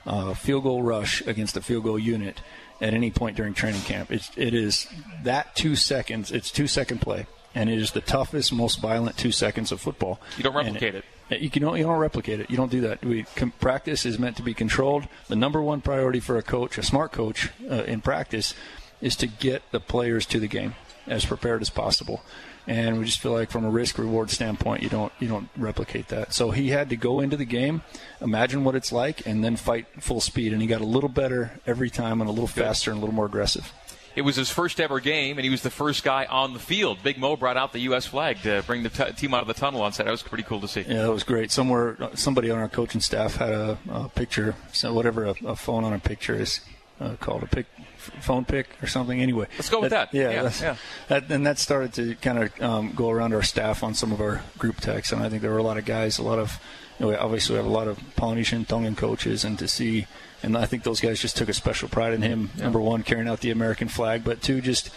uh, 0.06 0.34
field 0.34 0.64
goal 0.64 0.82
rush 0.82 1.22
against 1.26 1.56
a 1.56 1.62
field 1.62 1.84
goal 1.84 1.98
unit 1.98 2.40
at 2.80 2.94
any 2.94 3.10
point 3.10 3.36
during 3.36 3.54
training 3.54 3.82
camp. 3.82 4.10
It's, 4.10 4.30
it 4.36 4.54
is 4.54 4.88
that 5.22 5.54
two 5.54 5.76
seconds. 5.76 6.32
It's 6.32 6.50
two 6.50 6.66
second 6.66 7.00
play, 7.00 7.26
and 7.54 7.70
it 7.70 7.78
is 7.78 7.92
the 7.92 8.00
toughest, 8.00 8.52
most 8.52 8.80
violent 8.80 9.16
two 9.16 9.32
seconds 9.32 9.72
of 9.72 9.80
football. 9.80 10.20
You 10.36 10.44
don't 10.44 10.54
replicate 10.54 10.94
it, 10.94 10.98
it. 10.98 11.04
You, 11.30 11.50
can, 11.50 11.62
you 11.62 11.84
don't 11.84 11.98
replicate 11.98 12.40
it. 12.40 12.50
You 12.50 12.56
don't 12.56 12.70
do 12.70 12.80
that. 12.82 13.04
We 13.04 13.24
com- 13.36 13.52
practice 13.52 14.04
is 14.04 14.18
meant 14.18 14.36
to 14.36 14.42
be 14.42 14.54
controlled. 14.54 15.06
The 15.28 15.36
number 15.36 15.62
one 15.62 15.80
priority 15.80 16.20
for 16.20 16.36
a 16.36 16.42
coach, 16.42 16.76
a 16.78 16.82
smart 16.82 17.12
coach, 17.12 17.50
uh, 17.70 17.84
in 17.84 18.00
practice, 18.00 18.54
is 19.00 19.16
to 19.16 19.26
get 19.26 19.62
the 19.70 19.80
players 19.80 20.26
to 20.26 20.40
the 20.40 20.48
game 20.48 20.74
as 21.06 21.24
prepared 21.24 21.62
as 21.62 21.70
possible 21.70 22.22
and 22.66 22.98
we 22.98 23.04
just 23.04 23.20
feel 23.20 23.32
like 23.32 23.50
from 23.50 23.64
a 23.64 23.70
risk 23.70 23.98
reward 23.98 24.30
standpoint 24.30 24.82
you 24.82 24.88
don't 24.88 25.12
you 25.18 25.26
don't 25.26 25.48
replicate 25.56 26.08
that 26.08 26.32
so 26.32 26.50
he 26.50 26.68
had 26.70 26.88
to 26.90 26.96
go 26.96 27.20
into 27.20 27.36
the 27.36 27.44
game 27.44 27.82
imagine 28.20 28.64
what 28.64 28.74
it's 28.74 28.92
like 28.92 29.26
and 29.26 29.42
then 29.42 29.56
fight 29.56 29.86
full 29.98 30.20
speed 30.20 30.52
and 30.52 30.60
he 30.60 30.68
got 30.68 30.80
a 30.80 30.86
little 30.86 31.08
better 31.08 31.58
every 31.66 31.90
time 31.90 32.20
and 32.20 32.28
a 32.28 32.32
little 32.32 32.46
faster 32.46 32.90
and 32.90 32.98
a 32.98 33.00
little 33.00 33.14
more 33.14 33.26
aggressive 33.26 33.72
it 34.20 34.22
was 34.22 34.36
his 34.36 34.50
first 34.50 34.82
ever 34.82 35.00
game, 35.00 35.38
and 35.38 35.44
he 35.44 35.50
was 35.50 35.62
the 35.62 35.70
first 35.70 36.04
guy 36.04 36.26
on 36.26 36.52
the 36.52 36.58
field. 36.58 36.98
Big 37.02 37.16
Mo 37.16 37.36
brought 37.36 37.56
out 37.56 37.72
the 37.72 37.78
U.S. 37.80 38.04
flag 38.04 38.42
to 38.42 38.62
bring 38.66 38.82
the 38.82 38.90
t- 38.90 39.12
team 39.12 39.32
out 39.32 39.40
of 39.40 39.48
the 39.48 39.54
tunnel 39.54 39.80
on 39.80 39.94
set. 39.94 40.04
That 40.04 40.12
was 40.12 40.22
pretty 40.22 40.44
cool 40.44 40.60
to 40.60 40.68
see. 40.68 40.82
Yeah, 40.82 41.04
that 41.04 41.10
was 41.10 41.24
great. 41.24 41.50
Somewhere, 41.50 41.96
somebody 42.12 42.50
on 42.50 42.58
our 42.58 42.68
coaching 42.68 43.00
staff 43.00 43.36
had 43.36 43.48
a, 43.48 43.78
a 43.88 44.10
picture, 44.10 44.56
so 44.74 44.92
whatever 44.92 45.24
a, 45.24 45.34
a, 45.46 45.56
phone 45.56 45.84
on 45.84 45.94
a 45.94 45.98
picture 45.98 46.34
is 46.34 46.60
uh, 47.00 47.16
called 47.18 47.44
a 47.44 47.46
pic, 47.46 47.64
phone 47.96 48.44
pic 48.44 48.68
or 48.82 48.86
something. 48.86 49.22
Anyway, 49.22 49.46
let's 49.56 49.70
go 49.70 49.80
with 49.80 49.88
that. 49.92 50.12
that. 50.12 50.18
Yeah, 50.18 50.30
yeah, 50.30 50.52
yeah. 50.60 50.76
That, 51.08 51.30
and 51.30 51.46
that 51.46 51.58
started 51.58 51.94
to 51.94 52.14
kind 52.16 52.42
of 52.42 52.62
um, 52.62 52.92
go 52.92 53.08
around 53.08 53.32
our 53.32 53.42
staff 53.42 53.82
on 53.82 53.94
some 53.94 54.12
of 54.12 54.20
our 54.20 54.42
group 54.58 54.80
texts, 54.80 55.14
and 55.14 55.22
I 55.22 55.30
think 55.30 55.40
there 55.40 55.50
were 55.50 55.56
a 55.56 55.62
lot 55.62 55.78
of 55.78 55.86
guys, 55.86 56.18
a 56.18 56.22
lot 56.22 56.38
of, 56.38 56.60
you 56.98 57.10
know, 57.10 57.18
obviously 57.18 57.54
we 57.54 57.56
have 57.56 57.66
a 57.66 57.72
lot 57.72 57.88
of 57.88 57.98
Polynesian 58.16 58.66
Tongan 58.66 58.96
coaches, 58.96 59.44
and 59.44 59.58
to 59.58 59.66
see 59.66 60.06
and 60.42 60.56
I 60.56 60.66
think 60.66 60.82
those 60.82 61.00
guys 61.00 61.20
just 61.20 61.36
took 61.36 61.48
a 61.48 61.54
special 61.54 61.88
pride 61.88 62.12
in 62.14 62.22
him. 62.22 62.50
Yeah. 62.56 62.64
Number 62.64 62.80
one, 62.80 63.02
carrying 63.02 63.28
out 63.28 63.40
the 63.40 63.50
American 63.50 63.88
flag, 63.88 64.24
but 64.24 64.42
two, 64.42 64.60
just 64.60 64.90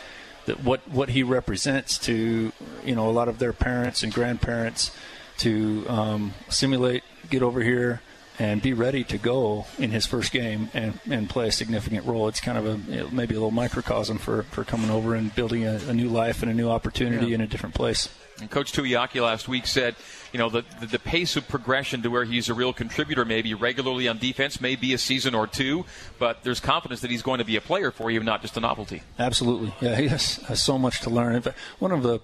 that 0.45 0.63
what 0.63 0.87
what 0.89 1.09
he 1.09 1.23
represents 1.23 1.97
to 1.99 2.51
you 2.83 2.95
know 2.95 3.09
a 3.09 3.11
lot 3.11 3.27
of 3.27 3.39
their 3.39 3.53
parents 3.53 4.03
and 4.03 4.13
grandparents 4.13 4.91
to 5.39 5.85
um, 5.87 6.33
simulate, 6.49 7.03
get 7.29 7.41
over 7.41 7.61
here, 7.61 8.01
and 8.39 8.61
be 8.61 8.73
ready 8.73 9.03
to 9.03 9.17
go 9.17 9.65
in 9.77 9.91
his 9.91 10.05
first 10.05 10.31
game 10.31 10.69
and, 10.73 10.99
and 11.09 11.29
play 11.29 11.47
a 11.47 11.51
significant 11.51 12.05
role. 12.05 12.27
It's 12.27 12.41
kind 12.41 12.57
of 12.57 12.65
a 12.65 13.11
maybe 13.11 13.35
a 13.35 13.37
little 13.37 13.51
microcosm 13.51 14.17
for, 14.17 14.43
for 14.43 14.63
coming 14.63 14.89
over 14.89 15.15
and 15.15 15.33
building 15.35 15.65
a, 15.65 15.79
a 15.87 15.93
new 15.93 16.09
life 16.09 16.41
and 16.41 16.51
a 16.51 16.53
new 16.53 16.69
opportunity 16.69 17.27
yeah. 17.27 17.35
in 17.35 17.41
a 17.41 17.47
different 17.47 17.75
place. 17.75 18.09
And 18.39 18.49
Coach 18.49 18.71
Tuiaki 18.71 19.21
last 19.21 19.47
week 19.47 19.67
said, 19.67 19.95
you 20.31 20.39
know, 20.39 20.49
the, 20.49 20.63
the, 20.79 20.87
the 20.87 20.99
pace 20.99 21.35
of 21.35 21.47
progression 21.47 22.01
to 22.01 22.09
where 22.09 22.25
he's 22.25 22.49
a 22.49 22.53
real 22.53 22.73
contributor, 22.73 23.23
maybe 23.23 23.53
regularly 23.53 24.07
on 24.07 24.17
defense, 24.17 24.59
may 24.59 24.75
be 24.75 24.93
a 24.93 24.97
season 24.97 25.35
or 25.35 25.45
two, 25.45 25.85
but 26.17 26.43
there's 26.43 26.59
confidence 26.59 27.01
that 27.01 27.11
he's 27.11 27.21
going 27.21 27.37
to 27.37 27.45
be 27.45 27.55
a 27.55 27.61
player 27.61 27.91
for 27.91 28.09
you, 28.09 28.21
not 28.21 28.41
just 28.41 28.57
a 28.57 28.59
novelty. 28.59 29.03
Absolutely, 29.19 29.73
yeah, 29.81 29.95
he 29.95 30.07
has, 30.07 30.37
has 30.37 30.61
so 30.61 30.79
much 30.79 31.01
to 31.01 31.09
learn. 31.09 31.41
One 31.79 31.91
of 31.91 32.03
the 32.03 32.19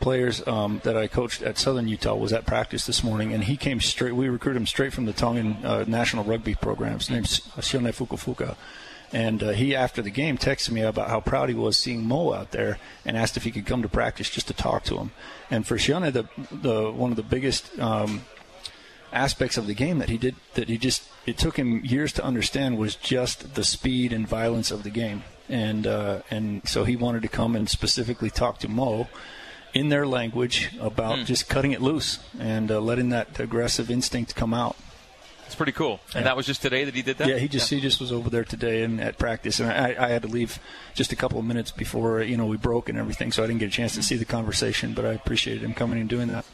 players 0.00 0.46
um, 0.46 0.80
that 0.84 0.96
I 0.96 1.06
coached 1.06 1.42
at 1.42 1.58
Southern 1.58 1.86
Utah 1.86 2.14
was 2.14 2.32
at 2.32 2.46
practice 2.46 2.86
this 2.86 3.04
morning, 3.04 3.32
and 3.32 3.44
he 3.44 3.56
came 3.56 3.80
straight. 3.80 4.12
We 4.12 4.28
recruited 4.28 4.60
him 4.60 4.66
straight 4.66 4.92
from 4.92 5.04
the 5.04 5.12
Tongan 5.12 5.64
uh, 5.64 5.84
national 5.86 6.24
rugby 6.24 6.54
programs. 6.54 7.08
His 7.08 7.14
name's 7.14 7.40
Sione 7.40 7.94
Fukafuka. 7.94 8.56
And 9.12 9.42
uh, 9.42 9.50
he, 9.50 9.74
after 9.74 10.02
the 10.02 10.10
game, 10.10 10.38
texted 10.38 10.70
me 10.70 10.82
about 10.82 11.08
how 11.08 11.20
proud 11.20 11.48
he 11.48 11.54
was 11.54 11.76
seeing 11.76 12.06
Mo 12.06 12.32
out 12.32 12.52
there, 12.52 12.78
and 13.04 13.16
asked 13.16 13.36
if 13.36 13.42
he 13.42 13.50
could 13.50 13.66
come 13.66 13.82
to 13.82 13.88
practice 13.88 14.30
just 14.30 14.46
to 14.48 14.54
talk 14.54 14.84
to 14.84 14.98
him. 14.98 15.10
And 15.50 15.66
for 15.66 15.76
Sione, 15.76 16.12
the 16.12 16.28
the 16.50 16.92
one 16.92 17.10
of 17.10 17.16
the 17.16 17.24
biggest 17.24 17.76
um, 17.78 18.22
aspects 19.12 19.56
of 19.56 19.66
the 19.66 19.74
game 19.74 19.98
that 19.98 20.08
he 20.08 20.18
did 20.18 20.36
that 20.54 20.68
he 20.68 20.78
just 20.78 21.02
it 21.26 21.36
took 21.36 21.56
him 21.56 21.84
years 21.84 22.12
to 22.12 22.24
understand 22.24 22.78
was 22.78 22.94
just 22.94 23.54
the 23.54 23.64
speed 23.64 24.12
and 24.12 24.28
violence 24.28 24.70
of 24.70 24.84
the 24.84 24.90
game. 24.90 25.24
And 25.48 25.86
uh, 25.86 26.20
and 26.30 26.66
so 26.68 26.84
he 26.84 26.94
wanted 26.94 27.22
to 27.22 27.28
come 27.28 27.56
and 27.56 27.68
specifically 27.68 28.30
talk 28.30 28.58
to 28.60 28.68
Mo 28.68 29.08
in 29.74 29.88
their 29.88 30.06
language 30.06 30.70
about 30.80 31.18
mm. 31.18 31.26
just 31.26 31.48
cutting 31.48 31.72
it 31.72 31.80
loose 31.80 32.18
and 32.38 32.70
uh, 32.70 32.80
letting 32.80 33.08
that 33.10 33.38
aggressive 33.38 33.90
instinct 33.90 34.34
come 34.34 34.54
out. 34.54 34.76
It's 35.50 35.56
pretty 35.56 35.72
cool. 35.72 35.98
And 36.14 36.26
that 36.26 36.36
was 36.36 36.46
just 36.46 36.62
today 36.62 36.84
that 36.84 36.94
he 36.94 37.02
did 37.02 37.18
that. 37.18 37.26
Yeah, 37.26 37.38
he 37.38 37.48
just 37.48 37.72
yeah. 37.72 37.78
he 37.78 37.82
just 37.82 37.98
was 37.98 38.12
over 38.12 38.30
there 38.30 38.44
today 38.44 38.84
and 38.84 39.00
at 39.00 39.18
practice, 39.18 39.58
and 39.58 39.68
I, 39.68 39.96
I 39.98 40.08
had 40.10 40.22
to 40.22 40.28
leave 40.28 40.60
just 40.94 41.10
a 41.10 41.16
couple 41.16 41.40
of 41.40 41.44
minutes 41.44 41.72
before 41.72 42.22
you 42.22 42.36
know 42.36 42.46
we 42.46 42.56
broke 42.56 42.88
and 42.88 42.96
everything, 42.96 43.32
so 43.32 43.42
I 43.42 43.48
didn't 43.48 43.58
get 43.58 43.66
a 43.66 43.72
chance 43.72 43.96
to 43.96 44.02
see 44.04 44.14
the 44.14 44.24
conversation. 44.24 44.94
But 44.94 45.06
I 45.06 45.12
appreciated 45.12 45.64
him 45.64 45.74
coming 45.74 45.98
and 45.98 46.08
doing 46.08 46.28
that. 46.28 46.44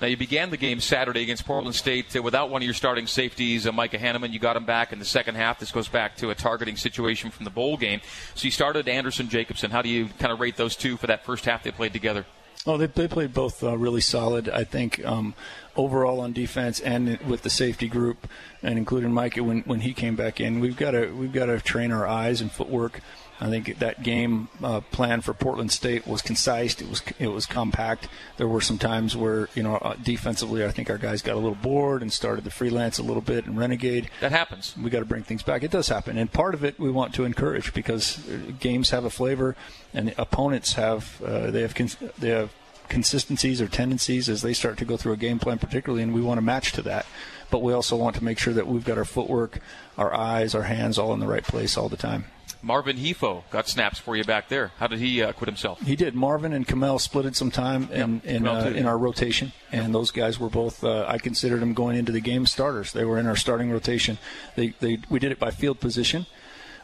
Now, 0.00 0.06
you 0.06 0.16
began 0.16 0.48
the 0.48 0.56
game 0.56 0.80
Saturday 0.80 1.22
against 1.22 1.44
Portland 1.44 1.74
State 1.74 2.16
uh, 2.16 2.22
without 2.22 2.48
one 2.48 2.62
of 2.62 2.64
your 2.64 2.72
starting 2.72 3.06
safeties, 3.06 3.66
uh, 3.66 3.72
Micah 3.72 3.98
Hannemann. 3.98 4.32
You 4.32 4.38
got 4.38 4.56
him 4.56 4.64
back 4.64 4.90
in 4.90 4.98
the 4.98 5.04
second 5.04 5.34
half. 5.34 5.58
This 5.58 5.70
goes 5.70 5.88
back 5.88 6.16
to 6.16 6.30
a 6.30 6.34
targeting 6.34 6.76
situation 6.76 7.30
from 7.30 7.44
the 7.44 7.50
bowl 7.50 7.76
game. 7.76 8.00
So 8.34 8.46
you 8.46 8.50
started 8.50 8.88
Anderson 8.88 9.28
Jacobson. 9.28 9.70
How 9.70 9.82
do 9.82 9.90
you 9.90 10.08
kind 10.18 10.32
of 10.32 10.40
rate 10.40 10.56
those 10.56 10.76
two 10.76 10.96
for 10.96 11.08
that 11.08 11.26
first 11.26 11.44
half 11.44 11.62
they 11.62 11.72
played 11.72 11.92
together? 11.92 12.24
Oh, 12.66 12.76
they, 12.76 12.86
they 12.86 13.08
played 13.08 13.32
both 13.32 13.62
uh, 13.62 13.76
really 13.76 14.00
solid. 14.00 14.48
I 14.48 14.64
think 14.64 15.04
um, 15.04 15.34
overall 15.76 16.20
on 16.20 16.32
defense 16.32 16.80
and 16.80 17.18
with 17.20 17.42
the 17.42 17.50
safety 17.50 17.88
group, 17.88 18.28
and 18.62 18.78
including 18.78 19.12
Micah 19.12 19.44
when, 19.44 19.60
when 19.60 19.80
he 19.80 19.92
came 19.92 20.16
back 20.16 20.40
in, 20.40 20.60
we've 20.60 20.76
got 20.76 20.92
to 20.92 21.06
we've 21.12 21.32
got 21.32 21.46
to 21.46 21.60
train 21.60 21.92
our 21.92 22.06
eyes 22.06 22.40
and 22.40 22.50
footwork 22.50 23.00
I 23.40 23.50
think 23.50 23.78
that 23.80 24.02
game 24.02 24.48
uh, 24.62 24.80
plan 24.80 25.20
for 25.20 25.34
Portland 25.34 25.70
State 25.70 26.06
was 26.06 26.22
concise. 26.22 26.80
It 26.80 26.88
was 26.88 27.02
it 27.18 27.28
was 27.28 27.44
compact. 27.44 28.08
There 28.38 28.48
were 28.48 28.60
some 28.60 28.78
times 28.78 29.16
where 29.16 29.48
you 29.54 29.62
know 29.62 29.76
uh, 29.76 29.94
defensively, 30.02 30.64
I 30.64 30.70
think 30.70 30.88
our 30.88 30.98
guys 30.98 31.22
got 31.22 31.34
a 31.34 31.40
little 31.40 31.54
bored 31.54 32.02
and 32.02 32.12
started 32.12 32.44
to 32.44 32.50
freelance 32.50 32.98
a 32.98 33.02
little 33.02 33.22
bit 33.22 33.46
and 33.46 33.58
renegade. 33.58 34.10
That 34.20 34.32
happens. 34.32 34.74
We 34.76 34.90
got 34.90 35.00
to 35.00 35.04
bring 35.04 35.22
things 35.22 35.42
back. 35.42 35.62
It 35.62 35.70
does 35.70 35.88
happen, 35.88 36.16
and 36.16 36.32
part 36.32 36.54
of 36.54 36.64
it 36.64 36.78
we 36.78 36.90
want 36.90 37.14
to 37.14 37.24
encourage 37.24 37.74
because 37.74 38.18
uh, 38.28 38.52
games 38.58 38.90
have 38.90 39.04
a 39.04 39.10
flavor, 39.10 39.54
and 39.92 40.14
opponents 40.16 40.72
have 40.74 41.20
uh, 41.22 41.50
they 41.50 41.60
have 41.60 41.74
they 42.18 42.30
have 42.30 42.52
consistencies 42.88 43.60
or 43.60 43.68
tendencies 43.68 44.28
as 44.28 44.42
they 44.42 44.52
start 44.52 44.78
to 44.78 44.84
go 44.84 44.96
through 44.96 45.12
a 45.12 45.16
game 45.18 45.38
plan, 45.38 45.58
particularly, 45.58 46.02
and 46.02 46.14
we 46.14 46.20
want 46.20 46.38
to 46.38 46.42
match 46.42 46.72
to 46.72 46.82
that. 46.82 47.06
But 47.50 47.62
we 47.62 47.72
also 47.72 47.96
want 47.96 48.16
to 48.16 48.24
make 48.24 48.38
sure 48.38 48.54
that 48.54 48.66
we've 48.66 48.84
got 48.84 48.98
our 48.98 49.04
footwork, 49.04 49.60
our 49.96 50.12
eyes, 50.14 50.54
our 50.54 50.62
hands 50.62 50.98
all 50.98 51.14
in 51.14 51.20
the 51.20 51.26
right 51.26 51.44
place 51.44 51.76
all 51.76 51.88
the 51.88 51.96
time. 51.96 52.24
Marvin 52.62 52.96
Hefo 52.96 53.48
got 53.50 53.68
snaps 53.68 53.98
for 53.98 54.16
you 54.16 54.24
back 54.24 54.48
there. 54.48 54.72
How 54.78 54.88
did 54.88 54.98
he 54.98 55.22
uh, 55.22 55.32
quit 55.32 55.48
himself? 55.48 55.80
He 55.82 55.94
did. 55.94 56.16
Marvin 56.16 56.52
and 56.52 56.66
Kamel 56.66 56.98
splitted 56.98 57.36
some 57.36 57.52
time 57.52 57.88
in 57.92 58.20
yep. 58.24 58.24
in, 58.24 58.46
uh, 58.48 58.72
in, 58.74 58.86
our 58.86 58.98
rotation, 58.98 59.52
and 59.70 59.94
those 59.94 60.10
guys 60.10 60.40
were 60.40 60.48
both. 60.48 60.82
Uh, 60.82 61.04
I 61.06 61.18
considered 61.18 61.60
them 61.60 61.74
going 61.74 61.96
into 61.96 62.10
the 62.10 62.20
game 62.20 62.44
starters. 62.44 62.92
They 62.92 63.04
were 63.04 63.18
in 63.18 63.26
our 63.26 63.36
starting 63.36 63.70
rotation. 63.70 64.18
They, 64.56 64.68
they 64.80 64.98
we 65.08 65.20
did 65.20 65.30
it 65.30 65.38
by 65.38 65.52
field 65.52 65.78
position, 65.78 66.26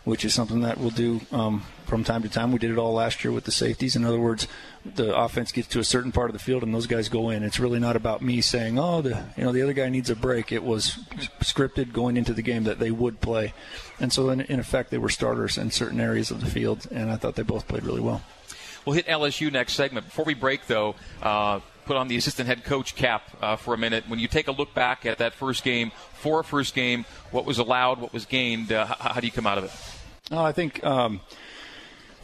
which 0.04 0.24
is 0.24 0.34
something 0.34 0.60
that 0.60 0.78
we'll 0.78 0.90
do 0.90 1.20
um, 1.30 1.64
from 1.86 2.02
time 2.04 2.22
to 2.22 2.28
time. 2.28 2.52
We 2.52 2.58
did 2.58 2.70
it 2.70 2.78
all 2.78 2.92
last 2.92 3.22
year 3.22 3.32
with 3.32 3.44
the 3.44 3.52
safeties. 3.52 3.94
In 3.94 4.04
other 4.04 4.18
words, 4.18 4.48
the 4.84 5.16
offense 5.16 5.52
gets 5.52 5.68
to 5.68 5.78
a 5.78 5.84
certain 5.84 6.10
part 6.10 6.28
of 6.28 6.32
the 6.32 6.40
field 6.40 6.62
and 6.62 6.74
those 6.74 6.86
guys 6.86 7.08
go 7.08 7.30
in. 7.30 7.42
It's 7.42 7.60
really 7.60 7.78
not 7.78 7.94
about 7.94 8.22
me 8.22 8.40
saying, 8.40 8.78
"Oh, 8.78 9.02
the 9.02 9.24
you 9.36 9.44
know 9.44 9.52
the 9.52 9.62
other 9.62 9.72
guy 9.72 9.88
needs 9.88 10.10
a 10.10 10.16
break." 10.16 10.50
It 10.52 10.64
was 10.64 10.98
scripted 11.40 11.92
going 11.92 12.16
into 12.16 12.32
the 12.32 12.42
game 12.42 12.64
that 12.64 12.78
they 12.78 12.90
would 12.90 13.20
play, 13.20 13.54
and 14.00 14.12
so 14.12 14.30
in, 14.30 14.40
in 14.42 14.58
effect 14.58 14.90
they 14.90 14.98
were 14.98 15.08
starters 15.08 15.56
in 15.58 15.70
certain 15.70 16.00
areas 16.00 16.30
of 16.30 16.40
the 16.40 16.50
field, 16.50 16.86
and 16.90 17.10
I 17.10 17.16
thought 17.16 17.36
they 17.36 17.42
both 17.42 17.68
played 17.68 17.84
really 17.84 18.00
well. 18.00 18.22
We'll 18.84 18.94
hit 18.94 19.06
LSU 19.06 19.52
next 19.52 19.74
segment. 19.74 20.06
Before 20.06 20.24
we 20.24 20.34
break, 20.34 20.66
though. 20.66 20.96
Uh, 21.22 21.60
put 21.84 21.96
on 21.96 22.08
the 22.08 22.16
assistant 22.16 22.48
head 22.48 22.64
coach 22.64 22.94
cap 22.94 23.22
uh, 23.40 23.56
for 23.56 23.74
a 23.74 23.78
minute. 23.78 24.04
When 24.08 24.18
you 24.18 24.28
take 24.28 24.48
a 24.48 24.52
look 24.52 24.74
back 24.74 25.06
at 25.06 25.18
that 25.18 25.34
first 25.34 25.64
game, 25.64 25.92
for 26.14 26.40
a 26.40 26.44
first 26.44 26.74
game, 26.74 27.04
what 27.30 27.44
was 27.44 27.58
allowed, 27.58 28.00
what 28.00 28.12
was 28.12 28.26
gained, 28.26 28.72
uh, 28.72 28.86
how, 28.86 29.20
do 29.20 29.26
you 29.26 29.32
come 29.32 29.46
out 29.46 29.58
of 29.58 29.64
it? 29.64 29.72
Oh, 30.30 30.42
I 30.42 30.52
think 30.52 30.84
um, 30.84 31.20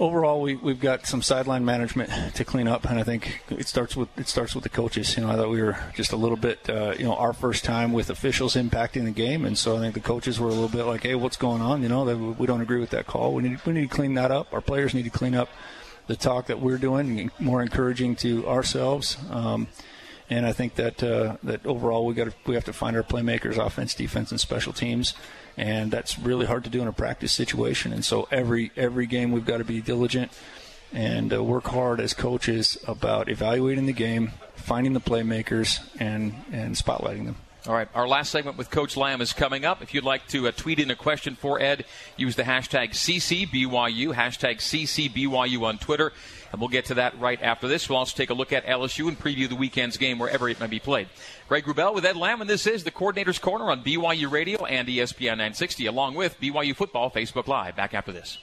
overall 0.01 0.41
we, 0.41 0.57
we've 0.57 0.81
got 0.81 1.07
some 1.07 1.23
sideline 1.23 1.65
management 1.65 2.11
to 2.35 2.45
clean 2.45 2.69
up, 2.69 2.89
and 2.89 2.99
I 2.99 3.03
think 3.03 3.43
it 3.51 3.67
starts 3.67 3.97
with 3.97 4.09
it 4.19 4.29
starts 4.29 4.55
with 4.55 4.65
the 4.65 4.71
coaches. 4.71 5.17
You 5.17 5.25
know, 5.25 5.31
I 5.31 5.37
thought 5.37 5.51
we 5.51 5.63
were 5.63 5.77
just 5.95 6.13
a 6.13 6.17
little 6.17 6.37
bit, 6.37 6.69
uh, 6.71 6.95
you 6.97 7.05
know, 7.05 7.15
our 7.15 7.33
first 7.33 7.65
time 7.65 7.93
with 7.93 8.11
officials 8.11 8.55
impacting 8.55 9.05
the 9.05 9.11
game, 9.11 9.45
and 9.45 9.59
so 9.59 9.77
I 9.77 9.81
think 9.81 9.95
the 9.95 10.01
coaches 10.01 10.39
were 10.41 10.49
a 10.49 10.53
little 10.53 10.69
bit 10.69 10.85
like, 10.85 11.03
"Hey, 11.03 11.15
what's 11.15 11.37
going 11.37 11.61
on?" 11.61 11.83
You 11.83 11.89
know, 11.89 12.05
we 12.39 12.47
don't 12.47 12.61
agree 12.61 12.81
with 12.81 12.91
that 12.91 13.07
call. 13.07 13.35
We 13.35 13.43
need 13.43 13.65
we 13.67 13.73
need 13.73 13.91
to 13.91 13.95
clean 13.95 14.15
that 14.15 14.31
up. 14.31 14.53
Our 14.53 14.61
players 14.61 14.95
need 14.95 15.05
to 15.05 15.11
clean 15.11 15.35
up 15.35 15.49
the 16.09 16.17
talk 16.17 16.47
that 16.47 16.61
we're 16.61 16.79
doing, 16.79 17.31
more 17.39 17.63
encouraging 17.63 18.17
to 18.17 18.49
ourselves. 18.49 19.17
Um, 19.31 19.69
and 20.31 20.45
I 20.45 20.53
think 20.53 20.75
that 20.75 21.03
uh, 21.03 21.37
that 21.45 21.65
overall 21.65 22.05
we 22.05 22.15
got 22.15 22.29
we 22.47 22.55
have 22.55 22.65
to 22.65 22.73
find 22.73 22.97
our 22.97 23.03
playmakers, 23.03 23.57
offense, 23.57 23.95
defense, 23.95 24.31
and 24.31 24.41
special 24.41 24.73
teams, 24.73 25.15
and 25.57 25.91
that's 25.91 26.19
really 26.19 26.45
hard 26.45 26.65
to 26.65 26.71
do 26.71 26.83
in 26.83 26.89
a 26.89 26.93
practice 26.93 27.33
situation. 27.33 27.93
And 27.93 28.05
so 28.05 28.29
every 28.31 28.71
every 28.77 29.07
game 29.07 29.33
we've 29.33 29.47
got 29.47 29.59
to 29.59 29.65
be 29.65 29.81
diligent 29.81 30.33
and 30.93 31.33
uh, 31.33 31.43
work 31.43 31.65
hard 31.65 32.01
as 32.01 32.15
coaches 32.15 32.79
about 32.87 33.31
evaluating 33.31 33.87
the 33.87 33.93
game, 33.93 34.33
finding 34.55 34.93
the 34.93 35.01
playmakers, 35.01 35.81
and 35.99 36.35
and 36.53 36.75
spotlighting 36.75 37.25
them. 37.27 37.37
All 37.67 37.75
right, 37.75 37.89
our 37.93 38.07
last 38.07 38.31
segment 38.31 38.57
with 38.57 38.71
Coach 38.71 38.97
Lamb 38.97 39.21
is 39.21 39.33
coming 39.33 39.65
up. 39.65 39.83
If 39.83 39.93
you'd 39.93 40.05
like 40.05 40.27
to 40.29 40.47
uh, 40.47 40.53
tweet 40.53 40.79
in 40.79 40.93
a 40.93 40.97
question 40.97 41.35
for 41.35 41.61
Ed, 41.61 41.85
use 42.17 42.37
the 42.37 42.45
hashtag 42.45 42.91
CCBYU, 42.91 44.15
hashtag 44.15 44.59
CCBYU 44.59 45.63
on 45.63 45.77
Twitter, 45.79 46.13
and 46.53 46.61
we'll 46.61 46.69
get 46.69 46.85
to 46.87 46.95
that 46.95 47.19
right 47.19 47.43
after 47.43 47.67
this. 47.67 47.89
We'll 47.89 47.99
also 47.99 48.17
take 48.17 48.31
a 48.31 48.35
look 48.35 48.53
at 48.53 48.65
LSU 48.65 49.09
and 49.09 49.19
preview 49.19 49.49
the 49.49 49.57
weekend's 49.57 49.97
game 49.97 50.21
wherever 50.21 50.49
it 50.49 50.61
may 50.61 50.69
be 50.69 50.79
played. 50.79 51.09
Greg 51.49 51.65
Wrubell 51.65 51.95
with 51.95 52.07
Ed 52.07 52.17
Lamb, 52.17 52.41
and 52.41 52.49
this 52.49 52.67
is 52.67 52.85
the 52.85 52.93
Coordinator's 52.93 53.41
Corner 53.41 53.71
on 53.71 53.83
BYU 53.83 54.31
Radio 54.31 54.65
and 54.65 54.87
ESPN 54.87 55.39
960, 55.39 55.87
along 55.87 56.15
with 56.15 56.41
BYU 56.41 56.77
Football 56.77 57.11
Facebook 57.11 57.49
Live. 57.49 57.75
Back 57.75 57.93
after 57.93 58.13
this. 58.13 58.39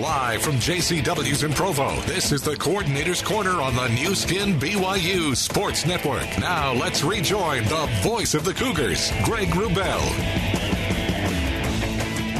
Live 0.00 0.40
from 0.42 0.54
JCW's 0.54 1.42
in 1.42 1.52
Provo, 1.52 1.94
this 2.02 2.32
is 2.32 2.40
the 2.40 2.56
Coordinator's 2.56 3.20
Corner 3.20 3.60
on 3.60 3.76
the 3.76 3.88
Nu 3.88 4.14
Skin 4.14 4.58
BYU 4.58 5.36
Sports 5.36 5.84
Network. 5.84 6.26
Now 6.38 6.72
let's 6.72 7.04
rejoin 7.04 7.64
the 7.64 7.88
voice 8.02 8.32
of 8.32 8.44
the 8.44 8.54
Cougars, 8.54 9.12
Greg 9.24 9.48
Wrubell. 9.48 10.61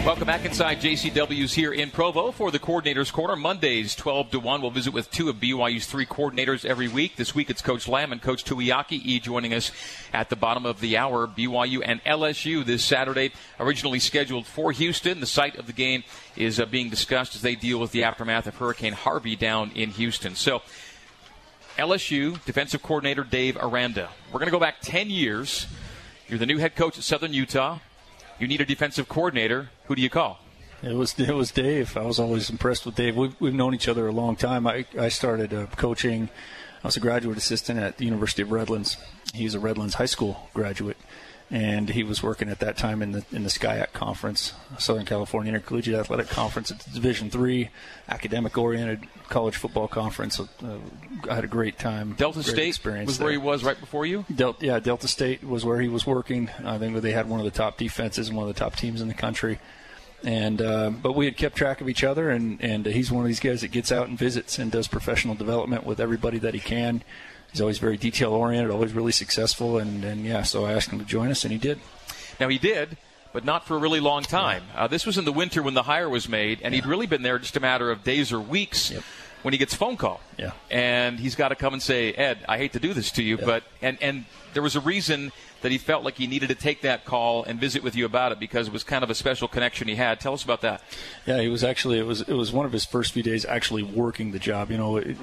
Welcome 0.05 0.27
back 0.27 0.45
inside 0.45 0.81
JCW's 0.81 1.55
here 1.55 1.73
in 1.73 1.93
Provo 1.93 2.33
for 2.33 2.51
the 2.51 2.59
Coordinators 2.59 3.13
Corner. 3.13 3.37
Mondays, 3.37 3.95
12 3.95 4.33
to 4.33 4.41
1. 4.41 4.61
We'll 4.61 4.73
visit 4.73 4.93
with 4.93 5.09
two 5.13 5.29
of 5.29 5.37
BYU's 5.37 5.87
three 5.87 6.07
coordinators 6.07 6.65
every 6.65 6.89
week. 6.89 7.15
This 7.15 7.37
week 7.37 7.49
it's 7.49 7.63
Coach 7.63 7.87
Lamb 7.87 8.11
and 8.11 8.21
Coach 8.21 8.43
Tuiaki 8.43 9.01
E 9.05 9.21
joining 9.21 9.55
us 9.55 9.71
at 10.13 10.29
the 10.29 10.35
bottom 10.35 10.67
of 10.67 10.81
the 10.81 10.97
hour. 10.97 11.29
BYU 11.29 11.83
and 11.85 12.03
LSU 12.03 12.65
this 12.65 12.85
Saturday, 12.85 13.31
originally 13.61 14.01
scheduled 14.01 14.45
for 14.45 14.73
Houston. 14.73 15.21
The 15.21 15.27
site 15.27 15.57
of 15.57 15.69
the 15.69 15.73
game 15.73 16.03
is 16.35 16.59
uh, 16.59 16.67
being 16.67 16.91
discussed 16.91 17.37
as 17.37 17.43
they 17.43 17.55
deal 17.55 17.79
with 17.79 17.93
the 17.93 18.03
aftermath 18.03 18.49
of 18.49 18.57
Hurricane 18.57 18.95
Harvey 18.95 19.37
down 19.37 19.71
in 19.77 19.91
Houston. 19.91 20.35
So, 20.35 20.63
LSU 21.79 22.45
defensive 22.45 22.83
coordinator 22.83 23.23
Dave 23.23 23.57
Aranda. 23.57 24.09
We're 24.33 24.41
going 24.41 24.49
to 24.49 24.53
go 24.53 24.59
back 24.59 24.81
10 24.81 25.11
years. 25.11 25.69
You're 26.29 26.41
the 26.41 26.47
new 26.47 26.59
head 26.59 26.75
coach 26.75 26.99
at 26.99 27.05
Southern 27.05 27.33
Utah 27.33 27.79
you 28.39 28.47
need 28.47 28.61
a 28.61 28.65
defensive 28.65 29.09
coordinator. 29.09 29.71
Who 29.87 29.95
do 29.95 30.03
you 30.03 30.11
call? 30.11 30.41
It 30.83 30.95
was 30.95 31.19
it 31.19 31.35
was 31.35 31.53
Dave. 31.53 31.97
I 31.97 32.03
was 32.03 32.19
always 32.19 32.51
impressed 32.51 32.85
with 32.85 32.97
Dave. 32.97 33.17
We've, 33.17 33.41
we've 33.41 33.55
known 33.55 33.75
each 33.75 33.87
other 33.87 34.09
a 34.09 34.13
long 34.13 34.35
time. 34.35 34.67
I, 34.67 34.85
I 34.99 35.09
started 35.09 35.55
uh, 35.55 35.67
coaching. 35.77 36.29
I 36.83 36.89
was 36.89 36.97
a 36.97 37.01
graduate 37.01 37.39
assistant 37.39 37.79
at 37.79 37.99
the 37.99 38.05
University 38.05 38.43
of 38.43 38.51
Redlands. 38.51 38.97
He's 39.33 39.55
a 39.55 39.61
Redlands 39.61 39.95
High 39.95 40.07
School 40.07 40.51
graduate, 40.53 40.97
and 41.53 41.91
he 41.91 42.03
was 42.03 42.23
working 42.23 42.49
at 42.49 42.61
that 42.61 42.79
time 42.79 43.03
in 43.03 43.13
the 43.13 43.25
in 43.31 43.43
the 43.43 43.51
SCIAC 43.51 43.93
conference, 43.93 44.55
Southern 44.79 45.05
California 45.05 45.51
Intercollegiate 45.51 45.95
Athletic 45.95 46.29
Conference. 46.31 46.71
It's 46.71 46.87
a 46.87 46.91
Division 46.91 47.29
three, 47.29 47.69
academic 48.09 48.57
oriented 48.57 49.07
college 49.29 49.57
football 49.57 49.87
conference. 49.87 50.41
Uh, 50.41 50.47
I 51.29 51.35
had 51.35 51.45
a 51.45 51.49
great 51.49 51.79
time. 51.79 52.15
Delta 52.15 52.41
great 52.43 52.47
State 52.47 52.69
experience 52.69 53.07
was 53.09 53.19
there. 53.19 53.27
where 53.27 53.33
he 53.33 53.39
was 53.39 53.63
right 53.65 53.79
before 53.79 54.07
you. 54.07 54.25
Del- 54.35 54.57
yeah, 54.61 54.81
Delta 54.81 55.07
State 55.07 55.45
was 55.45 55.63
where 55.63 55.79
he 55.79 55.89
was 55.89 56.07
working. 56.07 56.49
I 56.65 56.79
think 56.79 56.99
they 57.03 57.13
had 57.13 57.29
one 57.29 57.39
of 57.39 57.45
the 57.45 57.51
top 57.51 57.77
defenses 57.77 58.29
and 58.29 58.37
one 58.37 58.49
of 58.49 58.55
the 58.55 58.59
top 58.59 58.75
teams 58.77 59.03
in 59.03 59.09
the 59.09 59.15
country. 59.15 59.59
And 60.25 60.63
uh, 60.63 60.89
but 60.89 61.13
we 61.13 61.27
had 61.27 61.37
kept 61.37 61.57
track 61.57 61.83
of 61.83 61.89
each 61.89 62.03
other, 62.03 62.31
and 62.31 62.63
and 62.65 62.87
he's 62.87 63.13
one 63.13 63.25
of 63.25 63.29
these 63.29 63.41
guys 63.41 63.61
that 63.61 63.73
gets 63.73 63.93
out 63.93 64.09
and 64.09 64.19
visits 64.19 64.59
and 64.59 64.73
does 64.73 64.89
professional 64.89 65.35
development 65.35 65.85
with 65.85 66.01
everybody 66.01 66.39
that 66.39 66.55
he 66.55 66.61
can. 66.61 67.03
He's 67.53 67.61
always 67.61 67.79
very 67.79 67.97
detail 67.97 68.33
oriented, 68.33 68.71
always 68.71 68.93
really 68.95 69.13
successful, 69.13 69.79
and 69.79 70.05
and 70.05 70.25
yeah, 70.25 70.43
so 70.43 70.65
I 70.65 70.73
asked 70.73 70.91
him 70.91 70.99
to 70.99 71.05
join 71.05 71.31
us, 71.31 71.45
and 71.45 71.53
he 71.53 71.59
did. 71.59 71.79
Now 72.41 72.49
he 72.49 72.59
did, 72.59 72.97
but 73.33 73.45
not 73.45 73.67
for 73.67 73.77
a 73.77 73.79
really 73.79 74.01
long 74.01 74.23
time. 74.23 74.63
Uh, 74.75 74.87
this 74.89 75.05
was 75.05 75.19
in 75.19 75.25
the 75.27 75.33
winter 75.33 75.63
when 75.63 75.75
the 75.75 75.83
hire 75.85 76.09
was 76.09 76.29
made, 76.29 76.61
and 76.63 76.75
he'd 76.75 76.87
really 76.87 77.07
been 77.07 77.23
there 77.23 77.39
just 77.39 77.57
a 77.57 77.61
matter 77.61 77.91
of 77.91 78.03
days 78.05 78.33
or 78.33 78.41
weeks. 78.41 78.91
Yep. 78.91 79.03
When 79.43 79.53
he 79.53 79.59
gets 79.59 79.75
a 79.75 79.77
phone 79.77 79.97
call, 79.97 80.21
Yeah. 80.39 80.53
and 80.71 81.19
he's 81.19 81.35
got 81.35 81.49
to 81.49 81.57
come 81.57 81.73
and 81.73 81.83
say, 81.83 82.13
"Ed, 82.13 82.39
I 82.49 82.59
hate 82.59 82.75
to 82.75 82.79
do 82.79 82.95
this 82.95 83.11
to 83.13 83.23
you, 83.25 83.37
but 83.37 83.65
and 83.83 83.99
and 84.01 84.25
there 84.55 84.63
was 84.63 84.77
a 84.77 84.81
reason 84.81 85.33
that 85.63 85.73
he 85.73 85.79
felt 85.79 86.05
like 86.05 86.17
he 86.17 86.27
needed 86.27 86.49
to 86.49 86.55
take 86.55 86.83
that 86.83 87.05
call 87.05 87.45
and 87.45 87.59
visit 87.59 87.83
with 87.83 87.97
you 87.97 88.05
about 88.05 88.33
it 88.33 88.39
because 88.39 88.67
it 88.69 88.73
was 88.73 88.85
kind 88.85 89.03
of 89.03 89.11
a 89.11 89.15
special 89.15 89.49
connection 89.49 89.89
he 89.89 89.95
had. 89.95 90.21
Tell 90.21 90.35
us 90.35 90.45
about 90.45 90.61
that. 90.61 90.83
Yeah, 91.27 91.41
he 91.41 91.49
was 91.49 91.65
actually 91.65 91.99
it 91.99 92.07
was 92.07 92.21
it 92.23 92.35
was 92.35 92.53
one 92.53 92.67
of 92.67 92.73
his 92.73 92.85
first 92.85 93.13
few 93.13 93.23
days 93.23 93.45
actually 93.45 93.83
working 93.83 94.33
the 94.33 94.39
job. 94.39 94.71
You 94.71 94.79
know, 94.79 94.97
it, 94.97 95.17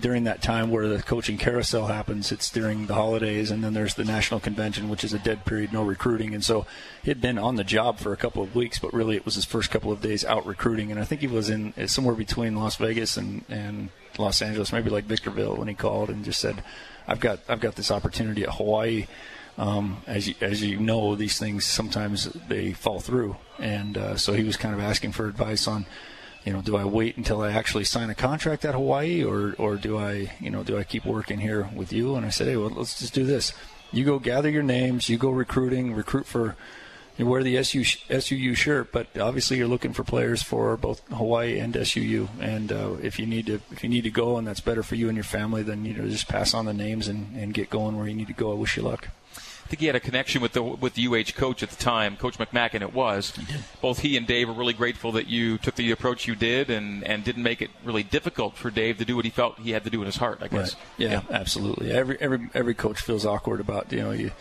during 0.00 0.24
that 0.24 0.42
time 0.42 0.70
where 0.70 0.88
the 0.88 1.02
coaching 1.02 1.38
carousel 1.38 1.86
happens, 1.86 2.32
it's 2.32 2.50
during 2.50 2.86
the 2.86 2.94
holidays, 2.94 3.50
and 3.50 3.62
then 3.62 3.74
there's 3.74 3.94
the 3.94 4.04
national 4.04 4.40
convention, 4.40 4.88
which 4.88 5.04
is 5.04 5.12
a 5.12 5.18
dead 5.18 5.44
period, 5.44 5.72
no 5.72 5.82
recruiting, 5.82 6.34
and 6.34 6.44
so 6.44 6.66
he 7.02 7.10
had 7.10 7.20
been 7.20 7.38
on 7.38 7.56
the 7.56 7.64
job 7.64 7.98
for 7.98 8.12
a 8.12 8.16
couple 8.16 8.42
of 8.42 8.54
weeks, 8.54 8.78
but 8.78 8.92
really 8.92 9.16
it 9.16 9.24
was 9.24 9.34
his 9.34 9.44
first 9.44 9.70
couple 9.70 9.92
of 9.92 10.00
days 10.00 10.24
out 10.24 10.46
recruiting, 10.46 10.90
and 10.90 10.98
I 10.98 11.04
think 11.04 11.20
he 11.20 11.26
was 11.26 11.50
in 11.50 11.74
uh, 11.78 11.86
somewhere 11.86 12.14
between 12.14 12.56
Las 12.56 12.76
Vegas 12.76 13.16
and 13.16 13.44
and 13.48 13.90
Los 14.18 14.42
Angeles, 14.42 14.72
maybe 14.72 14.90
like 14.90 15.04
Victorville, 15.04 15.56
when 15.56 15.68
he 15.68 15.74
called 15.74 16.10
and 16.10 16.24
just 16.24 16.40
said, 16.40 16.62
"I've 17.06 17.20
got 17.20 17.40
I've 17.48 17.60
got 17.60 17.76
this 17.76 17.90
opportunity 17.90 18.42
at 18.42 18.50
Hawaii." 18.50 19.06
Um, 19.58 20.02
as 20.06 20.28
you, 20.28 20.34
as 20.40 20.62
you 20.62 20.78
know, 20.78 21.14
these 21.14 21.38
things 21.38 21.66
sometimes 21.66 22.24
they 22.48 22.72
fall 22.72 23.00
through, 23.00 23.36
and 23.58 23.98
uh, 23.98 24.16
so 24.16 24.32
he 24.32 24.44
was 24.44 24.56
kind 24.56 24.74
of 24.74 24.80
asking 24.80 25.12
for 25.12 25.26
advice 25.26 25.68
on, 25.68 25.84
you 26.44 26.52
know, 26.52 26.62
do 26.62 26.76
I 26.76 26.84
wait 26.84 27.18
until 27.18 27.42
I 27.42 27.52
actually 27.52 27.84
sign 27.84 28.08
a 28.08 28.14
contract 28.14 28.64
at 28.64 28.74
Hawaii, 28.74 29.22
or 29.22 29.54
or 29.58 29.76
do 29.76 29.98
I, 29.98 30.32
you 30.40 30.50
know, 30.50 30.62
do 30.62 30.78
I 30.78 30.84
keep 30.84 31.04
working 31.04 31.38
here 31.38 31.68
with 31.74 31.92
you? 31.92 32.14
And 32.14 32.24
I 32.24 32.30
said, 32.30 32.48
hey, 32.48 32.56
well, 32.56 32.70
let's 32.70 32.98
just 32.98 33.12
do 33.12 33.24
this. 33.24 33.52
You 33.92 34.04
go 34.06 34.18
gather 34.18 34.48
your 34.48 34.62
names, 34.62 35.10
you 35.10 35.18
go 35.18 35.30
recruiting, 35.30 35.94
recruit 35.94 36.26
for. 36.26 36.56
You 37.18 37.26
wear 37.26 37.42
the 37.42 37.58
SU, 37.58 37.82
SUU 37.82 38.56
shirt, 38.56 38.90
but 38.90 39.18
obviously 39.18 39.58
you're 39.58 39.68
looking 39.68 39.92
for 39.92 40.02
players 40.02 40.42
for 40.42 40.78
both 40.78 41.06
Hawaii 41.08 41.58
and 41.58 41.74
SUU. 41.74 42.28
And 42.40 42.72
uh, 42.72 42.94
if 43.02 43.18
you 43.18 43.26
need 43.26 43.46
to, 43.46 43.60
if 43.70 43.84
you 43.84 43.90
need 43.90 44.04
to 44.04 44.10
go, 44.10 44.38
and 44.38 44.46
that's 44.46 44.60
better 44.60 44.82
for 44.82 44.94
you 44.94 45.08
and 45.08 45.16
your 45.16 45.22
family, 45.22 45.62
then 45.62 45.84
you 45.84 45.92
know 45.92 46.08
just 46.08 46.26
pass 46.26 46.54
on 46.54 46.64
the 46.64 46.72
names 46.72 47.08
and, 47.08 47.36
and 47.36 47.52
get 47.52 47.68
going 47.68 47.98
where 47.98 48.08
you 48.08 48.14
need 48.14 48.28
to 48.28 48.32
go. 48.32 48.50
I 48.50 48.54
wish 48.54 48.78
you 48.78 48.82
luck. 48.82 49.08
I 49.64 49.68
think 49.68 49.80
he 49.80 49.86
had 49.86 49.96
a 49.96 50.00
connection 50.00 50.42
with 50.42 50.52
the 50.52 50.62
with 50.62 50.94
the 50.94 51.06
UH 51.06 51.38
coach 51.38 51.62
at 51.62 51.70
the 51.70 51.82
time, 51.82 52.16
Coach 52.16 52.38
McMackin. 52.38 52.82
It 52.82 52.92
was. 52.92 53.32
Both 53.80 54.00
he 54.00 54.16
and 54.16 54.26
Dave 54.26 54.48
were 54.48 54.54
really 54.54 54.74
grateful 54.74 55.12
that 55.12 55.28
you 55.28 55.56
took 55.58 55.76
the 55.76 55.90
approach 55.90 56.26
you 56.26 56.34
did, 56.34 56.68
and 56.68 57.02
and 57.04 57.24
didn't 57.24 57.42
make 57.42 57.62
it 57.62 57.70
really 57.84 58.02
difficult 58.02 58.56
for 58.56 58.70
Dave 58.70 58.98
to 58.98 59.04
do 59.04 59.16
what 59.16 59.24
he 59.24 59.30
felt 59.30 59.58
he 59.58 59.70
had 59.70 59.84
to 59.84 59.90
do 59.90 60.00
in 60.00 60.06
his 60.06 60.16
heart. 60.16 60.38
I 60.42 60.48
guess. 60.48 60.74
Right. 60.74 61.10
Yeah, 61.10 61.22
absolutely. 61.30 61.90
Every 61.92 62.20
every 62.20 62.48
every 62.54 62.74
coach 62.74 63.00
feels 63.00 63.24
awkward 63.24 63.60
about 63.60 63.90
you 63.92 64.00
know 64.00 64.10
you 64.10 64.32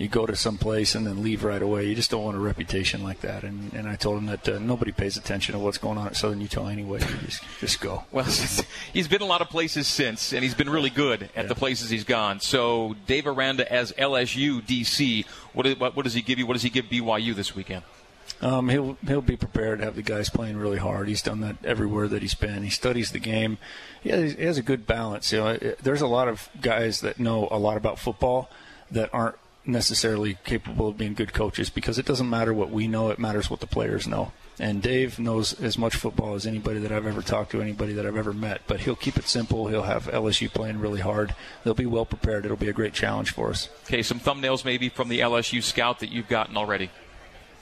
you 0.00 0.08
go 0.08 0.24
to 0.24 0.34
some 0.34 0.56
place 0.56 0.94
and 0.94 1.06
then 1.06 1.22
leave 1.22 1.44
right 1.44 1.60
away. 1.60 1.84
You 1.86 1.94
just 1.94 2.10
don't 2.10 2.24
want 2.24 2.34
a 2.36 2.40
reputation 2.40 3.04
like 3.04 3.20
that. 3.20 3.44
And 3.44 3.72
and 3.74 3.86
I 3.86 3.96
told 3.96 4.16
him 4.18 4.26
that 4.26 4.48
uh, 4.48 4.58
nobody 4.58 4.92
pays 4.92 5.16
attention 5.18 5.52
to 5.52 5.58
what's 5.58 5.76
going 5.78 5.98
on 5.98 6.06
at 6.08 6.16
Southern 6.16 6.40
Utah 6.40 6.68
anyway. 6.68 7.00
You 7.00 7.26
just 7.26 7.42
just 7.60 7.80
go. 7.80 8.04
Well, 8.12 8.24
he's 8.94 9.06
been 9.08 9.20
a 9.20 9.26
lot 9.26 9.42
of 9.42 9.48
places 9.50 9.86
since, 9.86 10.32
and 10.32 10.42
he's 10.42 10.54
been 10.54 10.70
really 10.70 10.90
good 10.90 11.24
at 11.24 11.30
Yeah. 11.36 11.42
the 11.44 11.54
places 11.54 11.90
he's 11.90 12.04
gone. 12.04 12.40
So, 12.40 12.96
Dave 13.06 13.26
Aranda 13.26 13.70
as 13.70 13.92
LSU 13.92 14.62
DC, 14.62 15.26
what, 15.52 15.66
is- 15.66 15.78
what, 15.78 15.94
what 15.94 16.02
does 16.04 16.14
he 16.14 16.22
give 16.22 16.38
you? 16.38 16.46
What 16.46 16.54
does 16.54 16.62
he 16.62 16.70
give 16.70 16.86
BYU 16.86 17.34
this 17.34 17.54
weekend? 17.54 17.82
Um, 18.42 18.70
he'll 18.70 18.96
he'll 19.06 19.20
be 19.20 19.36
prepared 19.36 19.80
to 19.80 19.84
have 19.84 19.96
the 19.96 20.02
guys 20.02 20.30
playing 20.30 20.56
really 20.56 20.78
hard. 20.78 21.08
He's 21.08 21.20
done 21.20 21.40
that 21.40 21.56
everywhere 21.62 22.08
that 22.08 22.22
he's 22.22 22.34
been. 22.34 22.62
He 22.62 22.70
studies 22.70 23.10
the 23.12 23.18
game. 23.18 23.58
He 24.02 24.08
has, 24.08 24.32
he 24.32 24.44
has 24.44 24.56
a 24.56 24.62
good 24.62 24.86
balance. 24.86 25.30
You 25.30 25.38
know, 25.40 25.48
it- 25.48 25.78
there's 25.82 26.00
a 26.00 26.06
lot 26.06 26.26
of 26.28 26.48
guys 26.60 27.02
that 27.02 27.20
know 27.20 27.48
a 27.50 27.58
lot 27.58 27.76
about 27.76 27.98
football 27.98 28.48
that 28.90 29.10
aren't 29.12 29.36
necessarily 29.64 30.38
capable 30.44 30.88
of 30.88 30.96
being 30.96 31.14
good 31.14 31.32
coaches 31.32 31.70
because 31.70 31.98
it 31.98 32.06
doesn't 32.06 32.28
matter 32.28 32.52
what 32.52 32.70
we 32.70 32.88
know; 32.88 33.10
it 33.10 33.18
matters 33.18 33.50
what 33.50 33.60
the 33.60 33.66
players 33.66 34.06
know. 34.06 34.32
And 34.58 34.82
Dave 34.82 35.18
knows 35.18 35.58
as 35.58 35.78
much 35.78 35.96
football 35.96 36.34
as 36.34 36.46
anybody 36.46 36.80
that 36.80 36.92
I've 36.92 37.06
ever 37.06 37.22
talked 37.22 37.52
to, 37.52 37.62
anybody 37.62 37.94
that 37.94 38.04
I've 38.04 38.16
ever 38.16 38.34
met. 38.34 38.60
But 38.66 38.80
he'll 38.80 38.94
keep 38.94 39.16
it 39.16 39.26
simple. 39.26 39.68
He'll 39.68 39.84
have 39.84 40.06
LSU 40.06 40.52
playing 40.52 40.80
really 40.80 41.00
hard. 41.00 41.34
They'll 41.64 41.72
be 41.72 41.86
well 41.86 42.04
prepared. 42.04 42.44
It'll 42.44 42.58
be 42.58 42.68
a 42.68 42.74
great 42.74 42.92
challenge 42.92 43.32
for 43.32 43.48
us. 43.48 43.70
Okay, 43.84 44.02
some 44.02 44.20
thumbnails 44.20 44.64
maybe 44.64 44.90
from 44.90 45.08
the 45.08 45.20
LSU 45.20 45.62
scout 45.62 46.00
that 46.00 46.10
you've 46.10 46.28
gotten 46.28 46.58
already. 46.58 46.90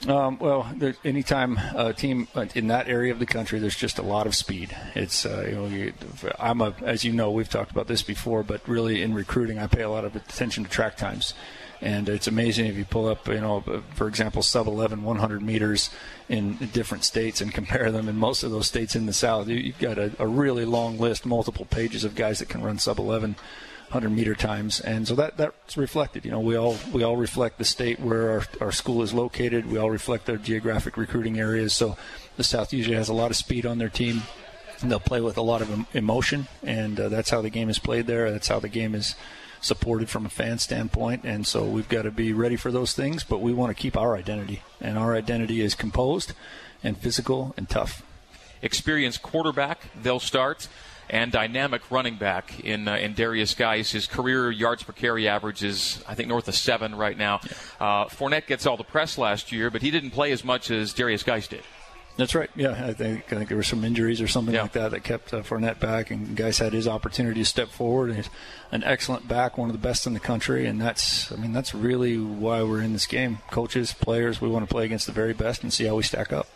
Um, 0.07 0.39
well, 0.39 0.69
there, 0.75 0.95
anytime 1.03 1.57
a 1.75 1.93
team 1.93 2.27
uh, 2.33 2.45
in 2.55 2.67
that 2.67 2.87
area 2.87 3.11
of 3.11 3.19
the 3.19 3.25
country, 3.25 3.59
there's 3.59 3.75
just 3.75 3.99
a 3.99 4.01
lot 4.01 4.27
of 4.27 4.35
speed. 4.35 4.75
It's 4.95 5.25
uh, 5.25 5.45
you 5.47 5.55
know, 5.55 5.65
you, 5.67 5.93
I'm 6.39 6.61
a 6.61 6.73
as 6.83 7.03
you 7.03 7.11
know, 7.11 7.31
we've 7.31 7.49
talked 7.49 7.71
about 7.71 7.87
this 7.87 8.01
before, 8.01 8.43
but 8.43 8.65
really 8.67 9.01
in 9.01 9.13
recruiting, 9.13 9.59
I 9.59 9.67
pay 9.67 9.81
a 9.81 9.89
lot 9.89 10.05
of 10.05 10.15
attention 10.15 10.63
to 10.63 10.69
track 10.69 10.95
times, 10.95 11.33
and 11.81 12.09
it's 12.09 12.27
amazing 12.27 12.65
if 12.65 12.75
you 12.75 12.85
pull 12.85 13.07
up, 13.07 13.27
you 13.27 13.39
know, 13.39 13.63
for 13.95 14.07
example, 14.07 14.43
sub 14.43 14.67
11 14.67 15.03
100 15.03 15.41
meters 15.41 15.89
in 16.27 16.55
different 16.73 17.03
states 17.03 17.41
and 17.41 17.53
compare 17.53 17.91
them 17.91 18.09
in 18.09 18.17
most 18.17 18.43
of 18.43 18.51
those 18.51 18.67
states 18.67 18.95
in 18.95 19.05
the 19.05 19.13
South. 19.13 19.47
You, 19.47 19.55
you've 19.55 19.79
got 19.79 19.97
a, 19.97 20.11
a 20.19 20.27
really 20.27 20.65
long 20.65 20.97
list, 20.97 21.25
multiple 21.25 21.65
pages 21.65 22.03
of 22.03 22.15
guys 22.15 22.39
that 22.39 22.49
can 22.49 22.61
run 22.61 22.79
sub 22.79 22.99
11. 22.99 23.35
100 23.91 24.15
meter 24.15 24.35
times, 24.35 24.79
and 24.79 25.07
so 25.07 25.15
that 25.15 25.35
that's 25.35 25.75
reflected. 25.75 26.23
You 26.23 26.29
know, 26.29 26.39
we 26.39 26.55
all 26.55 26.77
we 26.93 27.01
all 27.01 27.17
reflect 27.17 27.57
the 27.57 27.65
state 27.65 27.99
where 27.99 28.29
our, 28.29 28.43
our 28.61 28.71
school 28.71 29.01
is 29.01 29.15
located. 29.15 29.65
We 29.65 29.79
all 29.79 29.89
reflect 29.89 30.27
their 30.27 30.37
geographic 30.37 30.95
recruiting 30.95 31.39
areas. 31.39 31.73
So 31.73 31.97
the 32.37 32.43
South 32.43 32.71
usually 32.71 32.97
has 32.97 33.09
a 33.09 33.15
lot 33.15 33.31
of 33.31 33.35
speed 33.35 33.65
on 33.65 33.79
their 33.79 33.89
team. 33.89 34.21
And 34.81 34.89
they'll 34.91 34.99
play 34.99 35.19
with 35.19 35.37
a 35.37 35.41
lot 35.41 35.61
of 35.61 35.87
emotion, 35.93 36.47
and 36.63 36.97
uh, 36.99 37.09
that's 37.09 37.31
how 37.31 37.41
the 37.41 37.49
game 37.49 37.67
is 37.67 37.79
played 37.79 38.07
there. 38.07 38.31
That's 38.31 38.47
how 38.47 38.59
the 38.59 38.69
game 38.69 38.95
is 38.95 39.13
supported 39.61 40.09
from 40.09 40.25
a 40.25 40.29
fan 40.29 40.57
standpoint. 40.57 41.23
And 41.23 41.45
so 41.45 41.65
we've 41.65 41.89
got 41.89 42.03
to 42.03 42.11
be 42.11 42.33
ready 42.33 42.55
for 42.55 42.71
those 42.71 42.93
things, 42.93 43.23
but 43.23 43.41
we 43.41 43.53
want 43.53 43.75
to 43.75 43.81
keep 43.81 43.97
our 43.97 44.15
identity, 44.15 44.61
and 44.79 44.97
our 44.97 45.15
identity 45.15 45.61
is 45.61 45.75
composed 45.75 46.33
and 46.83 46.97
physical 46.97 47.53
and 47.57 47.69
tough. 47.69 48.03
experienced 48.61 49.21
quarterback 49.21 49.89
they'll 50.01 50.19
start 50.19 50.67
and 51.09 51.31
dynamic 51.31 51.89
running 51.89 52.15
back 52.15 52.59
in 52.59 52.87
uh, 52.87 52.95
in 52.95 53.15
Derrius 53.15 53.55
Guice. 53.55 53.91
His 53.91 54.05
career 54.05 54.51
yards 54.51 54.83
per 54.83 54.93
carry 54.93 55.27
average 55.27 55.63
is 55.63 56.03
I 56.07 56.13
think 56.15 56.29
north 56.29 56.47
of 56.47 56.55
seven 56.55 56.95
right 56.95 57.17
now. 57.17 57.39
Uh, 57.79 58.05
Fournette 58.05 58.47
gets 58.47 58.65
all 58.65 58.77
the 58.77 58.83
press 58.83 59.17
last 59.17 59.51
year, 59.51 59.69
but 59.71 59.81
he 59.81 59.91
didn't 59.91 60.11
play 60.11 60.31
as 60.31 60.43
much 60.43 60.69
as 60.71 60.93
Derrius 60.93 61.25
Guice 61.25 61.47
did. 61.47 61.63
That's 62.19 62.35
right. 62.35 62.49
Yeah, 62.53 62.71
I 62.85 62.91
think 62.93 63.31
I 63.31 63.37
think 63.37 63.47
there 63.47 63.55
were 63.55 63.63
some 63.63 63.85
injuries 63.85 64.19
or 64.19 64.27
something 64.27 64.53
Yeah. 64.53 64.63
like 64.63 64.73
that 64.73 64.91
that 64.91 65.03
kept 65.05 65.33
uh, 65.33 65.41
Fournette 65.41 65.79
back, 65.79 66.11
and 66.11 66.35
guys 66.35 66.59
had 66.59 66.73
his 66.73 66.85
opportunity 66.85 67.39
to 67.39 67.45
step 67.45 67.69
forward. 67.69 68.09
And 68.09 68.17
he's 68.17 68.29
an 68.73 68.83
excellent 68.83 69.27
back, 69.29 69.57
one 69.57 69.69
of 69.69 69.73
the 69.73 69.79
best 69.81 70.05
in 70.05 70.13
the 70.13 70.19
country, 70.19 70.65
and 70.67 70.81
that's 70.81 71.31
I 71.31 71.37
mean 71.37 71.53
that's 71.53 71.73
really 71.73 72.17
why 72.17 72.61
we're 72.61 72.81
in 72.81 72.91
this 72.91 73.07
game. 73.07 73.37
Coaches, 73.51 73.93
players, 73.93 74.41
we 74.41 74.49
want 74.49 74.67
to 74.67 74.71
play 74.71 74.83
against 74.83 75.05
the 75.05 75.13
very 75.13 75.33
best 75.33 75.63
and 75.63 75.71
see 75.71 75.85
how 75.85 75.95
we 75.95 76.03
stack 76.03 76.33
up. 76.33 76.47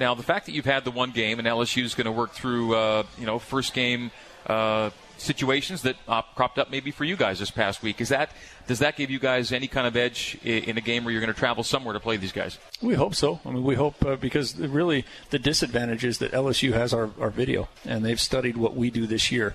Now, 0.00 0.14
the 0.14 0.22
fact 0.22 0.46
that 0.46 0.52
you've 0.52 0.64
had 0.64 0.84
the 0.84 0.90
one 0.90 1.10
game 1.10 1.38
and 1.38 1.46
LSU 1.46 1.84
is 1.84 1.94
going 1.94 2.06
to 2.06 2.10
work 2.12 2.32
through, 2.32 2.74
uh, 2.74 3.02
you 3.18 3.26
know, 3.26 3.38
first 3.38 3.74
game 3.74 4.10
uh, 4.46 4.88
situations 5.22 5.82
that 5.82 5.96
uh, 6.08 6.22
cropped 6.34 6.58
up 6.58 6.70
maybe 6.70 6.90
for 6.90 7.04
you 7.04 7.16
guys 7.16 7.38
this 7.38 7.50
past 7.50 7.82
week. 7.82 8.00
Is 8.00 8.08
that 8.10 8.30
does 8.66 8.80
that 8.80 8.96
give 8.96 9.10
you 9.10 9.18
guys 9.18 9.52
any 9.52 9.66
kind 9.66 9.86
of 9.86 9.96
edge 9.96 10.38
in 10.44 10.76
a 10.78 10.80
game 10.80 11.04
where 11.04 11.12
you're 11.12 11.20
going 11.20 11.32
to 11.32 11.38
travel 11.38 11.64
somewhere 11.64 11.92
to 11.94 12.00
play 12.00 12.16
these 12.16 12.32
guys? 12.32 12.58
We 12.80 12.94
hope 12.94 13.14
so. 13.14 13.40
I 13.44 13.50
mean, 13.50 13.64
we 13.64 13.74
hope 13.74 14.04
uh, 14.04 14.16
because 14.16 14.56
really 14.58 15.04
the 15.30 15.38
disadvantage 15.38 16.04
is 16.04 16.18
that 16.18 16.32
LSU 16.32 16.72
has 16.72 16.92
our, 16.92 17.10
our 17.20 17.30
video 17.30 17.68
and 17.84 18.04
they've 18.04 18.20
studied 18.20 18.56
what 18.56 18.76
we 18.76 18.90
do 18.90 19.06
this 19.06 19.32
year. 19.32 19.54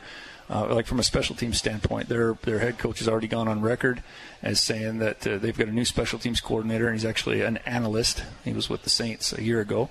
Uh, 0.50 0.74
like 0.74 0.86
from 0.86 0.98
a 0.98 1.04
special 1.04 1.36
team 1.36 1.52
standpoint, 1.52 2.08
their 2.08 2.36
their 2.44 2.60
head 2.60 2.78
coach 2.78 3.00
has 3.00 3.08
already 3.10 3.28
gone 3.28 3.50
on 3.50 3.62
record 3.62 4.02
as 4.42 4.62
saying 4.62 5.00
that 5.00 5.28
uh, 5.28 5.38
they've 5.38 5.58
got 5.58 5.68
a 5.68 5.72
new 5.74 5.84
special 5.84 6.18
teams 6.18 6.40
coordinator, 6.40 6.88
and 6.88 6.96
he's 6.96 7.04
actually 7.04 7.42
an 7.42 7.58
analyst. 7.66 8.24
He 8.46 8.54
was 8.54 8.70
with 8.70 8.84
the 8.84 8.90
Saints 8.90 9.34
a 9.34 9.44
year 9.44 9.60
ago, 9.60 9.90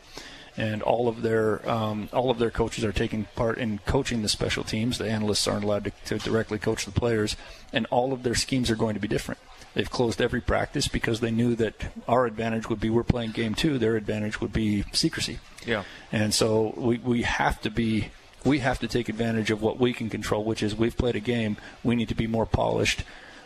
and 0.56 0.82
all 0.82 1.08
of 1.08 1.22
their 1.22 1.68
um, 1.68 2.08
all 2.12 2.30
of 2.30 2.38
their 2.38 2.50
coaches 2.50 2.84
are 2.84 2.92
taking 2.92 3.24
part 3.36 3.58
in 3.58 3.78
coaching 3.86 4.22
the 4.22 4.28
special 4.28 4.64
teams. 4.64 4.98
The 4.98 5.08
analysts 5.08 5.46
aren't 5.46 5.64
allowed 5.64 5.84
to, 5.84 5.92
to 6.06 6.18
directly 6.18 6.58
coach 6.58 6.84
the 6.84 6.92
players, 6.92 7.36
and 7.72 7.86
all 7.90 8.12
of 8.12 8.22
their 8.22 8.34
schemes 8.34 8.70
are 8.70 8.76
going 8.76 8.94
to 8.94 9.00
be 9.00 9.08
different. 9.08 9.40
They've 9.74 9.90
closed 9.90 10.22
every 10.22 10.40
practice 10.40 10.88
because 10.88 11.20
they 11.20 11.30
knew 11.30 11.54
that 11.56 11.74
our 12.08 12.24
advantage 12.24 12.70
would 12.70 12.80
be 12.80 12.88
we're 12.88 13.04
playing 13.04 13.32
game 13.32 13.54
two. 13.54 13.76
Their 13.78 13.96
advantage 13.96 14.40
would 14.40 14.52
be 14.52 14.84
secrecy. 14.92 15.38
Yeah. 15.66 15.82
And 16.10 16.32
so 16.32 16.72
we, 16.76 16.96
we 16.98 17.22
have 17.22 17.60
to 17.60 17.70
be 17.70 18.08
we 18.42 18.60
have 18.60 18.78
to 18.78 18.88
take 18.88 19.08
advantage 19.08 19.50
of 19.50 19.60
what 19.60 19.78
we 19.78 19.92
can 19.92 20.08
control, 20.08 20.44
which 20.44 20.62
is 20.62 20.74
we've 20.74 20.96
played 20.96 21.16
a 21.16 21.20
game. 21.20 21.56
We 21.84 21.96
need 21.96 22.08
to 22.08 22.14
be 22.14 22.26
more 22.26 22.46
polished 22.46 23.02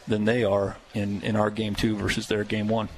than 0.07 0.25
they 0.25 0.45
are 0.45 0.77
in, 0.95 1.23
in 1.23 1.37
our 1.37 1.51
game 1.51 1.75
two 1.75 1.97
versus 1.97 2.29
their 2.29 2.45
game 2.45 2.69
one. 2.69 2.89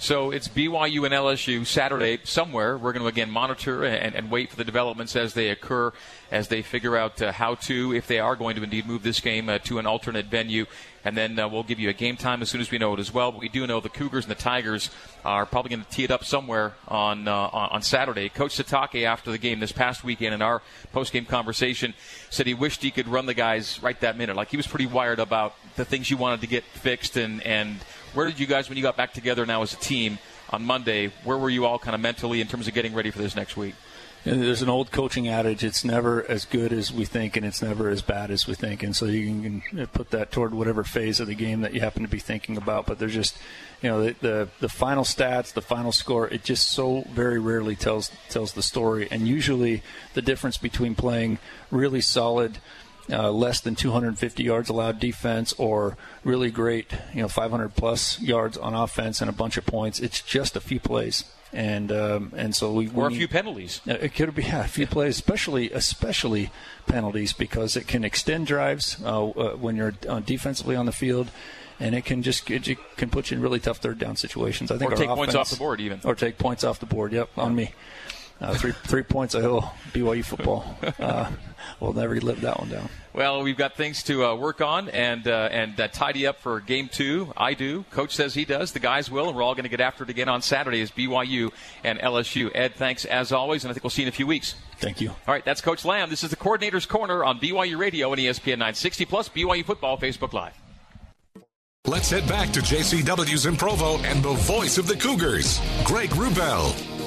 So 0.00 0.30
it's 0.30 0.46
BYU 0.46 1.04
and 1.06 1.12
LSU 1.12 1.66
Saturday 1.66 2.20
somewhere. 2.22 2.78
We're 2.78 2.92
going 2.92 3.02
to 3.02 3.08
again 3.08 3.30
monitor 3.30 3.84
and, 3.84 4.14
and 4.14 4.30
wait 4.30 4.48
for 4.48 4.54
the 4.54 4.62
developments 4.62 5.16
as 5.16 5.34
they 5.34 5.48
occur, 5.48 5.92
as 6.30 6.46
they 6.46 6.62
figure 6.62 6.96
out 6.96 7.20
uh, 7.20 7.32
how 7.32 7.56
to, 7.56 7.92
if 7.92 8.06
they 8.06 8.20
are 8.20 8.36
going 8.36 8.54
to 8.54 8.62
indeed 8.62 8.86
move 8.86 9.02
this 9.02 9.18
game 9.18 9.48
uh, 9.48 9.58
to 9.64 9.80
an 9.80 9.86
alternate 9.86 10.26
venue. 10.26 10.66
And 11.04 11.16
then 11.16 11.36
uh, 11.36 11.48
we'll 11.48 11.64
give 11.64 11.80
you 11.80 11.88
a 11.88 11.92
game 11.92 12.16
time 12.16 12.42
as 12.42 12.48
soon 12.48 12.60
as 12.60 12.70
we 12.70 12.78
know 12.78 12.94
it 12.94 13.00
as 13.00 13.12
well. 13.12 13.32
But 13.32 13.40
we 13.40 13.48
do 13.48 13.66
know 13.66 13.80
the 13.80 13.88
Cougars 13.88 14.24
and 14.24 14.30
the 14.30 14.40
Tigers 14.40 14.90
are 15.24 15.44
probably 15.44 15.70
going 15.70 15.84
to 15.84 15.90
tee 15.90 16.04
it 16.04 16.12
up 16.12 16.24
somewhere 16.24 16.74
on 16.86 17.26
uh, 17.26 17.34
on 17.34 17.82
Saturday. 17.82 18.28
Coach 18.28 18.56
Sitake, 18.56 19.04
after 19.04 19.32
the 19.32 19.38
game 19.38 19.58
this 19.58 19.72
past 19.72 20.04
weekend, 20.04 20.32
in 20.32 20.42
our 20.42 20.62
post 20.92 21.12
game 21.12 21.24
conversation, 21.24 21.94
said 22.30 22.46
he 22.46 22.54
wished 22.54 22.82
he 22.82 22.92
could 22.92 23.08
run 23.08 23.26
the 23.26 23.34
guys 23.34 23.82
right 23.82 23.98
that 24.00 24.16
minute. 24.16 24.36
Like 24.36 24.48
he 24.48 24.56
was 24.56 24.66
pretty 24.66 24.86
wired 24.86 25.18
about 25.18 25.54
the 25.74 25.84
things 25.84 26.08
you 26.08 26.16
wanted 26.16 26.40
to 26.42 26.46
get 26.46 26.62
fixed 26.62 27.16
and 27.16 27.42
and 27.42 27.78
where 28.18 28.26
did 28.26 28.40
you 28.40 28.48
guys, 28.48 28.68
when 28.68 28.76
you 28.76 28.82
got 28.82 28.96
back 28.96 29.12
together 29.12 29.46
now 29.46 29.62
as 29.62 29.72
a 29.72 29.76
team 29.76 30.18
on 30.50 30.64
Monday, 30.64 31.12
where 31.22 31.38
were 31.38 31.48
you 31.48 31.64
all 31.64 31.78
kind 31.78 31.94
of 31.94 32.00
mentally 32.00 32.40
in 32.40 32.48
terms 32.48 32.66
of 32.66 32.74
getting 32.74 32.92
ready 32.92 33.12
for 33.12 33.18
this 33.18 33.36
next 33.36 33.56
week? 33.56 33.76
There's 34.24 34.60
an 34.60 34.68
old 34.68 34.90
coaching 34.90 35.28
adage: 35.28 35.62
it's 35.62 35.84
never 35.84 36.28
as 36.28 36.44
good 36.44 36.72
as 36.72 36.92
we 36.92 37.04
think, 37.04 37.36
and 37.36 37.46
it's 37.46 37.62
never 37.62 37.88
as 37.88 38.02
bad 38.02 38.32
as 38.32 38.48
we 38.48 38.54
think. 38.54 38.82
And 38.82 38.96
so 38.96 39.06
you 39.06 39.62
can 39.62 39.86
put 39.86 40.10
that 40.10 40.32
toward 40.32 40.52
whatever 40.52 40.82
phase 40.82 41.20
of 41.20 41.28
the 41.28 41.36
game 41.36 41.60
that 41.60 41.72
you 41.74 41.80
happen 41.80 42.02
to 42.02 42.08
be 42.08 42.18
thinking 42.18 42.56
about. 42.56 42.86
But 42.86 42.98
there's 42.98 43.14
just, 43.14 43.38
you 43.80 43.88
know, 43.88 44.02
the 44.02 44.16
the, 44.20 44.48
the 44.58 44.68
final 44.68 45.04
stats, 45.04 45.52
the 45.52 45.62
final 45.62 45.92
score, 45.92 46.26
it 46.26 46.42
just 46.42 46.70
so 46.70 47.04
very 47.12 47.38
rarely 47.38 47.76
tells 47.76 48.10
tells 48.28 48.54
the 48.54 48.64
story. 48.64 49.06
And 49.12 49.28
usually, 49.28 49.84
the 50.14 50.22
difference 50.22 50.58
between 50.58 50.96
playing 50.96 51.38
really 51.70 52.00
solid 52.00 52.58
uh, 53.10 53.30
less 53.30 53.60
than 53.60 53.74
250 53.74 54.42
yards 54.42 54.68
allowed 54.68 55.00
defense 55.00 55.52
or 55.54 55.96
really 56.24 56.50
great, 56.50 56.92
you 57.14 57.22
know, 57.22 57.28
500 57.28 57.74
plus 57.74 58.20
yards 58.20 58.56
on 58.56 58.74
offense 58.74 59.20
and 59.20 59.30
a 59.30 59.32
bunch 59.32 59.56
of 59.56 59.64
points. 59.64 60.00
It's 60.00 60.20
just 60.20 60.56
a 60.56 60.60
few 60.60 60.80
plays. 60.80 61.24
And 61.50 61.90
um, 61.90 62.32
and 62.36 62.54
so 62.54 62.74
we 62.74 62.90
or 62.90 63.06
a 63.06 63.10
few 63.10 63.26
penalties. 63.26 63.80
It 63.86 64.14
could 64.14 64.34
be 64.34 64.42
yeah, 64.42 64.66
a 64.66 64.68
few 64.68 64.86
plays, 64.86 65.14
especially 65.14 65.70
especially 65.70 66.50
penalties 66.86 67.32
because 67.32 67.74
it 67.74 67.88
can 67.88 68.04
extend 68.04 68.46
drives 68.46 69.02
uh, 69.02 69.28
uh, 69.28 69.56
when 69.56 69.74
you're 69.74 69.94
uh, 70.06 70.20
defensively 70.20 70.76
on 70.76 70.84
the 70.84 70.92
field 70.92 71.30
and 71.80 71.94
it 71.94 72.04
can 72.04 72.22
just 72.22 72.50
it 72.50 72.78
can 72.96 73.08
put 73.08 73.30
you 73.30 73.36
in 73.36 73.42
really 73.42 73.60
tough 73.60 73.78
third 73.78 73.98
down 73.98 74.16
situations. 74.16 74.70
I 74.70 74.78
think 74.78 74.92
or 74.92 74.96
take 74.96 75.06
offense, 75.06 75.16
points 75.16 75.34
off 75.34 75.50
the 75.50 75.56
board 75.56 75.80
even, 75.80 76.00
or 76.04 76.14
take 76.14 76.38
points 76.38 76.64
off 76.64 76.80
the 76.80 76.86
board. 76.86 77.12
Yep, 77.12 77.30
on 77.38 77.54
me. 77.54 77.72
Uh, 78.40 78.54
three 78.54 78.72
three 78.72 79.02
points. 79.02 79.34
Oh, 79.34 79.72
BYU 79.92 80.24
football. 80.24 80.76
Uh, 80.98 81.30
we'll 81.80 81.92
never 81.92 82.20
live 82.20 82.40
that 82.40 82.58
one 82.58 82.68
down. 82.68 82.88
Well, 83.12 83.42
we've 83.42 83.56
got 83.56 83.74
things 83.74 84.02
to 84.04 84.24
uh, 84.24 84.34
work 84.36 84.60
on 84.60 84.88
and 84.90 85.26
uh, 85.26 85.48
and 85.50 85.78
uh, 85.80 85.88
tidy 85.88 86.26
up 86.26 86.38
for 86.40 86.60
game 86.60 86.88
two. 86.88 87.32
I 87.36 87.54
do. 87.54 87.84
Coach 87.90 88.14
says 88.14 88.34
he 88.34 88.44
does. 88.44 88.72
The 88.72 88.78
guys 88.78 89.10
will, 89.10 89.28
and 89.28 89.36
we're 89.36 89.42
all 89.42 89.54
going 89.54 89.64
to 89.64 89.68
get 89.68 89.80
after 89.80 90.04
it 90.04 90.10
again 90.10 90.28
on 90.28 90.40
Saturday 90.42 90.80
as 90.82 90.90
BYU 90.92 91.50
and 91.82 91.98
LSU. 91.98 92.50
Ed, 92.54 92.74
thanks 92.74 93.04
as 93.04 93.32
always, 93.32 93.64
and 93.64 93.70
I 93.70 93.74
think 93.74 93.82
we'll 93.82 93.90
see 93.90 94.02
you 94.02 94.06
in 94.06 94.12
a 94.12 94.16
few 94.16 94.26
weeks. 94.26 94.54
Thank 94.78 95.00
you. 95.00 95.10
All 95.10 95.16
right, 95.34 95.44
that's 95.44 95.60
Coach 95.60 95.84
Lamb. 95.84 96.10
This 96.10 96.22
is 96.22 96.30
the 96.30 96.36
Coordinator's 96.36 96.86
Corner 96.86 97.24
on 97.24 97.40
BYU 97.40 97.76
Radio 97.76 98.12
and 98.12 98.20
ESPN 98.20 98.58
960 98.58 99.04
plus 99.06 99.28
BYU 99.28 99.64
Football 99.64 99.98
Facebook 99.98 100.32
Live. 100.32 100.54
Let's 101.86 102.10
head 102.10 102.28
back 102.28 102.52
to 102.52 102.60
JCW's 102.60 103.46
in 103.46 103.56
Provo 103.56 103.98
and 103.98 104.22
the 104.22 104.34
voice 104.34 104.78
of 104.78 104.86
the 104.86 104.94
Cougars, 104.94 105.60
Greg 105.84 106.10
Wrubell. 106.10 106.97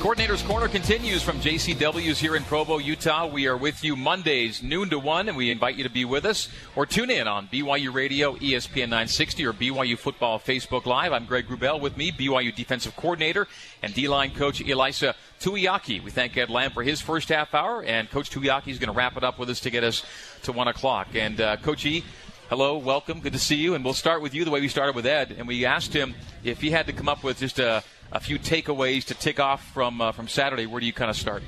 Coordinator's 0.00 0.40
Corner 0.40 0.66
continues 0.66 1.22
from 1.22 1.40
JCW's 1.40 2.18
here 2.18 2.34
in 2.34 2.42
Provo, 2.44 2.78
Utah. 2.78 3.26
We 3.26 3.46
are 3.46 3.56
with 3.56 3.84
you 3.84 3.96
Mondays, 3.96 4.62
noon 4.62 4.88
to 4.88 4.98
1, 4.98 5.28
and 5.28 5.36
we 5.36 5.50
invite 5.50 5.74
you 5.74 5.84
to 5.84 5.90
be 5.90 6.06
with 6.06 6.24
us 6.24 6.48
or 6.74 6.86
tune 6.86 7.10
in 7.10 7.28
on 7.28 7.48
BYU 7.48 7.92
Radio, 7.92 8.34
ESPN 8.36 8.88
960, 8.88 9.44
or 9.44 9.52
BYU 9.52 9.98
Football 9.98 10.38
Facebook 10.38 10.86
Live. 10.86 11.12
I'm 11.12 11.26
Greg 11.26 11.48
Wrubell 11.48 11.82
with 11.82 11.98
me, 11.98 12.12
BYU 12.12 12.54
Defensive 12.54 12.96
Coordinator 12.96 13.46
and 13.82 13.92
D 13.92 14.08
line 14.08 14.30
coach 14.30 14.60
Ilaisa 14.60 15.12
Tuiaki. 15.38 16.02
We 16.02 16.10
thank 16.10 16.34
Ed 16.34 16.48
Lamb 16.48 16.70
for 16.70 16.82
his 16.82 17.02
first 17.02 17.28
half 17.28 17.54
hour, 17.54 17.82
and 17.82 18.10
Coach 18.10 18.30
Tuiaki 18.30 18.68
is 18.68 18.78
going 18.78 18.90
to 18.90 18.96
wrap 18.96 19.18
it 19.18 19.22
up 19.22 19.38
with 19.38 19.50
us 19.50 19.60
to 19.60 19.70
get 19.70 19.84
us 19.84 20.02
to 20.44 20.52
1 20.52 20.66
o'clock. 20.66 21.08
And 21.14 21.38
uh, 21.42 21.58
Coach 21.58 21.84
E, 21.84 22.04
hello, 22.48 22.78
welcome, 22.78 23.20
good 23.20 23.34
to 23.34 23.38
see 23.38 23.56
you. 23.56 23.74
And 23.74 23.84
we'll 23.84 23.92
start 23.92 24.22
with 24.22 24.32
you 24.32 24.46
the 24.46 24.50
way 24.50 24.62
we 24.62 24.68
started 24.68 24.96
with 24.96 25.04
Ed, 25.04 25.36
and 25.36 25.46
we 25.46 25.66
asked 25.66 25.92
him 25.92 26.14
if 26.42 26.62
he 26.62 26.70
had 26.70 26.86
to 26.86 26.94
come 26.94 27.10
up 27.10 27.22
with 27.22 27.38
just 27.38 27.58
a 27.58 27.84
a 28.12 28.20
few 28.20 28.38
takeaways 28.38 29.04
to 29.04 29.14
tick 29.14 29.38
off 29.38 29.64
from 29.72 30.00
uh, 30.00 30.12
from 30.12 30.28
Saturday. 30.28 30.66
Where 30.66 30.80
do 30.80 30.86
you 30.86 30.92
kind 30.92 31.10
of 31.10 31.16
start? 31.16 31.42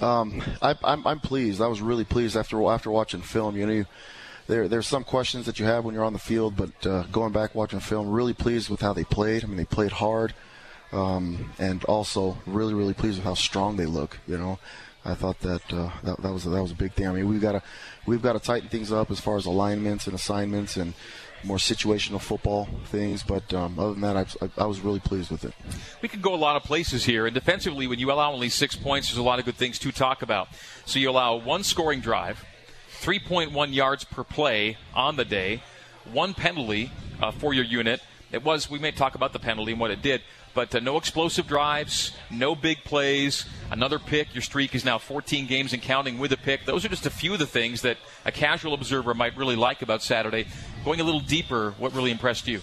Um, 0.00 0.42
I, 0.62 0.76
I'm, 0.84 1.06
I'm 1.06 1.20
pleased. 1.20 1.60
I 1.60 1.66
was 1.66 1.80
really 1.80 2.04
pleased 2.04 2.36
after 2.36 2.62
after 2.64 2.90
watching 2.90 3.20
film. 3.20 3.56
You 3.56 3.66
know, 3.66 3.84
there 4.46 4.68
there's 4.68 4.86
some 4.86 5.04
questions 5.04 5.46
that 5.46 5.58
you 5.58 5.66
have 5.66 5.84
when 5.84 5.94
you're 5.94 6.04
on 6.04 6.12
the 6.12 6.18
field, 6.18 6.56
but 6.56 6.86
uh, 6.86 7.02
going 7.10 7.32
back 7.32 7.54
watching 7.54 7.80
film, 7.80 8.08
really 8.08 8.34
pleased 8.34 8.70
with 8.70 8.80
how 8.80 8.92
they 8.92 9.04
played. 9.04 9.44
I 9.44 9.46
mean, 9.46 9.56
they 9.56 9.64
played 9.64 9.92
hard, 9.92 10.34
um, 10.92 11.52
and 11.58 11.84
also 11.84 12.38
really 12.46 12.74
really 12.74 12.94
pleased 12.94 13.18
with 13.18 13.24
how 13.24 13.34
strong 13.34 13.76
they 13.76 13.86
look. 13.86 14.18
You 14.28 14.38
know, 14.38 14.58
I 15.04 15.14
thought 15.14 15.40
that 15.40 15.72
uh, 15.72 15.90
that, 16.04 16.22
that 16.22 16.32
was 16.32 16.44
that 16.44 16.62
was 16.62 16.72
a 16.72 16.76
big 16.76 16.92
thing. 16.92 17.08
I 17.08 17.12
mean, 17.12 17.28
we've 17.28 17.40
got 17.40 17.52
to 17.52 17.62
we've 18.06 18.22
got 18.22 18.34
to 18.34 18.40
tighten 18.40 18.68
things 18.68 18.92
up 18.92 19.10
as 19.10 19.18
far 19.18 19.36
as 19.36 19.46
alignments 19.46 20.06
and 20.06 20.14
assignments 20.14 20.76
and 20.76 20.94
more 21.44 21.56
situational 21.56 22.20
football 22.20 22.68
things. 22.86 23.22
But 23.22 23.52
um, 23.54 23.78
other 23.78 23.92
than 23.92 24.00
that, 24.02 24.36
I, 24.40 24.62
I, 24.62 24.66
was 24.66 24.80
really 24.80 25.00
pleased 25.00 25.30
with 25.30 25.44
it. 25.44 25.52
We 26.02 26.08
could 26.08 26.22
go 26.22 26.34
a 26.34 26.36
lot 26.36 26.56
of 26.56 26.64
places 26.64 27.04
here. 27.04 27.26
And 27.26 27.34
defensively, 27.34 27.86
when 27.86 27.98
you 27.98 28.10
allow 28.10 28.32
only 28.32 28.48
six 28.48 28.76
points, 28.76 29.08
there's 29.08 29.18
a 29.18 29.22
lot 29.22 29.38
of 29.38 29.44
good 29.44 29.56
things 29.56 29.78
to 29.80 29.92
talk 29.92 30.22
about. 30.22 30.48
So 30.84 30.98
you 30.98 31.10
allow 31.10 31.36
one 31.36 31.62
scoring 31.62 32.00
drive, 32.00 32.44
3.1 33.00 33.74
yards 33.74 34.04
per 34.04 34.24
play 34.24 34.76
on 34.94 35.16
the 35.16 35.24
day, 35.24 35.62
one 36.12 36.34
penalty 36.34 36.90
uh, 37.20 37.30
for 37.30 37.54
your 37.54 37.64
unit. 37.64 38.00
It 38.30 38.44
was, 38.44 38.70
we 38.70 38.78
may 38.78 38.90
talk 38.90 39.14
about 39.14 39.32
the 39.32 39.38
penalty 39.38 39.72
and 39.72 39.80
what 39.80 39.90
it 39.90 40.02
did, 40.02 40.22
but 40.54 40.74
uh, 40.74 40.80
no 40.80 40.96
explosive 40.96 41.46
drives, 41.46 42.12
no 42.30 42.54
big 42.54 42.84
plays, 42.84 43.44
another 43.70 43.98
pick. 43.98 44.34
Your 44.34 44.42
streak 44.42 44.74
is 44.74 44.84
now 44.84 44.98
14 44.98 45.46
games 45.46 45.72
and 45.72 45.82
counting 45.82 46.18
with 46.18 46.32
a 46.32 46.36
pick. 46.36 46.64
Those 46.64 46.84
are 46.84 46.88
just 46.88 47.06
a 47.06 47.10
few 47.10 47.32
of 47.32 47.38
the 47.38 47.46
things 47.46 47.82
that 47.82 47.96
a 48.24 48.32
casual 48.32 48.74
observer 48.74 49.14
might 49.14 49.36
really 49.36 49.56
like 49.56 49.82
about 49.82 50.02
Saturday. 50.02 50.46
Going 50.84 51.00
a 51.00 51.04
little 51.04 51.20
deeper, 51.20 51.74
what 51.78 51.94
really 51.94 52.10
impressed 52.10 52.48
you? 52.48 52.62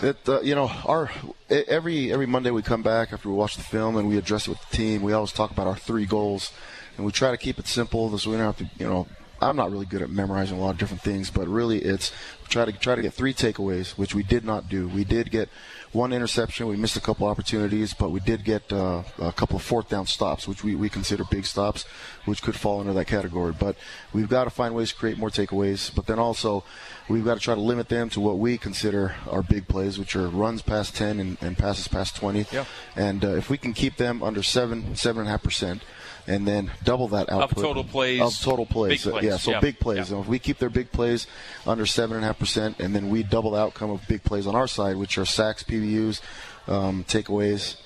That 0.00 0.28
uh, 0.28 0.40
you 0.40 0.54
know, 0.54 0.70
our 0.84 1.10
every 1.48 2.12
every 2.12 2.26
Monday 2.26 2.50
we 2.50 2.62
come 2.62 2.82
back 2.82 3.12
after 3.12 3.28
we 3.28 3.34
watch 3.34 3.56
the 3.56 3.62
film 3.62 3.96
and 3.96 4.08
we 4.08 4.18
address 4.18 4.46
it 4.46 4.50
with 4.50 4.70
the 4.70 4.76
team. 4.76 5.02
We 5.02 5.12
always 5.12 5.32
talk 5.32 5.50
about 5.50 5.66
our 5.66 5.76
three 5.76 6.04
goals, 6.04 6.52
and 6.96 7.06
we 7.06 7.12
try 7.12 7.30
to 7.30 7.36
keep 7.36 7.58
it 7.58 7.68
simple 7.68 8.16
so 8.18 8.30
we 8.30 8.36
don't 8.36 8.46
have 8.46 8.58
to 8.58 8.68
you 8.78 8.88
know 8.88 9.06
I'm 9.40 9.56
not 9.56 9.70
really 9.70 9.86
good 9.86 10.02
at 10.02 10.10
memorizing 10.10 10.58
a 10.58 10.60
lot 10.60 10.70
of 10.70 10.78
different 10.78 11.02
things, 11.02 11.30
but 11.30 11.46
really 11.48 11.78
it's 11.78 12.12
try 12.48 12.64
to 12.64 12.72
try 12.72 12.94
to 12.94 13.02
get 13.02 13.12
three 13.12 13.34
takeaways, 13.34 13.92
which 13.92 14.14
we 14.14 14.22
did 14.22 14.44
not 14.44 14.68
do. 14.68 14.88
We 14.88 15.04
did 15.04 15.30
get 15.30 15.48
one 15.94 16.12
interception. 16.12 16.66
We 16.66 16.76
missed 16.76 16.96
a 16.96 17.00
couple 17.00 17.26
opportunities, 17.26 17.94
but 17.94 18.10
we 18.10 18.20
did 18.20 18.44
get 18.44 18.72
uh, 18.72 19.02
a 19.18 19.32
couple 19.32 19.56
of 19.56 19.62
fourth 19.62 19.88
down 19.88 20.06
stops, 20.06 20.48
which 20.48 20.64
we, 20.64 20.74
we 20.74 20.88
consider 20.88 21.24
big 21.30 21.46
stops, 21.46 21.84
which 22.24 22.42
could 22.42 22.56
fall 22.56 22.80
under 22.80 22.92
that 22.92 23.06
category. 23.06 23.54
But 23.58 23.76
we've 24.12 24.28
got 24.28 24.44
to 24.44 24.50
find 24.50 24.74
ways 24.74 24.90
to 24.90 24.96
create 24.96 25.18
more 25.18 25.30
takeaways. 25.30 25.94
But 25.94 26.06
then 26.06 26.18
also, 26.18 26.64
we've 27.08 27.24
got 27.24 27.34
to 27.34 27.40
try 27.40 27.54
to 27.54 27.60
limit 27.60 27.88
them 27.88 28.08
to 28.10 28.20
what 28.20 28.38
we 28.38 28.58
consider 28.58 29.14
our 29.30 29.42
big 29.42 29.68
plays, 29.68 29.98
which 29.98 30.16
are 30.16 30.28
runs 30.28 30.62
past 30.62 30.96
10 30.96 31.20
and, 31.20 31.38
and 31.40 31.58
passes 31.58 31.88
past 31.88 32.16
20. 32.16 32.46
Yeah. 32.50 32.64
And 32.96 33.24
uh, 33.24 33.36
if 33.36 33.50
we 33.50 33.58
can 33.58 33.72
keep 33.72 33.96
them 33.96 34.22
under 34.22 34.42
seven, 34.42 34.96
seven 34.96 35.20
and 35.20 35.28
a 35.28 35.32
half 35.32 35.42
percent 35.42 35.82
and 36.26 36.46
then 36.46 36.70
double 36.82 37.08
that 37.08 37.30
output 37.30 37.58
of 37.58 37.62
total 37.62 37.84
plays. 37.84 38.20
Of 38.20 38.40
total 38.40 38.66
plays, 38.66 39.02
plays. 39.02 39.24
yeah. 39.24 39.36
So 39.36 39.52
yeah. 39.52 39.60
big 39.60 39.78
plays. 39.78 40.10
Yeah. 40.10 40.20
if 40.20 40.26
we 40.26 40.38
keep 40.38 40.58
their 40.58 40.70
big 40.70 40.90
plays 40.90 41.26
under 41.66 41.86
seven 41.86 42.16
and 42.16 42.24
a 42.24 42.28
half 42.28 42.38
percent, 42.38 42.80
and 42.80 42.94
then 42.94 43.10
we 43.10 43.22
double 43.22 43.52
the 43.52 43.58
outcome 43.58 43.90
of 43.90 44.06
big 44.08 44.22
plays 44.24 44.46
on 44.46 44.54
our 44.54 44.66
side, 44.66 44.96
which 44.96 45.18
are 45.18 45.26
sacks, 45.26 45.62
PBUs, 45.62 46.20
um, 46.66 47.04
takeaways, 47.04 47.76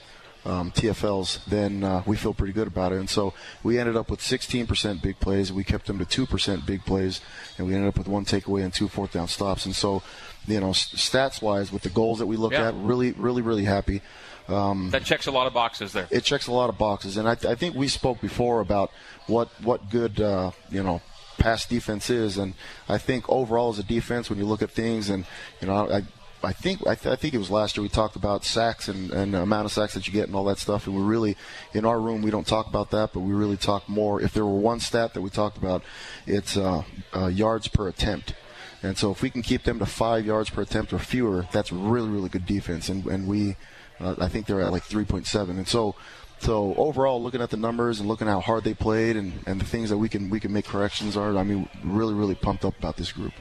um, 0.45 0.71
TFLs, 0.73 1.45
then 1.47 1.85
uh, 1.85 2.03
we 2.07 2.17
feel 2.17 2.35
pretty 2.35 2.53
good 2.53 2.67
about 2.67 2.93
it. 2.93 2.99
And 2.99 3.11
so 3.11 3.35
we 3.63 3.79
ended 3.79 3.97
up 3.97 4.11
with 4.11 4.21
16% 4.21 5.03
big 5.03 5.21
plays. 5.21 5.53
We 5.53 5.65
kept 5.65 5.87
them 5.87 6.05
to 6.05 6.27
2% 6.27 6.67
big 6.67 6.85
plays, 6.85 7.21
and 7.57 7.67
we 7.67 7.75
ended 7.75 7.89
up 7.89 7.99
with 7.99 8.09
one 8.09 8.25
takeaway 8.25 8.65
and 8.65 8.73
two 8.73 8.89
fourth 8.89 9.13
down 9.13 9.29
stops. 9.29 9.67
And 9.67 9.75
so, 9.75 10.03
you 10.47 10.61
know, 10.61 10.71
stats 10.71 11.43
wise, 11.43 11.73
with 11.73 11.83
the 11.83 11.91
goals 11.91 12.19
that 12.19 12.27
we 12.27 12.37
look 12.37 12.53
yeah. 12.53 12.69
at, 12.69 12.75
really, 12.75 13.13
really, 13.13 13.43
really 13.43 13.65
happy. 13.65 14.03
Um, 14.49 14.91
that 14.91 15.05
checks 15.05 15.27
a 15.27 15.31
lot 15.31 15.47
of 15.47 15.53
boxes 15.53 15.93
there. 15.93 16.09
It 16.11 16.25
checks 16.25 16.47
a 16.47 16.53
lot 16.53 16.71
of 16.71 16.79
boxes, 16.79 17.19
and 17.19 17.29
I, 17.29 17.33
I 17.33 17.55
think 17.55 17.75
we 17.75 17.87
spoke 17.87 18.19
before 18.23 18.61
about 18.61 18.91
what 19.27 19.49
what 19.63 19.91
good 19.91 20.23
uh, 20.23 20.53
you 20.71 20.83
know 20.83 21.03
pass 21.39 21.67
defense 21.67 22.09
is, 22.09 22.39
and 22.39 22.55
I 22.89 22.97
think 22.97 23.29
overall 23.29 23.71
as 23.71 23.79
a 23.79 23.83
defense, 23.83 24.31
when 24.31 24.39
you 24.39 24.47
look 24.47 24.63
at 24.63 24.71
things, 24.71 25.11
and 25.11 25.27
you 25.61 25.67
know, 25.67 25.91
I, 25.91 26.03
I 26.43 26.53
think 26.53 26.87
I, 26.87 26.95
th- 26.95 27.13
I, 27.13 27.17
think 27.17 27.35
it 27.35 27.39
was 27.39 27.51
last 27.51 27.77
year 27.77 27.83
we 27.83 27.89
talked 27.89 28.15
about 28.15 28.45
sacks 28.45 28.89
and, 28.89 29.11
and 29.11 29.35
the 29.35 29.43
amount 29.43 29.67
of 29.67 29.73
sacks 29.73 29.95
that 29.95 30.07
you 30.07 30.13
get 30.13 30.29
and 30.29 30.37
all 30.37 30.45
that 30.45 30.59
stuff. 30.59 30.87
And 30.87 30.95
we 30.95 31.03
really, 31.03 31.37
in 31.73 31.85
our 31.85 32.01
room, 32.01 32.23
we 32.23 32.31
don't 32.31 32.47
talk 32.47 32.69
about 32.69 32.91
that, 32.93 33.13
but 33.13 33.21
we 33.21 33.33
really 33.33 33.57
talk 33.57 33.89
more. 33.89 34.21
If 34.21 34.35
there 34.35 34.45
were 34.45 34.59
one 34.59 34.79
stat 34.79 35.15
that 35.15 35.21
we 35.21 35.31
talked 35.31 35.57
about, 35.57 35.83
it's 36.27 36.57
uh, 36.57 36.85
uh, 37.15 37.27
yards 37.27 37.67
per 37.67 37.89
attempt. 37.89 38.35
And 38.83 38.97
so 38.97 39.11
if 39.11 39.21
we 39.21 39.31
can 39.31 39.43
keep 39.43 39.65
them 39.65 39.81
to 39.81 39.87
five 39.87 40.25
yards 40.25 40.51
per 40.51 40.63
attempt 40.63 40.93
or 40.93 41.01
fewer, 41.01 41.47
that's 41.51 41.73
really 41.73 42.09
really 42.09 42.29
good 42.29 42.47
defense. 42.47 42.89
And, 42.89 43.05
and 43.07 43.27
we, 43.27 43.57
uh, 43.99 44.15
I 44.21 44.29
think 44.29 44.47
they're 44.47 44.61
at 44.61 44.73
like 44.73 44.85
3.7. 44.85 45.51
And 45.51 45.67
so. 45.67 45.95
So 46.41 46.73
overall, 46.77 47.21
looking 47.21 47.43
at 47.43 47.51
the 47.51 47.57
numbers 47.57 47.99
and 47.99 48.09
looking 48.09 48.29
how 48.29 48.39
hard 48.39 48.63
they 48.63 48.73
played 48.73 49.17
and, 49.17 49.43
and 49.45 49.61
the 49.61 49.65
things 49.65 49.91
that 49.91 49.99
we 49.99 50.09
can 50.09 50.31
we 50.31 50.39
can 50.39 50.53
make 50.53 50.67
corrections 50.67 51.17
are, 51.17 51.37
I 51.37 51.43
mean, 51.43 51.69
really 51.83 52.15
really 52.15 52.37
pumped 52.37 52.65
up 52.65 52.79
about 52.79 52.97
this 52.97 53.11
group. 53.11 53.33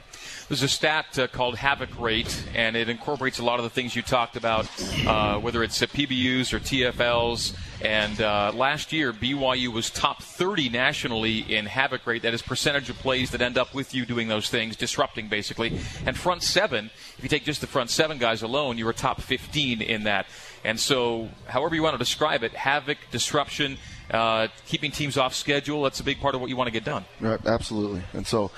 There's 0.48 0.62
a 0.62 0.68
stat 0.68 1.18
uh, 1.18 1.26
called 1.26 1.56
havoc 1.56 2.00
rate, 2.00 2.42
and 2.54 2.74
it 2.74 2.88
incorporates 2.88 3.38
a 3.38 3.44
lot 3.44 3.58
of 3.58 3.64
the 3.64 3.70
things 3.70 3.94
you 3.94 4.00
talked 4.00 4.34
about, 4.34 4.66
uh, 5.06 5.38
whether 5.38 5.62
it's 5.62 5.78
PBUs 5.78 6.54
or 6.54 6.58
TFLs. 6.58 7.54
And 7.84 8.18
uh, 8.18 8.52
last 8.54 8.90
year, 8.90 9.12
BYU 9.12 9.68
was 9.68 9.90
top 9.90 10.22
30 10.22 10.70
nationally 10.70 11.40
in 11.40 11.66
havoc 11.66 12.06
rate. 12.06 12.22
That 12.22 12.32
is 12.32 12.40
percentage 12.40 12.88
of 12.88 12.96
plays 12.96 13.30
that 13.32 13.42
end 13.42 13.58
up 13.58 13.74
with 13.74 13.94
you 13.94 14.06
doing 14.06 14.28
those 14.28 14.48
things, 14.48 14.74
disrupting 14.74 15.28
basically. 15.28 15.78
And 16.06 16.16
front 16.16 16.42
seven, 16.42 16.90
if 17.18 17.22
you 17.22 17.28
take 17.28 17.44
just 17.44 17.60
the 17.60 17.66
front 17.66 17.90
seven 17.90 18.16
guys 18.16 18.40
alone, 18.40 18.78
you 18.78 18.86
were 18.86 18.94
top 18.94 19.20
15 19.20 19.82
in 19.82 20.04
that. 20.04 20.24
And 20.64 20.80
so, 20.80 21.28
however 21.46 21.74
you 21.74 21.82
want 21.82 21.92
to 21.92 21.98
describe 21.98 22.42
it, 22.42 22.52
havoc, 22.52 22.96
disruption 23.10 23.76
uh, 24.10 24.48
keeping 24.66 24.90
teams 24.90 25.16
off 25.16 25.34
schedule. 25.34 25.82
That's 25.82 26.00
a 26.00 26.04
big 26.04 26.20
part 26.20 26.34
of 26.34 26.40
what 26.40 26.50
you 26.50 26.56
want 26.56 26.68
to 26.68 26.72
get 26.72 26.84
done. 26.84 27.04
Right, 27.20 27.44
absolutely. 27.46 28.02
And 28.12 28.26
so, 28.26 28.50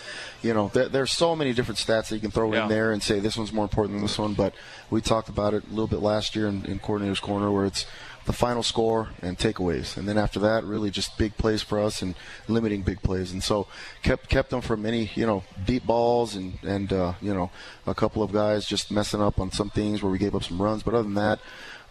you 0.42 0.54
know, 0.54 0.68
there, 0.68 0.88
there's 0.88 1.12
so 1.12 1.34
many 1.34 1.52
different 1.52 1.78
stats 1.78 2.08
that 2.08 2.14
you 2.14 2.20
can 2.20 2.30
throw 2.30 2.52
yeah. 2.52 2.64
in 2.64 2.68
there 2.68 2.92
and 2.92 3.02
say 3.02 3.20
this 3.20 3.36
one's 3.36 3.52
more 3.52 3.64
important 3.64 3.96
than 3.96 4.02
this 4.02 4.18
one. 4.18 4.34
But 4.34 4.54
we 4.90 5.00
talked 5.00 5.28
about 5.28 5.54
it 5.54 5.64
a 5.64 5.70
little 5.70 5.86
bit 5.86 6.00
last 6.00 6.36
year 6.36 6.46
in, 6.46 6.64
in 6.66 6.78
Coordinator's 6.78 7.20
Corner 7.20 7.50
where 7.50 7.66
it's 7.66 7.86
the 8.26 8.32
final 8.32 8.62
score 8.62 9.08
and 9.22 9.38
takeaways. 9.38 9.96
And 9.96 10.06
then 10.06 10.18
after 10.18 10.38
that, 10.40 10.64
really 10.64 10.90
just 10.90 11.16
big 11.16 11.36
plays 11.36 11.62
for 11.62 11.80
us 11.80 12.02
and 12.02 12.14
limiting 12.48 12.82
big 12.82 13.02
plays. 13.02 13.32
And 13.32 13.42
so 13.42 13.66
kept 14.02 14.28
kept 14.28 14.50
them 14.50 14.60
from 14.60 14.86
any 14.86 15.10
you 15.14 15.26
know 15.26 15.42
deep 15.64 15.86
balls 15.86 16.36
and 16.36 16.58
and 16.62 16.92
uh, 16.92 17.14
you 17.20 17.34
know 17.34 17.50
a 17.86 17.94
couple 17.94 18.22
of 18.22 18.32
guys 18.32 18.66
just 18.66 18.90
messing 18.90 19.22
up 19.22 19.40
on 19.40 19.50
some 19.50 19.70
things 19.70 20.02
where 20.02 20.12
we 20.12 20.18
gave 20.18 20.34
up 20.34 20.44
some 20.44 20.60
runs. 20.60 20.82
But 20.82 20.94
other 20.94 21.04
than 21.04 21.14
that, 21.14 21.40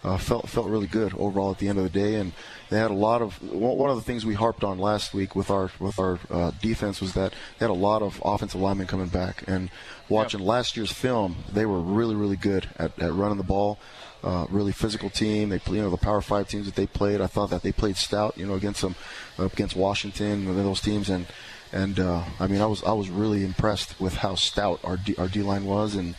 uh, 0.03 0.17
felt 0.17 0.47
felt 0.49 0.67
really 0.67 0.87
good 0.87 1.13
overall 1.15 1.51
at 1.51 1.57
the 1.57 1.67
end 1.67 1.77
of 1.77 1.83
the 1.83 1.89
day. 1.89 2.15
And 2.15 2.33
they 2.69 2.77
had 2.77 2.91
a 2.91 2.95
lot 2.95 3.21
of 3.21 3.41
one 3.51 3.89
of 3.89 3.95
the 3.95 4.01
things 4.03 4.25
we 4.25 4.33
harped 4.33 4.63
on 4.63 4.79
last 4.79 5.13
week 5.13 5.35
with 5.35 5.49
our 5.49 5.71
with 5.79 5.99
our 5.99 6.19
uh, 6.29 6.51
defense 6.61 7.01
was 7.01 7.13
that 7.13 7.33
they 7.57 7.65
had 7.65 7.69
a 7.69 7.73
lot 7.73 8.01
of 8.01 8.21
offensive 8.23 8.61
linemen 8.61 8.87
coming 8.87 9.07
back. 9.07 9.43
And 9.47 9.69
watching 10.07 10.39
yep. 10.41 10.49
last 10.49 10.77
year's 10.77 10.91
film, 10.91 11.37
they 11.51 11.65
were 11.65 11.81
really 11.81 12.15
really 12.15 12.37
good 12.37 12.69
at, 12.77 12.97
at 12.99 13.13
running 13.13 13.37
the 13.37 13.43
ball. 13.43 13.79
Uh, 14.21 14.45
really 14.49 14.73
physical 14.73 15.09
team. 15.09 15.47
They, 15.47 15.61
you 15.67 15.81
know, 15.81 15.89
the 15.89 15.95
Power 15.95 16.19
Five 16.19 16.49
teams 16.49 16.65
that 16.65 16.75
they 16.75 16.87
played. 16.87 17.21
I 17.21 17.27
thought 17.27 17.51
that 17.51 17.63
they 17.63 17.71
played 17.71 17.95
stout, 17.95 18.37
you 18.37 18.45
know, 18.45 18.55
against 18.55 18.81
them, 18.81 18.95
against 19.37 19.77
Washington 19.77 20.45
and 20.45 20.57
those 20.57 20.81
teams. 20.81 21.09
And 21.09 21.25
and 21.71 21.99
uh, 21.99 22.23
I 22.37 22.47
mean, 22.47 22.59
I 22.59 22.65
was 22.65 22.83
I 22.83 22.91
was 22.91 23.09
really 23.09 23.45
impressed 23.45 23.99
with 23.99 24.15
how 24.15 24.35
stout 24.35 24.81
our 24.83 24.97
D, 24.97 25.15
our 25.17 25.29
D 25.29 25.41
line 25.41 25.63
was, 25.63 25.95
and 25.95 26.15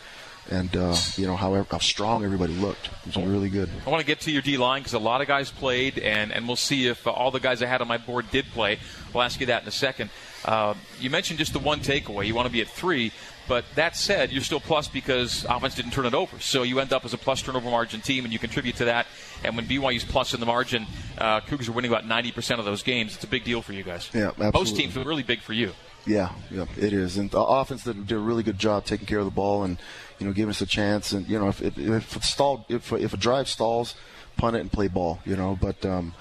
and 0.51 0.75
uh, 0.77 0.97
you 1.17 1.27
know 1.27 1.37
how, 1.37 1.63
how 1.71 1.79
strong 1.79 2.25
everybody 2.25 2.53
looked. 2.55 2.89
It 3.07 3.17
was 3.17 3.27
really 3.27 3.49
good. 3.49 3.71
I 3.87 3.91
want 3.91 4.01
to 4.01 4.07
get 4.07 4.21
to 4.21 4.31
your 4.31 4.43
D 4.43 4.57
line 4.57 4.83
because 4.83 4.95
a 4.95 4.99
lot 4.99 5.21
of 5.21 5.29
guys 5.29 5.51
played, 5.51 5.99
and, 5.99 6.33
and 6.33 6.47
we'll 6.47 6.57
see 6.57 6.89
if 6.89 7.07
uh, 7.07 7.11
all 7.11 7.31
the 7.31 7.41
guys 7.41 7.63
I 7.63 7.67
had 7.67 7.81
on 7.81 7.89
my 7.89 7.99
board 7.99 8.31
did 8.31 8.47
play. 8.47 8.79
We'll 9.15 9.23
ask 9.23 9.41
you 9.41 9.47
that 9.47 9.63
in 9.63 9.69
a 9.69 9.73
second. 9.73 10.11
Uh, 10.45 10.75
you 10.99 11.11
mentioned 11.11 11.39
just 11.39 11.53
the 11.53 11.59
one 11.59 11.81
takeaway. 11.81 12.27
You 12.27 12.35
want 12.35 12.47
to 12.47 12.53
be 12.53 12.61
at 12.61 12.69
three, 12.69 13.13
but 13.47 13.65
that 13.75 13.97
said, 13.97 14.33
you're 14.33 14.43
still 14.43 14.61
plus 14.61 14.89
because 14.89 15.45
offense 15.49 15.75
didn't 15.75 15.93
turn 15.93 16.07
it 16.07 16.15
over. 16.15 16.39
So 16.41 16.63
you 16.63 16.81
end 16.81 16.93
up 16.93 17.05
as 17.05 17.15
a 17.15 17.19
plus 17.19 17.43
turnover 17.43 17.71
margin 17.71 18.01
team, 18.01 18.25
and 18.25 18.33
you 18.33 18.39
contribute 18.39 18.77
to 18.77 18.87
that. 18.87 19.07
And 19.45 19.57
when 19.57 19.67
BYU's 19.67 20.05
plus 20.05 20.35
in 20.35 20.41
the 20.41 20.47
margin, 20.47 20.87
uh, 21.19 21.41
Cougars 21.41 21.69
are 21.69 21.73
winning 21.73 21.91
about 21.91 22.05
90% 22.05 22.59
of 22.59 22.65
those 22.65 22.83
games. 22.83 23.15
It's 23.15 23.25
a 23.25 23.29
big 23.29 23.45
deal 23.45 23.63
for 23.63 23.73
you 23.73 23.83
guys. 23.83 24.11
Yeah, 24.13 24.29
absolutely. 24.29 24.61
Most 24.61 24.77
teams 24.77 24.97
are 24.97 25.05
really 25.05 25.23
big 25.23 25.41
for 25.41 25.53
you. 25.53 25.73
Yeah, 26.07 26.33
yeah, 26.51 26.65
it 26.79 26.93
is. 26.93 27.19
And 27.19 27.31
the 27.31 27.41
offense 27.41 27.85
did, 27.85 28.07
did 28.07 28.17
a 28.17 28.21
really 28.21 28.43
good 28.43 28.59
job 28.59 28.85
taking 28.85 29.07
care 29.07 29.19
of 29.19 29.27
the 29.27 29.31
ball 29.31 29.65
and 29.65 29.79
you 30.21 30.27
know 30.27 30.33
giving 30.33 30.51
us 30.51 30.61
a 30.61 30.67
chance. 30.67 31.13
And 31.13 31.29
you 31.29 31.39
know 31.39 31.49
if 31.49 31.61
if, 31.63 31.77
if 31.79 32.17
it 32.17 32.23
stalled, 32.23 32.65
if 32.69 32.93
if 32.93 33.15
a 33.15 33.17
drive 33.17 33.49
stalls, 33.49 33.95
punt 34.37 34.57
it 34.57 34.61
and 34.61 34.71
play 34.71 34.89
ball. 34.89 35.19
You 35.25 35.37
know, 35.37 35.59
but 35.61 35.85
um, 35.85 36.15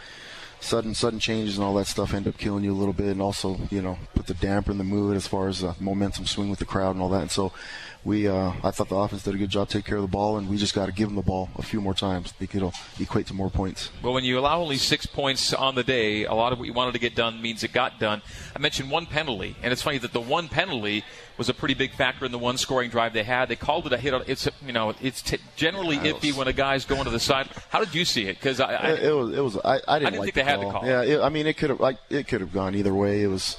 sudden 0.59 0.95
sudden 0.95 1.19
changes 1.19 1.57
and 1.57 1.65
all 1.65 1.75
that 1.75 1.87
stuff 1.87 2.13
end 2.13 2.27
up 2.27 2.37
killing 2.37 2.63
you 2.63 2.73
a 2.73 2.79
little 2.79 2.93
bit, 2.93 3.07
and 3.07 3.21
also 3.21 3.59
you 3.69 3.81
know 3.81 3.97
put 4.29 4.39
the 4.39 4.45
damper 4.47 4.71
in 4.71 4.77
the 4.77 4.83
mood 4.83 5.15
as 5.15 5.27
far 5.27 5.47
as 5.47 5.63
uh, 5.63 5.73
momentum 5.79 6.25
swing 6.25 6.49
with 6.49 6.59
the 6.59 6.65
crowd 6.65 6.95
and 6.95 7.01
all 7.01 7.09
that. 7.09 7.21
And 7.21 7.31
so 7.31 7.51
we 8.05 8.27
uh, 8.27 8.53
I 8.63 8.71
thought 8.71 8.87
the 8.87 8.95
offense 8.95 9.23
did 9.23 9.35
a 9.35 9.37
good 9.37 9.49
job 9.49 9.67
taking 9.67 9.83
care 9.83 9.97
of 9.97 10.03
the 10.03 10.07
ball, 10.07 10.37
and 10.37 10.47
we 10.47 10.55
just 10.55 10.73
got 10.73 10.85
to 10.85 10.91
give 10.91 11.09
them 11.09 11.15
the 11.15 11.21
ball 11.21 11.49
a 11.57 11.61
few 11.61 11.81
more 11.81 11.93
times. 11.93 12.27
I 12.29 12.39
think 12.39 12.55
it'll 12.55 12.73
equate 12.99 13.27
to 13.27 13.33
more 13.33 13.49
points. 13.49 13.89
Well, 14.01 14.13
when 14.13 14.23
you 14.23 14.39
allow 14.39 14.61
only 14.61 14.77
six 14.77 15.05
points 15.05 15.53
on 15.53 15.75
the 15.75 15.83
day, 15.83 16.23
a 16.23 16.33
lot 16.33 16.53
of 16.53 16.59
what 16.59 16.65
you 16.65 16.73
wanted 16.73 16.93
to 16.93 16.99
get 16.99 17.13
done 17.13 17.41
means 17.41 17.63
it 17.63 17.73
got 17.73 17.99
done. 17.99 18.21
I 18.55 18.59
mentioned 18.59 18.89
one 18.89 19.05
penalty, 19.05 19.55
and 19.61 19.73
it's 19.73 19.81
funny 19.81 19.97
that 19.97 20.13
the 20.13 20.21
one 20.21 20.47
penalty 20.47 21.03
was 21.37 21.49
a 21.49 21.53
pretty 21.53 21.73
big 21.73 21.93
factor 21.93 22.25
in 22.25 22.31
the 22.31 22.37
one 22.37 22.57
scoring 22.57 22.89
drive 22.89 23.11
they 23.11 23.23
had. 23.23 23.49
They 23.49 23.57
called 23.57 23.85
it 23.85 23.91
a 23.91 23.97
hit. 23.97 24.13
It's 24.27 24.47
you 24.65 24.71
know 24.71 24.93
it's 25.01 25.21
t- 25.21 25.39
generally 25.57 25.97
iffy 25.97 26.33
when 26.33 26.47
a 26.47 26.53
guy's 26.53 26.85
going 26.85 27.03
to 27.03 27.09
the 27.09 27.19
side. 27.19 27.49
How 27.69 27.79
did 27.79 27.93
you 27.93 28.05
see 28.05 28.27
it? 28.27 28.37
Because 28.37 28.61
I, 28.61 28.75
I, 28.75 28.89
it, 28.93 29.11
was 29.11 29.37
it 29.37 29.41
was 29.41 29.57
I, 29.57 29.59
I 29.59 29.75
didn't, 29.75 29.89
I 29.89 29.99
didn't 29.99 30.19
like 30.19 30.33
think 30.33 30.35
the 30.35 30.41
they 30.41 30.43
call. 30.43 30.59
had 30.59 30.67
the 30.67 30.71
call. 30.71 30.87
Yeah, 30.87 31.17
it, 31.17 31.21
I 31.21 31.27
mean 31.27 31.47
it 31.47 31.57
could 31.57 31.69
have 31.69 31.81
like 31.81 31.97
it 32.09 32.29
could 32.29 32.39
have 32.39 32.53
gone 32.53 32.75
either 32.75 32.93
way. 32.95 33.23
It 33.23 33.27
was 33.27 33.57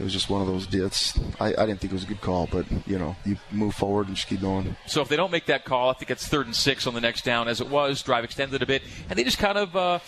it 0.00 0.04
was 0.04 0.14
just 0.14 0.30
one 0.30 0.40
of 0.40 0.46
those 0.46 0.66
deals. 0.66 1.18
I, 1.38 1.48
I 1.48 1.66
didn't 1.66 1.78
think 1.78 1.92
it 1.92 1.92
was 1.92 2.04
a 2.04 2.06
good 2.06 2.22
call, 2.22 2.48
but 2.50 2.64
you 2.86 2.98
know, 2.98 3.14
you 3.26 3.36
move 3.52 3.74
forward 3.74 4.06
and 4.06 4.16
just 4.16 4.28
keep 4.28 4.40
going. 4.40 4.74
So 4.86 5.02
if 5.02 5.08
they 5.08 5.16
don't 5.16 5.30
make 5.30 5.44
that 5.46 5.66
call, 5.66 5.90
I 5.90 5.92
think 5.92 6.10
it's 6.10 6.26
third 6.26 6.46
and 6.46 6.56
six 6.56 6.86
on 6.86 6.94
the 6.94 7.02
next 7.02 7.22
down, 7.22 7.48
as 7.48 7.60
it 7.60 7.68
was. 7.68 8.02
Drive 8.02 8.24
extended 8.24 8.62
a 8.62 8.66
bit, 8.66 8.82
and 9.10 9.18
they 9.18 9.24
just 9.24 9.36
kind 9.36 9.58
of, 9.58 9.76
uh, 9.76 9.98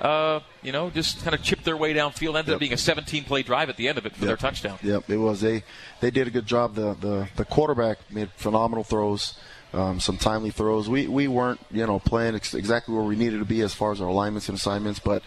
uh, 0.00 0.40
you 0.62 0.72
know, 0.72 0.88
just 0.88 1.22
kind 1.22 1.34
of 1.34 1.42
chipped 1.42 1.64
their 1.64 1.76
way 1.76 1.92
downfield. 1.92 2.28
Ended 2.28 2.48
yep. 2.48 2.54
up 2.54 2.60
being 2.60 2.72
a 2.72 2.76
17-play 2.76 3.42
drive 3.42 3.68
at 3.68 3.76
the 3.76 3.88
end 3.88 3.98
of 3.98 4.06
it 4.06 4.14
for 4.14 4.20
yep. 4.20 4.28
their 4.28 4.36
touchdown. 4.38 4.78
Yep, 4.82 5.10
it 5.10 5.18
was. 5.18 5.42
They 5.42 5.64
they 6.00 6.10
did 6.10 6.26
a 6.26 6.30
good 6.30 6.46
job. 6.46 6.74
The 6.74 6.94
the 6.94 7.28
the 7.36 7.44
quarterback 7.44 7.98
made 8.10 8.30
phenomenal 8.36 8.84
throws. 8.84 9.34
Um, 9.74 10.00
some 10.00 10.18
timely 10.18 10.50
throws. 10.50 10.88
We 10.88 11.06
we 11.06 11.28
weren't 11.28 11.60
you 11.70 11.86
know 11.86 11.98
playing 11.98 12.34
ex- 12.34 12.52
exactly 12.52 12.94
where 12.94 13.04
we 13.04 13.16
needed 13.16 13.38
to 13.38 13.46
be 13.46 13.62
as 13.62 13.72
far 13.72 13.92
as 13.92 14.02
our 14.02 14.08
alignments 14.08 14.48
and 14.48 14.58
assignments, 14.58 14.98
but 14.98 15.22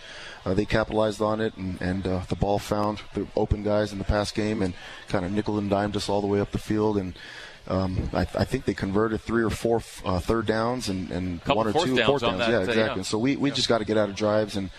uh, 0.46 0.54
they 0.54 0.66
capitalized 0.66 1.22
on 1.22 1.42
it, 1.42 1.56
and, 1.58 1.82
and 1.82 2.06
uh, 2.06 2.22
the 2.30 2.36
ball 2.36 2.60
found 2.60 3.02
the 3.16 3.26
open 3.36 3.64
guys 3.64 3.92
in 3.92 3.98
the 3.98 4.04
pass 4.04 4.32
game 4.32 4.62
and 4.62 4.76
kind 5.08 5.26
of 5.26 5.32
nickel 5.32 5.58
and 5.58 5.70
dimed 5.70 5.96
us 5.96 6.08
all 6.08 6.22
the 6.22 6.28
way 6.28 6.40
up 6.40 6.52
the 6.52 6.60
field. 6.60 6.98
And 6.98 7.18
um, 7.68 8.10
I, 8.14 8.22
I, 8.22 8.46
think 8.46 8.66
they 8.66 8.76
converted 8.76 9.22
three 9.22 9.44
or 9.44 9.50
four 9.50 9.82
uh, 10.06 10.20
third 10.20 10.46
downs 10.46 10.88
and, 10.88 11.10
and 11.10 11.42
one 11.46 11.68
or 11.68 11.74
two 11.74 11.98
fourth 12.04 12.22
downs. 12.22 12.38
That, 12.38 12.50
yeah, 12.52 12.60
exactly. 12.60 13.00
Yeah. 13.00 13.04
So 13.04 13.18
we, 13.18 13.36
we 13.38 13.50
yeah. 13.50 13.56
just 13.56 13.68
got 13.68 13.80
to 13.80 13.86
get 13.86 13.98
out 13.98 14.10
of 14.10 14.16
drives 14.16 14.56
and 14.56 14.70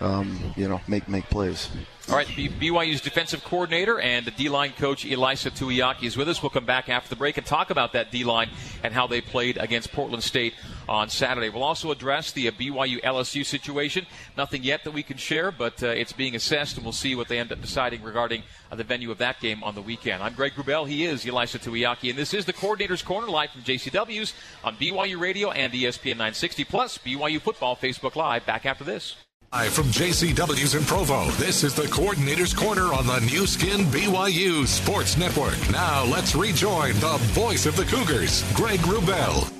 um, 0.00 0.52
you 0.56 0.68
know 0.68 0.80
make 0.88 1.08
make 1.08 1.28
plays. 1.28 1.68
All 2.08 2.16
right, 2.16 2.26
BYU's 2.26 3.00
defensive 3.00 3.44
coordinator 3.44 4.00
and 4.00 4.26
the 4.26 4.32
D-line 4.32 4.72
coach 4.72 5.04
Ilaisa 5.04 5.52
Tuiaki 5.52 6.02
is 6.04 6.16
with 6.16 6.28
us. 6.28 6.42
We'll 6.42 6.50
come 6.50 6.64
back 6.64 6.88
after 6.88 7.08
the 7.08 7.14
break 7.14 7.36
and 7.36 7.46
talk 7.46 7.70
about 7.70 7.92
that 7.92 8.10
D-line 8.10 8.50
and 8.82 8.92
how 8.92 9.06
they 9.06 9.20
played 9.20 9.56
against 9.58 9.92
Portland 9.92 10.24
State 10.24 10.54
on 10.88 11.08
Saturday. 11.08 11.50
We'll 11.50 11.62
also 11.62 11.92
address 11.92 12.32
the 12.32 12.50
BYU 12.50 13.00
LSU 13.02 13.46
situation. 13.46 14.06
Nothing 14.36 14.64
yet 14.64 14.82
that 14.82 14.90
we 14.90 15.04
can 15.04 15.18
share, 15.18 15.52
but 15.52 15.80
uh, 15.84 15.86
it's 15.86 16.12
being 16.12 16.34
assessed, 16.34 16.74
and 16.74 16.84
we'll 16.84 16.92
see 16.92 17.14
what 17.14 17.28
they 17.28 17.38
end 17.38 17.52
up 17.52 17.60
deciding 17.60 18.02
regarding 18.02 18.42
uh, 18.72 18.74
the 18.74 18.82
venue 18.82 19.12
of 19.12 19.18
that 19.18 19.38
game 19.38 19.62
on 19.62 19.76
the 19.76 19.82
weekend. 19.82 20.20
I'm 20.20 20.34
Greg 20.34 20.54
Wrubell. 20.54 20.88
He 20.88 21.04
is 21.04 21.24
Ilaisa 21.24 21.60
Tuiaki, 21.60 22.10
and 22.10 22.18
this 22.18 22.34
is 22.34 22.44
the 22.44 22.52
Coordinator's 22.52 23.02
Corner 23.02 23.28
live 23.28 23.50
from 23.50 23.62
JCW's 23.62 24.34
on 24.64 24.74
BYU 24.74 25.20
Radio 25.20 25.52
and 25.52 25.72
ESPN 25.72 26.16
960 26.16 26.64
plus 26.64 26.98
BYU 26.98 27.40
Football 27.40 27.76
Facebook 27.76 28.16
Live. 28.16 28.44
Back 28.44 28.66
after 28.66 28.82
this. 28.82 29.14
Live 29.52 29.72
from 29.72 29.86
JCW's 29.86 30.76
in 30.76 30.84
Provo, 30.84 31.24
this 31.32 31.64
is 31.64 31.74
the 31.74 31.88
Coordinator's 31.88 32.54
Corner 32.54 32.92
on 32.94 33.04
the 33.04 33.18
Nu 33.18 33.48
Skin 33.48 33.80
BYU 33.86 34.64
Sports 34.64 35.16
Network. 35.16 35.58
Now 35.72 36.04
let's 36.04 36.36
rejoin 36.36 36.94
the 37.00 37.18
voice 37.32 37.66
of 37.66 37.74
the 37.74 37.84
Cougars, 37.84 38.44
Greg 38.54 38.78
Wrubell. 38.82 39.59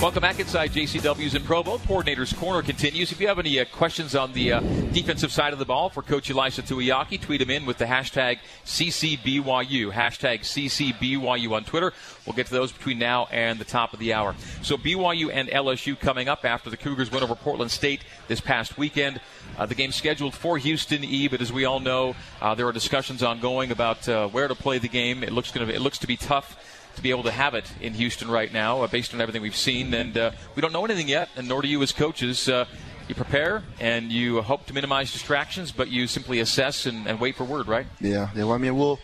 Welcome 0.00 0.22
back 0.22 0.40
inside 0.40 0.70
JCW's 0.70 1.34
in 1.34 1.42
Provo. 1.42 1.76
Coordinator's 1.76 2.32
Corner 2.32 2.62
continues. 2.62 3.12
If 3.12 3.20
you 3.20 3.28
have 3.28 3.38
any 3.38 3.60
uh, 3.60 3.66
questions 3.66 4.14
on 4.14 4.32
the 4.32 4.54
uh, 4.54 4.60
defensive 4.92 5.30
side 5.30 5.52
of 5.52 5.58
the 5.58 5.66
ball 5.66 5.90
for 5.90 6.00
Coach 6.00 6.30
Ilaisa 6.30 6.66
Tuiaki, 6.66 7.20
tweet 7.20 7.40
them 7.40 7.50
in 7.50 7.66
with 7.66 7.76
the 7.76 7.84
hashtag 7.84 8.38
CCBYU. 8.64 9.92
Hashtag 9.92 10.40
CCBYU 10.40 11.52
on 11.52 11.64
Twitter. 11.64 11.92
We'll 12.24 12.34
get 12.34 12.46
to 12.46 12.54
those 12.54 12.72
between 12.72 12.98
now 12.98 13.26
and 13.30 13.58
the 13.58 13.66
top 13.66 13.92
of 13.92 13.98
the 13.98 14.14
hour. 14.14 14.34
So 14.62 14.78
BYU 14.78 15.30
and 15.34 15.50
LSU 15.50 16.00
coming 16.00 16.30
up 16.30 16.46
after 16.46 16.70
the 16.70 16.78
Cougars 16.78 17.12
win 17.12 17.22
over 17.22 17.34
Portland 17.34 17.70
State 17.70 18.00
this 18.26 18.40
past 18.40 18.78
weekend. 18.78 19.20
Uh, 19.58 19.66
the 19.66 19.74
game 19.74 19.92
scheduled 19.92 20.32
for 20.32 20.56
Houston 20.56 21.04
E, 21.04 21.28
but 21.28 21.42
as 21.42 21.52
we 21.52 21.66
all 21.66 21.78
know, 21.78 22.16
uh, 22.40 22.54
there 22.54 22.66
are 22.66 22.72
discussions 22.72 23.22
ongoing 23.22 23.70
about 23.70 24.08
uh, 24.08 24.28
where 24.28 24.48
to 24.48 24.54
play 24.54 24.78
the 24.78 24.88
game. 24.88 25.22
It 25.22 25.32
looks, 25.34 25.50
gonna, 25.50 25.70
it 25.70 25.82
looks 25.82 25.98
to 25.98 26.06
be 26.06 26.16
tough 26.16 26.56
to 27.00 27.02
be 27.02 27.10
able 27.10 27.22
to 27.22 27.30
have 27.30 27.54
it 27.54 27.64
in 27.80 27.94
Houston 27.94 28.30
right 28.30 28.52
now, 28.52 28.82
uh, 28.82 28.86
based 28.86 29.14
on 29.14 29.20
everything 29.20 29.40
we've 29.40 29.56
seen. 29.56 29.94
And 29.94 30.16
uh, 30.16 30.32
we 30.54 30.60
don't 30.60 30.72
know 30.72 30.84
anything 30.84 31.08
yet, 31.08 31.30
and 31.34 31.48
nor 31.48 31.62
do 31.62 31.68
you 31.68 31.82
as 31.82 31.92
coaches. 31.92 32.48
Uh, 32.48 32.66
you 33.08 33.14
prepare 33.14 33.64
and 33.80 34.12
you 34.12 34.40
hope 34.42 34.66
to 34.66 34.74
minimize 34.74 35.12
distractions, 35.12 35.72
but 35.72 35.88
you 35.88 36.06
simply 36.06 36.38
assess 36.38 36.86
and, 36.86 37.08
and 37.08 37.18
wait 37.18 37.34
for 37.34 37.44
word, 37.44 37.66
right? 37.66 37.86
Yeah. 38.00 38.28
Yeah. 38.36 38.44
Well, 38.44 38.52
I 38.52 38.58
mean, 38.58 38.76
we'll. 38.76 39.00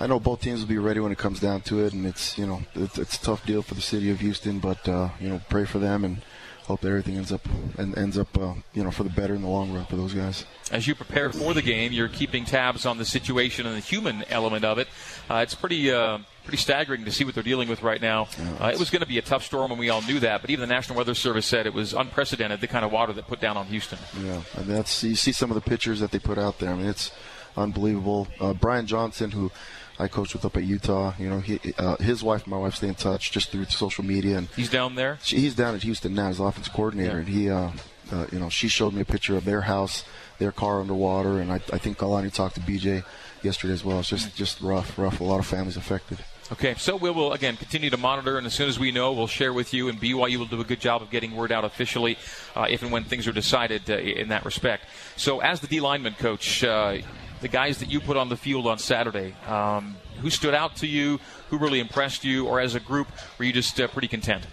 I 0.00 0.06
know 0.06 0.20
both 0.20 0.40
teams 0.40 0.60
will 0.60 0.68
be 0.68 0.78
ready 0.78 1.00
when 1.00 1.10
it 1.10 1.18
comes 1.18 1.40
down 1.40 1.62
to 1.62 1.84
it, 1.84 1.92
and 1.92 2.06
it's 2.06 2.36
you 2.38 2.46
know 2.46 2.62
it's, 2.74 2.98
it's 2.98 3.16
a 3.16 3.20
tough 3.20 3.46
deal 3.46 3.62
for 3.62 3.74
the 3.74 3.80
city 3.80 4.10
of 4.10 4.20
Houston, 4.20 4.58
but 4.58 4.88
uh, 4.88 5.08
you 5.20 5.28
know 5.28 5.40
pray 5.48 5.64
for 5.64 5.78
them 5.78 6.04
and 6.04 6.22
hope 6.66 6.82
that 6.82 6.88
everything 6.88 7.16
ends 7.16 7.32
up 7.32 7.40
and 7.78 7.96
ends 7.96 8.18
up 8.18 8.36
uh, 8.38 8.54
you 8.74 8.84
know 8.84 8.90
for 8.90 9.02
the 9.02 9.10
better 9.10 9.34
in 9.34 9.42
the 9.42 9.48
long 9.48 9.72
run 9.72 9.86
for 9.86 9.96
those 9.96 10.14
guys. 10.14 10.44
As 10.70 10.86
you 10.86 10.94
prepare 10.94 11.32
for 11.32 11.54
the 11.54 11.62
game, 11.62 11.92
you're 11.92 12.08
keeping 12.08 12.44
tabs 12.44 12.86
on 12.86 12.98
the 12.98 13.04
situation 13.04 13.66
and 13.66 13.74
the 13.74 13.80
human 13.80 14.24
element 14.28 14.64
of 14.64 14.78
it. 14.78 14.88
Uh, 15.30 15.36
it's 15.36 15.54
pretty. 15.54 15.90
Uh, 15.90 16.18
pretty 16.48 16.62
staggering 16.62 17.04
to 17.04 17.12
see 17.12 17.24
what 17.24 17.34
they're 17.34 17.42
dealing 17.42 17.68
with 17.68 17.82
right 17.82 18.00
now. 18.00 18.26
Uh, 18.58 18.70
it 18.72 18.78
was 18.78 18.88
going 18.88 19.02
to 19.02 19.06
be 19.06 19.18
a 19.18 19.22
tough 19.22 19.44
storm, 19.44 19.70
and 19.70 19.78
we 19.78 19.90
all 19.90 20.00
knew 20.00 20.18
that. 20.18 20.40
But 20.40 20.48
even 20.48 20.66
the 20.66 20.74
National 20.74 20.96
Weather 20.96 21.12
Service 21.12 21.44
said 21.44 21.66
it 21.66 21.74
was 21.74 21.92
unprecedented 21.92 22.62
the 22.62 22.66
kind 22.66 22.86
of 22.86 22.90
water 22.90 23.12
that 23.12 23.26
put 23.26 23.38
down 23.38 23.58
on 23.58 23.66
Houston. 23.66 23.98
Yeah, 24.24 24.40
and 24.56 24.64
that's 24.64 25.04
you 25.04 25.14
see 25.14 25.32
some 25.32 25.50
of 25.50 25.56
the 25.56 25.60
pictures 25.60 26.00
that 26.00 26.10
they 26.10 26.18
put 26.18 26.38
out 26.38 26.58
there. 26.58 26.70
I 26.70 26.74
mean, 26.74 26.86
it's 26.86 27.12
unbelievable. 27.54 28.28
Uh, 28.40 28.54
Brian 28.54 28.86
Johnson, 28.86 29.32
who 29.32 29.52
I 29.98 30.08
coached 30.08 30.32
with 30.32 30.46
up 30.46 30.56
at 30.56 30.64
Utah, 30.64 31.12
you 31.18 31.28
know, 31.28 31.40
he, 31.40 31.60
uh, 31.76 31.96
his 31.96 32.22
wife 32.22 32.44
and 32.44 32.52
my 32.52 32.56
wife 32.56 32.76
stay 32.76 32.88
in 32.88 32.94
touch 32.94 33.30
just 33.30 33.50
through 33.50 33.66
social 33.66 34.02
media, 34.02 34.38
and 34.38 34.48
he's 34.56 34.70
down 34.70 34.94
there. 34.94 35.18
She, 35.22 35.36
he's 35.36 35.54
down 35.54 35.74
at 35.74 35.82
Houston 35.82 36.14
now 36.14 36.28
as 36.28 36.40
offense 36.40 36.68
coordinator, 36.68 37.20
yeah. 37.20 37.26
and 37.26 37.28
he, 37.28 37.50
uh, 37.50 37.70
uh, 38.10 38.26
you 38.32 38.38
know, 38.38 38.48
she 38.48 38.68
showed 38.68 38.94
me 38.94 39.02
a 39.02 39.04
picture 39.04 39.36
of 39.36 39.44
their 39.44 39.60
house, 39.60 40.02
their 40.38 40.52
car 40.52 40.80
underwater, 40.80 41.40
and 41.40 41.52
I, 41.52 41.56
I 41.74 41.76
think 41.76 41.98
Kalani 41.98 42.32
talked 42.32 42.54
to 42.54 42.62
BJ 42.62 43.04
yesterday 43.42 43.74
as 43.74 43.84
well. 43.84 44.00
It's 44.00 44.08
just 44.08 44.34
just 44.34 44.62
rough, 44.62 44.98
rough. 44.98 45.20
A 45.20 45.24
lot 45.24 45.40
of 45.40 45.46
families 45.46 45.76
affected. 45.76 46.18
Okay, 46.50 46.74
so 46.78 46.96
we 46.96 47.10
will 47.10 47.34
again 47.34 47.58
continue 47.58 47.90
to 47.90 47.98
monitor, 47.98 48.38
and 48.38 48.46
as 48.46 48.54
soon 48.54 48.70
as 48.70 48.78
we 48.78 48.90
know, 48.90 49.12
we'll 49.12 49.26
share 49.26 49.52
with 49.52 49.74
you. 49.74 49.90
And 49.90 50.00
BYU 50.00 50.38
will 50.38 50.46
do 50.46 50.62
a 50.62 50.64
good 50.64 50.80
job 50.80 51.02
of 51.02 51.10
getting 51.10 51.36
word 51.36 51.52
out 51.52 51.62
officially, 51.62 52.16
uh, 52.56 52.66
if 52.70 52.82
and 52.82 52.90
when 52.90 53.04
things 53.04 53.28
are 53.28 53.32
decided 53.32 53.90
uh, 53.90 53.98
in 53.98 54.28
that 54.28 54.46
respect. 54.46 54.84
So, 55.16 55.40
as 55.40 55.60
the 55.60 55.66
D 55.66 55.80
lineman 55.80 56.14
coach, 56.14 56.64
uh, 56.64 56.98
the 57.42 57.48
guys 57.48 57.78
that 57.80 57.90
you 57.90 58.00
put 58.00 58.16
on 58.16 58.30
the 58.30 58.36
field 58.36 58.66
on 58.66 58.78
Saturday, 58.78 59.34
um, 59.46 59.96
who 60.22 60.30
stood 60.30 60.54
out 60.54 60.76
to 60.76 60.86
you? 60.86 61.20
Who 61.50 61.58
really 61.58 61.80
impressed 61.80 62.24
you? 62.24 62.46
Or 62.46 62.60
as 62.60 62.74
a 62.74 62.80
group, 62.80 63.08
were 63.38 63.44
you 63.44 63.52
just 63.52 63.78
uh, 63.78 63.86
pretty 63.88 64.08
content? 64.08 64.46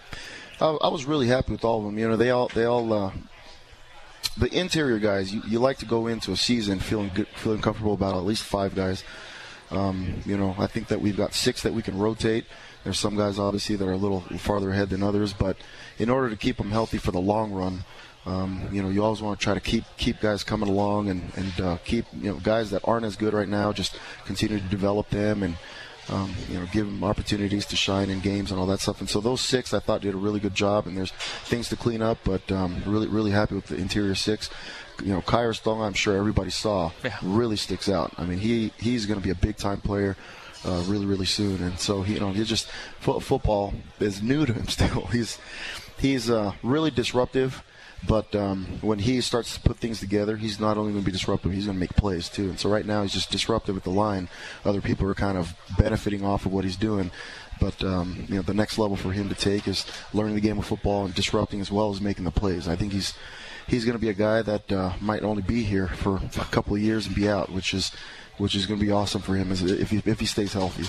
I, 0.60 0.88
was 0.88 1.06
really 1.06 1.28
happy 1.28 1.52
with 1.52 1.64
all 1.64 1.78
of 1.78 1.86
them. 1.86 1.98
You 1.98 2.08
know, 2.08 2.16
they 2.16 2.28
all 2.28 2.48
they 2.48 2.64
all. 2.64 2.92
Uh, 2.92 3.12
the 4.36 4.52
interior 4.54 4.98
guys, 4.98 5.32
you, 5.32 5.40
you 5.48 5.58
like 5.58 5.78
to 5.78 5.86
go 5.86 6.08
into 6.08 6.30
a 6.30 6.36
season 6.36 6.78
feeling 6.78 7.10
good, 7.14 7.28
feeling 7.28 7.62
comfortable 7.62 7.94
about 7.94 8.14
at 8.14 8.24
least 8.24 8.42
five 8.42 8.74
guys 8.74 9.02
um, 9.70 10.22
you 10.24 10.36
know, 10.36 10.54
I 10.58 10.66
think 10.66 10.88
that 10.88 11.00
we've 11.00 11.16
got 11.16 11.34
six 11.34 11.62
that 11.62 11.72
we 11.72 11.82
can 11.82 11.98
rotate. 11.98 12.44
There's 12.84 12.98
some 12.98 13.16
guys 13.16 13.38
obviously 13.38 13.76
that 13.76 13.86
are 13.86 13.92
a 13.92 13.96
little 13.96 14.20
farther 14.20 14.70
ahead 14.70 14.90
than 14.90 15.02
others, 15.02 15.32
but 15.32 15.56
in 15.98 16.08
order 16.08 16.30
to 16.30 16.36
keep 16.36 16.56
them 16.56 16.70
healthy 16.70 16.98
for 16.98 17.10
the 17.10 17.20
long 17.20 17.52
run, 17.52 17.84
um, 18.26 18.68
you 18.72 18.82
know, 18.82 18.88
you 18.88 19.04
always 19.04 19.22
want 19.22 19.38
to 19.38 19.42
try 19.42 19.54
to 19.54 19.60
keep 19.60 19.84
keep 19.96 20.20
guys 20.20 20.42
coming 20.42 20.68
along 20.68 21.08
and 21.08 21.32
and 21.36 21.60
uh, 21.60 21.78
keep 21.84 22.06
you 22.12 22.30
know 22.30 22.38
guys 22.40 22.70
that 22.70 22.82
aren't 22.84 23.04
as 23.04 23.16
good 23.16 23.32
right 23.34 23.48
now, 23.48 23.72
just 23.72 23.98
continue 24.24 24.58
to 24.58 24.68
develop 24.68 25.10
them 25.10 25.42
and. 25.42 25.56
Um, 26.08 26.36
you 26.48 26.56
know, 26.56 26.66
give 26.70 26.86
them 26.86 27.02
opportunities 27.02 27.66
to 27.66 27.74
shine 27.74 28.10
in 28.10 28.20
games 28.20 28.52
and 28.52 28.60
all 28.60 28.66
that 28.66 28.78
stuff. 28.78 29.00
And 29.00 29.10
so 29.10 29.20
those 29.20 29.40
six, 29.40 29.74
I 29.74 29.80
thought, 29.80 30.02
did 30.02 30.14
a 30.14 30.16
really 30.16 30.38
good 30.38 30.54
job. 30.54 30.86
And 30.86 30.96
there's 30.96 31.10
things 31.10 31.68
to 31.70 31.76
clean 31.76 32.00
up, 32.00 32.18
but 32.22 32.52
um, 32.52 32.80
really, 32.86 33.08
really 33.08 33.32
happy 33.32 33.56
with 33.56 33.66
the 33.66 33.74
interior 33.74 34.14
six 34.14 34.48
you 35.02 35.12
know, 35.12 35.20
Khyiris 35.20 35.62
Tonga, 35.62 35.84
I'm 35.84 35.94
sure 35.94 36.16
everybody 36.16 36.50
saw, 36.50 36.90
yeah. 37.04 37.16
really 37.22 37.56
sticks 37.56 37.88
out. 37.88 38.12
I 38.18 38.24
mean, 38.24 38.38
he 38.38 38.72
he's 38.78 39.06
going 39.06 39.20
to 39.20 39.24
be 39.24 39.30
a 39.30 39.34
big 39.34 39.56
time 39.56 39.80
player. 39.80 40.16
Uh, 40.64 40.82
really, 40.88 41.06
really 41.06 41.26
soon, 41.26 41.62
and 41.62 41.78
so 41.78 42.02
he, 42.02 42.14
you 42.14 42.20
know, 42.20 42.32
he 42.32 42.42
just 42.42 42.68
fo- 42.98 43.20
football 43.20 43.72
is 44.00 44.20
new 44.20 44.44
to 44.44 44.52
him 44.52 44.66
still. 44.68 45.06
He's 45.06 45.38
he's 45.98 46.28
uh, 46.28 46.52
really 46.62 46.90
disruptive, 46.90 47.62
but 48.06 48.34
um, 48.34 48.66
when 48.80 48.98
he 48.98 49.20
starts 49.20 49.54
to 49.54 49.60
put 49.60 49.78
things 49.78 50.00
together, 50.00 50.36
he's 50.36 50.60
not 50.60 50.76
only 50.76 50.92
going 50.92 51.04
to 51.04 51.06
be 51.06 51.12
disruptive, 51.12 51.52
he's 51.52 51.66
going 51.66 51.76
to 51.76 51.80
make 51.80 51.94
plays 51.94 52.28
too. 52.28 52.48
And 52.50 52.58
so 52.58 52.68
right 52.68 52.84
now 52.84 53.02
he's 53.02 53.12
just 53.12 53.30
disruptive 53.30 53.76
at 53.76 53.84
the 53.84 53.90
line. 53.90 54.28
Other 54.64 54.80
people 54.80 55.08
are 55.08 55.14
kind 55.14 55.38
of 55.38 55.54
benefiting 55.78 56.24
off 56.24 56.46
of 56.46 56.52
what 56.52 56.64
he's 56.64 56.76
doing. 56.76 57.10
But 57.60 57.82
um, 57.82 58.26
you 58.28 58.36
know, 58.36 58.42
the 58.42 58.54
next 58.54 58.78
level 58.78 58.96
for 58.96 59.12
him 59.12 59.28
to 59.28 59.34
take 59.34 59.66
is 59.66 59.86
learning 60.12 60.34
the 60.34 60.40
game 60.40 60.58
of 60.58 60.66
football 60.66 61.04
and 61.04 61.14
disrupting 61.14 61.60
as 61.60 61.70
well 61.70 61.90
as 61.90 62.00
making 62.00 62.24
the 62.24 62.30
plays. 62.30 62.68
I 62.68 62.76
think 62.76 62.92
he's 62.92 63.14
he's 63.66 63.84
going 63.84 63.96
to 63.96 64.00
be 64.00 64.08
a 64.08 64.14
guy 64.14 64.42
that 64.42 64.72
uh, 64.72 64.92
might 65.00 65.22
only 65.22 65.42
be 65.42 65.62
here 65.62 65.88
for 65.88 66.16
a 66.16 66.44
couple 66.46 66.74
of 66.74 66.82
years 66.82 67.06
and 67.06 67.14
be 67.14 67.28
out, 67.28 67.50
which 67.50 67.74
is 67.74 67.92
which 68.38 68.54
is 68.54 68.66
going 68.66 68.78
to 68.78 68.84
be 68.84 68.92
awesome 68.92 69.22
for 69.22 69.34
him 69.34 69.50
if 69.50 69.90
he, 69.90 70.02
if 70.04 70.20
he 70.20 70.26
stays 70.26 70.52
healthy. 70.52 70.84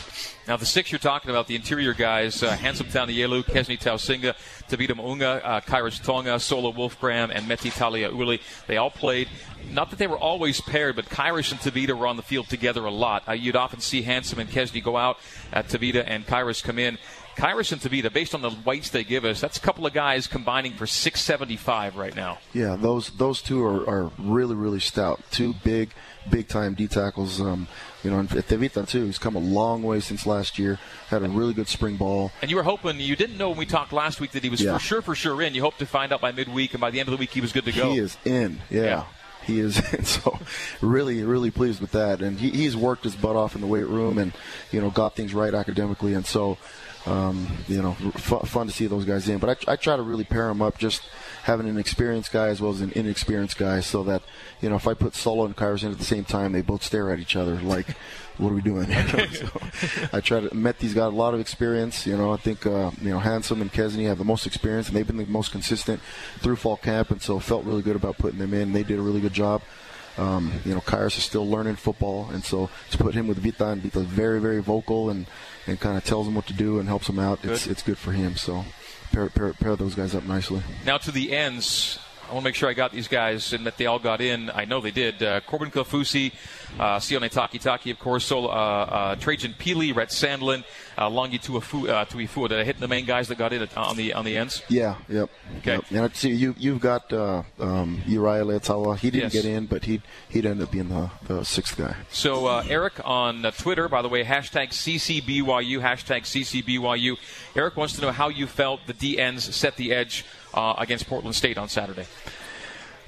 Now, 0.47 0.57
the 0.57 0.65
six 0.65 0.91
you're 0.91 0.99
talking 0.99 1.29
about, 1.29 1.47
the 1.47 1.55
interior 1.55 1.93
guys, 1.93 2.43
uh, 2.43 2.49
Handsome 2.51 2.87
Tanielu, 2.87 3.45
Kesni 3.45 3.79
Tausinga, 3.79 4.35
Tavita 4.69 4.95
Mo'unga, 4.95 5.41
uh, 5.43 5.61
Khyiris 5.61 6.03
Tonga, 6.03 6.39
Solo 6.39 6.73
Wolfgram, 6.73 7.31
and 7.33 7.45
Meti 7.47 7.71
Taliauli, 7.71 8.41
they 8.67 8.75
all 8.75 8.91
played. 8.91 9.29
Not 9.71 9.91
that 9.91 9.99
they 9.99 10.07
were 10.07 10.17
always 10.17 10.59
paired, 10.59 10.97
but 10.97 11.05
Khyiris 11.05 11.51
and 11.51 11.59
Tavita 11.61 11.97
were 11.97 12.07
on 12.07 12.17
the 12.17 12.23
field 12.23 12.49
together 12.49 12.85
a 12.85 12.91
lot. 12.91 13.23
Uh, 13.27 13.31
you'd 13.31 13.55
often 13.55 13.79
see 13.79 14.01
Handsome 14.01 14.39
and 14.39 14.49
Kesni 14.49 14.83
go 14.83 14.97
out, 14.97 15.17
Tavita 15.53 16.03
and 16.05 16.27
Khyiris 16.27 16.61
come 16.61 16.79
in. 16.79 16.97
Khyiris 17.37 17.71
and 17.71 17.79
Tavita, 17.79 18.11
based 18.11 18.33
on 18.33 18.41
the 18.41 18.51
weights 18.65 18.89
they 18.89 19.03
give 19.03 19.23
us, 19.23 19.39
that's 19.39 19.57
a 19.57 19.61
couple 19.61 19.85
of 19.85 19.93
guys 19.93 20.25
combining 20.25 20.73
for 20.73 20.87
675 20.87 21.95
right 21.95 22.15
now. 22.15 22.39
Yeah, 22.51 22.75
those 22.75 23.11
those 23.11 23.43
two 23.43 23.63
are, 23.63 23.87
are 23.87 24.11
really 24.17 24.55
really 24.55 24.79
stout. 24.79 25.21
Two 25.29 25.53
big 25.63 25.93
big 26.31 26.47
time 26.47 26.73
D 26.73 26.87
tackles. 26.87 27.39
Um, 27.39 27.67
you 28.03 28.09
know, 28.09 28.19
and 28.19 28.27
Tavita 28.27 28.87
too. 28.87 29.05
He's 29.05 29.19
come 29.19 29.35
a 29.35 29.39
long 29.39 29.83
way 29.83 29.99
since 29.99 30.25
last 30.25 30.57
year. 30.57 30.79
Had 31.09 31.21
a 31.21 31.29
really 31.29 31.53
good 31.53 31.67
spring 31.67 31.95
ball. 31.95 32.31
And 32.41 32.49
you 32.49 32.57
were 32.57 32.63
hoping 32.63 32.99
you 32.99 33.15
didn't 33.15 33.37
know 33.37 33.49
when 33.49 33.59
we 33.59 33.65
talked 33.67 33.93
last 33.93 34.19
week 34.19 34.31
that 34.31 34.43
he 34.43 34.49
was 34.49 34.61
yeah. 34.61 34.73
for 34.73 34.79
sure 34.79 35.01
for 35.03 35.13
sure 35.13 35.39
in. 35.41 35.53
You 35.53 35.61
hope 35.61 35.77
to 35.77 35.85
find 35.85 36.11
out 36.11 36.21
by 36.21 36.31
midweek, 36.31 36.73
and 36.73 36.81
by 36.81 36.89
the 36.89 36.99
end 36.99 37.07
of 37.07 37.11
the 37.11 37.17
week 37.17 37.31
he 37.31 37.41
was 37.41 37.51
good 37.53 37.65
to 37.65 37.71
go. 37.71 37.91
He 37.91 37.99
is 37.99 38.17
in. 38.25 38.61
yeah. 38.69 38.81
yeah 38.81 39.03
he 39.43 39.61
is 39.61 39.81
so 40.03 40.37
really 40.81 41.23
really 41.23 41.49
pleased 41.49 41.79
with 41.79 41.91
that 41.91 42.21
and 42.21 42.37
he, 42.37 42.49
he's 42.49 42.75
worked 42.75 43.05
his 43.05 43.15
butt 43.15 43.37
off 43.37 43.55
in 43.55 43.61
the 43.61 43.67
weight 43.67 43.87
room 43.87 44.17
and 44.17 44.33
you 44.73 44.81
know 44.81 44.89
got 44.89 45.15
things 45.15 45.33
right 45.33 45.53
academically 45.53 46.13
and 46.13 46.25
so 46.25 46.57
um, 47.07 47.47
you 47.67 47.81
know, 47.81 47.95
f- 48.15 48.47
fun 48.47 48.67
to 48.67 48.73
see 48.73 48.85
those 48.87 49.05
guys 49.05 49.27
in. 49.29 49.37
But 49.37 49.67
I, 49.67 49.73
I 49.73 49.75
try 49.77 49.95
to 49.95 50.01
really 50.01 50.25
pair 50.25 50.47
them 50.47 50.61
up, 50.61 50.77
just 50.77 51.03
having 51.43 51.67
an 51.67 51.77
experienced 51.77 52.31
guy 52.31 52.47
as 52.47 52.59
well 52.59 52.71
as 52.71 52.81
an 52.81 52.91
inexperienced 52.91 53.57
guy, 53.57 53.79
so 53.79 54.03
that 54.03 54.21
you 54.61 54.69
know 54.69 54.75
if 54.75 54.87
I 54.87 54.93
put 54.93 55.15
Solo 55.15 55.45
and 55.45 55.55
Khyiris 55.55 55.83
in 55.83 55.91
at 55.91 55.97
the 55.97 56.05
same 56.05 56.25
time, 56.25 56.51
they 56.51 56.61
both 56.61 56.83
stare 56.83 57.09
at 57.11 57.19
each 57.19 57.35
other 57.35 57.55
like, 57.61 57.87
"What 58.37 58.51
are 58.51 58.55
we 58.55 58.61
doing?" 58.61 58.91
so 59.31 59.47
I 60.11 60.19
try 60.19 60.41
to. 60.41 60.53
Metti's 60.53 60.93
got 60.93 61.07
a 61.13 61.15
lot 61.15 61.33
of 61.33 61.39
experience. 61.39 62.05
You 62.05 62.17
know, 62.17 62.33
I 62.33 62.37
think 62.37 62.65
uh, 62.65 62.91
you 63.01 63.09
know 63.09 63.19
Handsome 63.19 63.61
and 63.61 63.71
Kesni 63.71 64.05
have 64.07 64.17
the 64.17 64.25
most 64.25 64.45
experience, 64.45 64.87
and 64.87 64.97
they've 64.97 65.07
been 65.07 65.17
the 65.17 65.25
most 65.25 65.51
consistent 65.51 66.01
through 66.39 66.57
fall 66.57 66.77
camp, 66.77 67.11
and 67.11 67.21
so 67.21 67.39
felt 67.39 67.63
really 67.63 67.81
good 67.81 67.95
about 67.95 68.17
putting 68.17 68.39
them 68.39 68.53
in. 68.53 68.73
They 68.73 68.83
did 68.83 68.99
a 68.99 69.01
really 69.01 69.21
good 69.21 69.33
job. 69.33 69.61
Um, 70.17 70.51
you 70.65 70.73
know, 70.73 70.81
Khyiris 70.81 71.17
is 71.17 71.23
still 71.23 71.47
learning 71.47 71.75
football, 71.75 72.29
and 72.31 72.43
so 72.43 72.69
to 72.89 72.97
put 72.97 73.13
him 73.13 73.27
with 73.27 73.37
Vita, 73.37 73.67
and 73.67 73.83
very, 73.83 74.41
very 74.41 74.61
vocal 74.63 75.11
and 75.11 75.27
and 75.67 75.79
kind 75.79 75.97
of 75.97 76.03
tells 76.03 76.27
him 76.27 76.35
what 76.35 76.47
to 76.47 76.53
do 76.53 76.79
and 76.79 76.87
helps 76.87 77.09
him 77.09 77.19
out. 77.19 77.41
Good. 77.41 77.51
It's 77.51 77.67
it's 77.67 77.83
good 77.83 77.97
for 77.97 78.11
him. 78.11 78.35
So 78.35 78.65
pair, 79.11 79.29
pair, 79.29 79.53
pair 79.53 79.75
those 79.75 79.95
guys 79.95 80.15
up 80.15 80.23
nicely. 80.23 80.61
Now 80.85 80.97
to 80.97 81.11
the 81.11 81.33
ends. 81.33 81.99
I 82.29 82.33
want 82.33 82.43
to 82.43 82.49
make 82.49 82.55
sure 82.55 82.69
I 82.69 82.73
got 82.73 82.91
these 82.91 83.07
guys 83.07 83.53
and 83.53 83.65
that 83.65 83.77
they 83.77 83.85
all 83.85 83.99
got 83.99 84.19
in. 84.19 84.49
I 84.49 84.65
know 84.65 84.81
they 84.81 84.91
did. 84.91 85.23
Uh, 85.23 85.39
Corbin 85.41 85.71
Kaufusi, 85.71 86.33
uh, 86.77 86.97
Sione 86.97 87.31
Takitaki, 87.31 87.91
of 87.91 87.99
course, 87.99 88.25
so, 88.25 88.47
uh, 88.47 88.49
uh, 88.49 89.15
Trajan 89.15 89.53
Pili, 89.57 89.95
Rhett 89.95 90.09
Sandlin, 90.09 90.63
uh, 90.97 91.09
Longi 91.09 91.39
Tuifu, 91.39 91.87
uh, 91.87 92.05
Tuifua. 92.05 92.49
Did 92.49 92.59
I 92.59 92.63
hit 92.63 92.79
the 92.79 92.87
main 92.87 93.05
guys 93.05 93.27
that 93.29 93.37
got 93.37 93.53
in 93.53 93.67
on 93.77 93.95
the 93.95 94.13
on 94.13 94.25
the 94.25 94.35
ends? 94.35 94.63
Yeah, 94.67 94.95
yep. 95.07 95.29
Okay. 95.59 95.73
Yep. 95.73 95.85
And 95.91 95.99
I 95.99 96.09
see 96.09 96.31
you 96.31 96.55
you've 96.57 96.79
got 96.79 97.13
uh, 97.13 97.43
um, 97.59 98.01
Uriah 98.07 98.43
Leiataua. 98.43 98.97
He 98.97 99.11
didn't 99.11 99.33
yes. 99.33 99.43
get 99.43 99.45
in, 99.45 99.67
but 99.67 99.85
he'd 99.85 100.01
he'd 100.29 100.45
end 100.45 100.61
up 100.61 100.71
being 100.71 100.89
the, 100.89 101.09
the 101.27 101.43
sixth 101.43 101.77
guy. 101.77 101.95
So 102.09 102.47
uh, 102.47 102.65
Eric 102.67 102.99
on 103.05 103.45
uh, 103.45 103.51
Twitter, 103.51 103.87
by 103.87 104.01
the 104.01 104.09
way, 104.09 104.23
hashtag 104.23 104.69
CCBYU, 104.69 105.79
hashtag 105.81 106.23
CCBYU. 106.23 107.17
Eric 107.55 107.77
wants 107.77 107.95
to 107.95 108.01
know 108.01 108.11
how 108.11 108.29
you 108.29 108.47
felt 108.47 108.81
the 108.87 108.93
D 108.93 109.19
ends 109.19 109.55
set 109.55 109.77
the 109.77 109.93
edge 109.93 110.25
uh, 110.57 110.73
against 110.79 111.07
Portland 111.07 111.35
State 111.35 111.57
on 111.59 111.69
Saturday. 111.69 112.07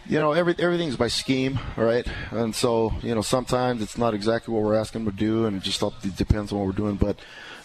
You 0.08 0.20
know, 0.20 0.34
every, 0.34 0.56
everything's 0.60 0.96
by 0.96 1.08
scheme, 1.08 1.60
right? 1.76 2.08
And 2.32 2.56
so, 2.56 2.94
you 3.02 3.14
know, 3.14 3.22
sometimes 3.22 3.82
it's 3.82 3.98
not 3.98 4.14
exactly 4.14 4.54
what 4.54 4.64
we're 4.64 4.76
asking 4.76 5.04
them 5.04 5.14
to 5.14 5.18
do, 5.18 5.46
and 5.46 5.58
it 5.58 5.64
just 5.64 5.84
depends 6.16 6.52
on 6.52 6.60
what 6.60 6.68
we're 6.68 6.74
doing. 6.74 6.96
But 6.96 7.20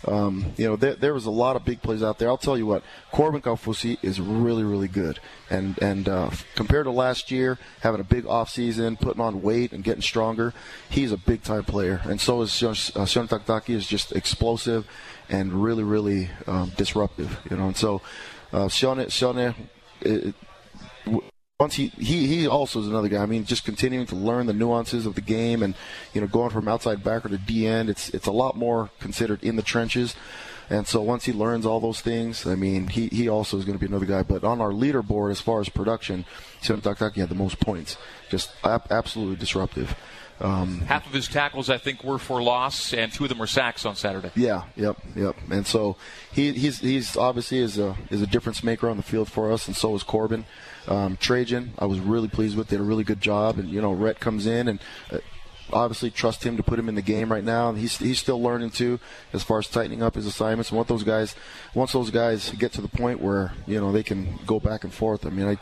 um, 0.06 0.52
you 0.56 0.66
know, 0.66 0.76
there, 0.76 0.94
there, 0.94 1.14
was 1.14 1.24
a 1.24 1.30
lot 1.30 1.56
of 1.56 1.64
big 1.64 1.80
plays 1.80 2.02
out 2.02 2.18
there. 2.18 2.28
I'll 2.28 2.36
tell 2.36 2.58
you 2.58 2.66
what, 2.66 2.82
Corbin 3.10 3.40
Kaufusi 3.40 3.96
is 4.02 4.20
really, 4.20 4.62
really 4.62 4.88
good. 4.88 5.18
And 5.48 5.78
and 5.80 6.08
uh, 6.08 6.30
compared 6.54 6.84
to 6.84 6.90
last 6.90 7.30
year, 7.30 7.58
having 7.80 8.00
a 8.00 8.04
big 8.04 8.26
off 8.26 8.50
season, 8.50 8.96
putting 8.96 9.22
on 9.22 9.40
weight 9.40 9.72
and 9.72 9.82
getting 9.82 10.02
stronger, 10.02 10.52
he's 10.90 11.12
a 11.12 11.16
big 11.16 11.42
time 11.42 11.64
player. 11.64 12.02
And 12.04 12.20
so 12.20 12.42
is 12.42 12.50
Sione 12.50 12.96
uh, 12.96 13.38
Takitaki 13.38 13.74
is 13.74 13.86
just 13.86 14.12
explosive 14.12 14.86
and 15.30 15.52
really, 15.54 15.84
really 15.84 16.28
um, 16.46 16.72
disruptive. 16.76 17.38
You 17.50 17.56
know, 17.56 17.68
and 17.68 17.76
so 17.76 18.02
uh, 18.54 18.68
Sione, 18.68 19.06
Sione, 19.06 19.54
it, 20.04 20.34
once 21.60 21.74
he, 21.74 21.88
he 21.88 22.26
he 22.26 22.46
also 22.46 22.80
is 22.80 22.88
another 22.88 23.08
guy. 23.08 23.22
I 23.22 23.26
mean, 23.26 23.44
just 23.44 23.64
continuing 23.64 24.06
to 24.06 24.16
learn 24.16 24.46
the 24.46 24.52
nuances 24.52 25.06
of 25.06 25.14
the 25.14 25.20
game, 25.20 25.62
and 25.62 25.74
you 26.12 26.20
know, 26.20 26.26
going 26.26 26.50
from 26.50 26.68
outside 26.68 27.04
backer 27.04 27.28
to 27.28 27.38
D 27.38 27.66
end, 27.66 27.88
it's 27.88 28.08
it's 28.10 28.26
a 28.26 28.32
lot 28.32 28.56
more 28.56 28.90
considered 29.00 29.42
in 29.42 29.56
the 29.56 29.62
trenches. 29.62 30.16
And 30.70 30.86
so 30.86 31.02
once 31.02 31.26
he 31.26 31.32
learns 31.32 31.66
all 31.66 31.78
those 31.78 32.00
things, 32.00 32.46
I 32.46 32.54
mean, 32.54 32.88
he, 32.88 33.08
he 33.08 33.28
also 33.28 33.58
is 33.58 33.66
going 33.66 33.78
to 33.78 33.80
be 33.80 33.86
another 33.86 34.06
guy. 34.06 34.22
But 34.22 34.44
on 34.44 34.62
our 34.62 34.70
leaderboard, 34.70 35.30
as 35.30 35.40
far 35.40 35.60
as 35.60 35.68
production, 35.68 36.24
Takitaki 36.62 37.16
had 37.16 37.28
the 37.28 37.34
most 37.34 37.60
points. 37.60 37.98
Just 38.30 38.50
ab- 38.64 38.86
absolutely 38.90 39.36
disruptive. 39.36 39.94
Um, 40.40 40.80
Half 40.80 41.06
of 41.06 41.12
his 41.12 41.28
tackles, 41.28 41.70
I 41.70 41.78
think, 41.78 42.02
were 42.02 42.18
for 42.18 42.42
loss, 42.42 42.92
and 42.92 43.12
two 43.12 43.24
of 43.24 43.28
them 43.28 43.38
were 43.38 43.46
sacks 43.46 43.86
on 43.86 43.94
Saturday. 43.96 44.30
Yeah, 44.34 44.64
yep, 44.76 44.98
yep. 45.14 45.36
And 45.50 45.66
so 45.66 45.96
he, 46.32 46.52
he's 46.52 46.80
he's 46.80 47.16
obviously 47.16 47.58
is 47.58 47.78
a 47.78 47.96
is 48.10 48.20
a 48.20 48.26
difference 48.26 48.64
maker 48.64 48.88
on 48.88 48.96
the 48.96 49.02
field 49.02 49.30
for 49.30 49.52
us, 49.52 49.66
and 49.66 49.76
so 49.76 49.94
is 49.94 50.02
Corbin. 50.02 50.44
Um, 50.88 51.16
Trajan, 51.16 51.72
I 51.78 51.86
was 51.86 52.00
really 52.00 52.28
pleased 52.28 52.56
with. 52.56 52.68
Did 52.68 52.80
a 52.80 52.84
really 52.84 53.04
good 53.04 53.20
job, 53.20 53.58
and 53.58 53.68
you 53.68 53.80
know, 53.80 53.92
Rhett 53.92 54.20
comes 54.20 54.46
in 54.46 54.68
and. 54.68 54.80
Uh, 55.10 55.18
obviously, 55.72 56.10
trust 56.10 56.44
him 56.44 56.56
to 56.56 56.62
put 56.62 56.78
him 56.78 56.88
in 56.88 56.94
the 56.94 57.02
game 57.02 57.30
right 57.30 57.44
now. 57.44 57.72
He's 57.72 57.98
he's 57.98 58.18
still 58.18 58.40
learning 58.42 58.70
too, 58.70 58.98
as 59.32 59.42
far 59.42 59.58
as 59.58 59.68
tightening 59.68 60.02
up 60.02 60.14
his 60.14 60.26
assignments. 60.26 60.70
And 60.70 60.76
once 60.76 60.88
those 60.88 61.04
guys, 61.04 61.34
once 61.74 61.92
those 61.92 62.10
guys 62.10 62.50
get 62.50 62.72
to 62.72 62.80
the 62.80 62.88
point 62.88 63.20
where 63.20 63.52
you 63.66 63.80
know 63.80 63.92
they 63.92 64.02
can 64.02 64.38
go 64.46 64.60
back 64.60 64.84
and 64.84 64.92
forth, 64.92 65.26
I 65.26 65.30
mean, 65.30 65.46
I 65.46 65.56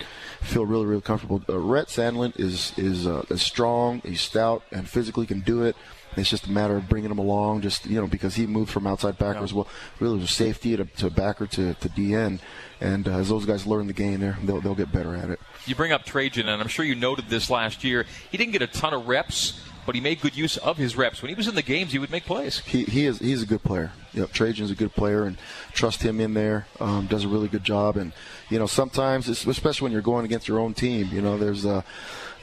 feel 0.44 0.66
really 0.66 0.86
really 0.86 1.02
comfortable. 1.02 1.42
Uh, 1.48 1.58
Rhett 1.58 1.88
Sandlin 1.88 2.38
is 2.38 2.76
is, 2.76 3.06
uh, 3.06 3.24
is 3.28 3.42
strong, 3.42 4.00
he's 4.04 4.20
stout, 4.20 4.62
and 4.72 4.88
physically 4.88 5.26
can 5.26 5.40
do 5.40 5.62
it. 5.62 5.76
It's 6.16 6.28
just 6.28 6.46
a 6.46 6.50
matter 6.50 6.76
of 6.76 6.88
bringing 6.88 7.10
him 7.10 7.18
along, 7.18 7.62
just 7.62 7.86
you 7.86 8.00
know, 8.00 8.06
because 8.06 8.34
he 8.34 8.46
moved 8.46 8.70
from 8.70 8.86
outside 8.86 9.16
backer 9.18 9.38
yeah. 9.38 9.44
as 9.44 9.54
well, 9.54 9.66
really 9.98 10.18
was 10.18 10.30
safety 10.30 10.76
to, 10.76 10.84
to 10.84 11.10
backer 11.10 11.46
to, 11.46 11.74
to 11.74 11.88
DN, 11.88 12.38
and 12.80 13.08
uh, 13.08 13.12
as 13.12 13.30
those 13.30 13.46
guys 13.46 13.66
learn 13.66 13.86
the 13.86 13.92
game, 13.92 14.20
there 14.20 14.36
they'll, 14.42 14.60
they'll 14.60 14.74
get 14.74 14.92
better 14.92 15.14
at 15.14 15.30
it. 15.30 15.40
You 15.64 15.74
bring 15.74 15.92
up 15.92 16.04
Trajan, 16.04 16.48
and 16.48 16.60
I'm 16.60 16.68
sure 16.68 16.84
you 16.84 16.94
noted 16.94 17.28
this 17.28 17.48
last 17.48 17.82
year. 17.82 18.04
He 18.30 18.36
didn't 18.36 18.52
get 18.52 18.62
a 18.62 18.66
ton 18.66 18.92
of 18.92 19.08
reps, 19.08 19.60
but 19.86 19.94
he 19.94 20.00
made 20.00 20.20
good 20.20 20.36
use 20.36 20.56
of 20.58 20.76
his 20.76 20.96
reps. 20.96 21.22
When 21.22 21.28
he 21.28 21.34
was 21.34 21.48
in 21.48 21.54
the 21.54 21.62
games, 21.62 21.92
he 21.92 21.98
would 21.98 22.10
make 22.10 22.24
plays. 22.24 22.60
He, 22.60 22.84
he 22.84 23.06
is 23.06 23.18
he's 23.18 23.42
a 23.42 23.46
good 23.46 23.62
player. 23.62 23.92
Yep, 24.14 24.32
Trajan's 24.32 24.70
a 24.70 24.74
good 24.74 24.94
player, 24.94 25.24
and 25.24 25.38
trust 25.72 26.02
him 26.02 26.20
in 26.20 26.34
there. 26.34 26.66
Um, 26.80 27.06
does 27.06 27.24
a 27.24 27.28
really 27.28 27.48
good 27.48 27.64
job, 27.64 27.96
and 27.96 28.12
you 28.50 28.58
know 28.58 28.66
sometimes, 28.66 29.28
especially 29.28 29.86
when 29.86 29.92
you're 29.92 30.02
going 30.02 30.24
against 30.24 30.48
your 30.48 30.58
own 30.58 30.74
team, 30.74 31.08
you 31.12 31.22
know 31.22 31.38
there's 31.38 31.64
a 31.64 31.84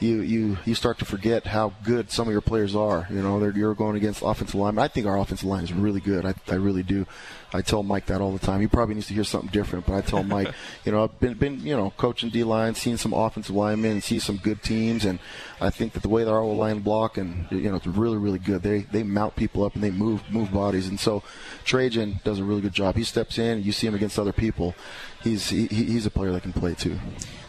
you 0.00 0.22
you 0.22 0.58
you 0.64 0.74
start 0.74 0.98
to 0.98 1.04
forget 1.04 1.46
how 1.46 1.72
good 1.84 2.10
some 2.10 2.26
of 2.26 2.32
your 2.32 2.40
players 2.40 2.74
are. 2.74 3.06
You 3.10 3.22
know, 3.22 3.44
you're 3.54 3.74
going 3.74 3.96
against 3.96 4.22
offensive 4.22 4.54
linemen. 4.54 4.82
I 4.82 4.88
think 4.88 5.06
our 5.06 5.18
offensive 5.18 5.48
line 5.48 5.64
is 5.64 5.72
really 5.72 6.00
good. 6.00 6.24
I, 6.24 6.34
I 6.48 6.54
really 6.54 6.82
do. 6.82 7.06
I 7.52 7.62
tell 7.62 7.82
Mike 7.82 8.06
that 8.06 8.20
all 8.20 8.32
the 8.32 8.38
time. 8.38 8.60
He 8.60 8.66
probably 8.66 8.94
needs 8.94 9.08
to 9.08 9.14
hear 9.14 9.24
something 9.24 9.50
different, 9.50 9.86
but 9.86 9.94
I 9.94 10.00
tell 10.00 10.22
Mike, 10.22 10.52
you 10.84 10.92
know, 10.92 11.04
I've 11.04 11.20
been 11.20 11.34
been 11.34 11.60
you 11.60 11.76
know 11.76 11.92
coaching 11.96 12.30
D 12.30 12.44
line, 12.44 12.74
seen 12.74 12.96
some 12.96 13.12
offensive 13.12 13.54
linemen, 13.54 13.92
and 13.92 14.04
see 14.04 14.18
some 14.18 14.36
good 14.36 14.62
teams, 14.62 15.04
and 15.04 15.18
I 15.60 15.70
think 15.70 15.92
that 15.92 16.02
the 16.02 16.08
way 16.08 16.24
that 16.24 16.30
our 16.30 16.44
line 16.44 16.80
block 16.80 17.18
and 17.18 17.46
you 17.50 17.70
know 17.70 17.76
it's 17.76 17.86
really 17.86 18.16
really 18.16 18.38
good. 18.38 18.62
They 18.62 18.80
they 18.80 19.02
mount 19.02 19.36
people 19.36 19.64
up 19.64 19.74
and 19.74 19.84
they 19.84 19.90
move 19.90 20.22
move 20.30 20.52
bodies, 20.52 20.88
and 20.88 20.98
so 20.98 21.22
Trajan 21.64 22.20
does 22.24 22.38
a 22.38 22.44
really 22.44 22.62
good 22.62 22.72
job. 22.72 22.96
He 22.96 23.04
steps 23.04 23.38
in, 23.38 23.58
and 23.58 23.66
you 23.66 23.72
see 23.72 23.86
him 23.86 23.94
against 23.94 24.18
other 24.18 24.32
people. 24.32 24.74
He's 25.22 25.50
he, 25.50 25.66
he's 25.66 26.06
a 26.06 26.10
player 26.10 26.32
that 26.32 26.42
can 26.42 26.52
play 26.52 26.74
too. 26.74 26.98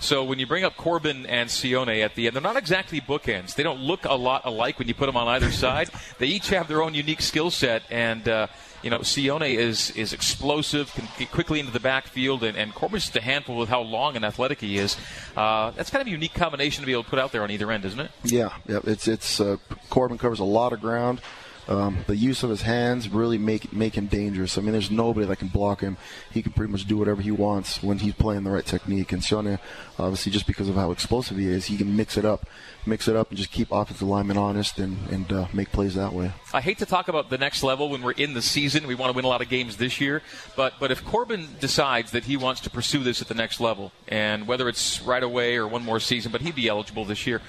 So 0.01 0.23
when 0.23 0.39
you 0.39 0.47
bring 0.47 0.63
up 0.63 0.75
Corbin 0.77 1.27
and 1.27 1.47
Sione 1.47 2.03
at 2.03 2.15
the 2.15 2.25
end, 2.25 2.35
they're 2.35 2.41
not 2.41 2.57
exactly 2.57 2.99
bookends. 2.99 3.53
They 3.53 3.61
don't 3.61 3.79
look 3.79 4.03
a 4.05 4.15
lot 4.15 4.41
alike 4.45 4.79
when 4.79 4.87
you 4.87 4.95
put 4.95 5.05
them 5.05 5.15
on 5.15 5.27
either 5.27 5.51
side. 5.51 5.89
They 6.17 6.27
each 6.27 6.49
have 6.49 6.67
their 6.67 6.83
own 6.83 6.93
unique 6.93 7.21
skill 7.21 7.49
set, 7.49 7.83
and 7.89 8.27
uh, 8.27 8.47
you 8.83 8.89
know 8.89 8.99
Sione 8.99 9.55
is 9.55 9.89
is 9.91 10.13
explosive, 10.13 10.93
can 10.93 11.07
get 11.17 11.31
quickly 11.31 11.59
into 11.59 11.71
the 11.71 11.79
backfield, 11.79 12.43
and, 12.43 12.55
and 12.55 12.75
Corbin's 12.75 13.03
just 13.03 13.15
a 13.15 13.21
handful 13.21 13.57
with 13.57 13.69
how 13.69 13.81
long 13.81 14.15
and 14.15 14.23
athletic 14.23 14.59
he 14.61 14.77
is. 14.77 14.97
Uh, 15.35 15.71
that's 15.71 15.89
kind 15.89 16.01
of 16.01 16.07
a 16.07 16.11
unique 16.11 16.33
combination 16.33 16.81
to 16.81 16.85
be 16.85 16.91
able 16.91 17.03
to 17.03 17.09
put 17.09 17.17
out 17.17 17.31
there 17.31 17.41
on 17.41 17.49
either 17.49 17.71
end, 17.71 17.85
isn't 17.85 17.99
it? 17.99 18.11
Yeah, 18.23 18.53
yeah. 18.67 18.81
It's 18.83 19.07
it's 19.07 19.39
uh, 19.39 19.57
Corbin 19.89 20.17
covers 20.17 20.39
a 20.39 20.43
lot 20.43 20.73
of 20.73 20.81
ground. 20.81 21.21
Um, 21.67 22.03
the 22.07 22.15
use 22.15 22.43
of 22.43 22.49
his 22.49 22.63
hands 22.63 23.07
really 23.07 23.37
make 23.37 23.71
make 23.71 23.95
him 23.95 24.07
dangerous. 24.07 24.57
I 24.57 24.61
mean, 24.61 24.71
there's 24.71 24.91
nobody 24.91 25.27
that 25.27 25.37
can 25.37 25.47
block 25.47 25.81
him. 25.81 25.97
He 26.31 26.41
can 26.41 26.51
pretty 26.51 26.71
much 26.71 26.85
do 26.85 26.97
whatever 26.97 27.21
he 27.21 27.31
wants 27.31 27.83
when 27.83 27.99
he's 27.99 28.15
playing 28.15 28.43
the 28.43 28.51
right 28.51 28.65
technique. 28.65 29.11
And 29.11 29.21
Sione, 29.21 29.59
obviously, 29.99 30.31
just 30.31 30.47
because 30.47 30.69
of 30.69 30.75
how 30.75 30.91
explosive 30.91 31.37
he 31.37 31.47
is, 31.47 31.65
he 31.65 31.77
can 31.77 31.95
mix 31.95 32.17
it 32.17 32.25
up, 32.25 32.47
mix 32.85 33.07
it 33.07 33.15
up, 33.15 33.29
and 33.29 33.37
just 33.37 33.51
keep 33.51 33.71
offensive 33.71 34.07
linemen 34.07 34.37
honest 34.37 34.79
and 34.79 34.97
and 35.09 35.31
uh, 35.31 35.47
make 35.53 35.71
plays 35.71 35.95
that 35.95 36.13
way. 36.13 36.31
I 36.53 36.61
hate 36.61 36.79
to 36.79 36.85
talk 36.85 37.07
about 37.07 37.29
the 37.29 37.37
next 37.37 37.63
level 37.63 37.89
when 37.89 38.01
we're 38.01 38.11
in 38.11 38.33
the 38.33 38.41
season. 38.41 38.87
We 38.87 38.95
want 38.95 39.11
to 39.11 39.15
win 39.15 39.25
a 39.25 39.29
lot 39.29 39.41
of 39.41 39.49
games 39.49 39.77
this 39.77 40.01
year, 40.01 40.21
but 40.55 40.73
but 40.79 40.91
if 40.91 41.05
Corbin 41.05 41.47
decides 41.59 42.11
that 42.11 42.25
he 42.25 42.37
wants 42.37 42.61
to 42.61 42.69
pursue 42.69 43.03
this 43.03 43.21
at 43.21 43.27
the 43.27 43.35
next 43.35 43.59
level, 43.59 43.91
and 44.07 44.47
whether 44.47 44.67
it's 44.67 45.01
right 45.01 45.23
away 45.23 45.55
or 45.57 45.67
one 45.67 45.85
more 45.85 45.99
season, 45.99 46.31
but 46.31 46.41
he'd 46.41 46.55
be 46.55 46.67
eligible 46.67 47.05
this 47.05 47.27
year. 47.27 47.41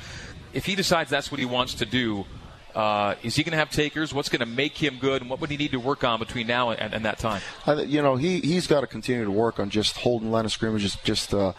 If 0.53 0.67
he 0.67 0.75
decides 0.75 1.09
that's 1.09 1.31
what 1.31 1.41
he 1.41 1.47
wants 1.47 1.73
to 1.75 1.87
do, 1.87 2.27
uh, 2.75 3.15
is 3.23 3.37
he 3.37 3.43
going 3.43 3.53
to 3.53 3.59
have 3.59 3.71
takers? 3.71 4.15
What's 4.15 4.29
going 4.29 4.41
to 4.41 4.47
make 4.47 4.77
him 4.77 4.99
good, 4.99 5.23
and 5.23 5.31
what 5.31 5.41
would 5.41 5.51
he 5.51 5.57
need 5.57 5.73
to 5.73 5.81
work 5.81 6.05
on 6.05 6.19
between 6.19 6.47
now 6.47 6.71
and, 6.71 6.95
and 6.95 7.05
that 7.05 7.19
time? 7.19 7.43
you 7.87 8.03
know, 8.03 8.17
he 8.17 8.41
he's 8.41 8.67
got 8.67 8.81
to 8.81 8.87
continue 8.87 9.25
to 9.25 9.31
work 9.31 9.59
on 9.59 9.71
just 9.71 9.97
holding 9.99 10.31
line 10.31 10.45
of 10.45 10.53
scrimmage, 10.53 10.83
just 10.83 11.05
just 11.05 11.35
uh, 11.35 11.53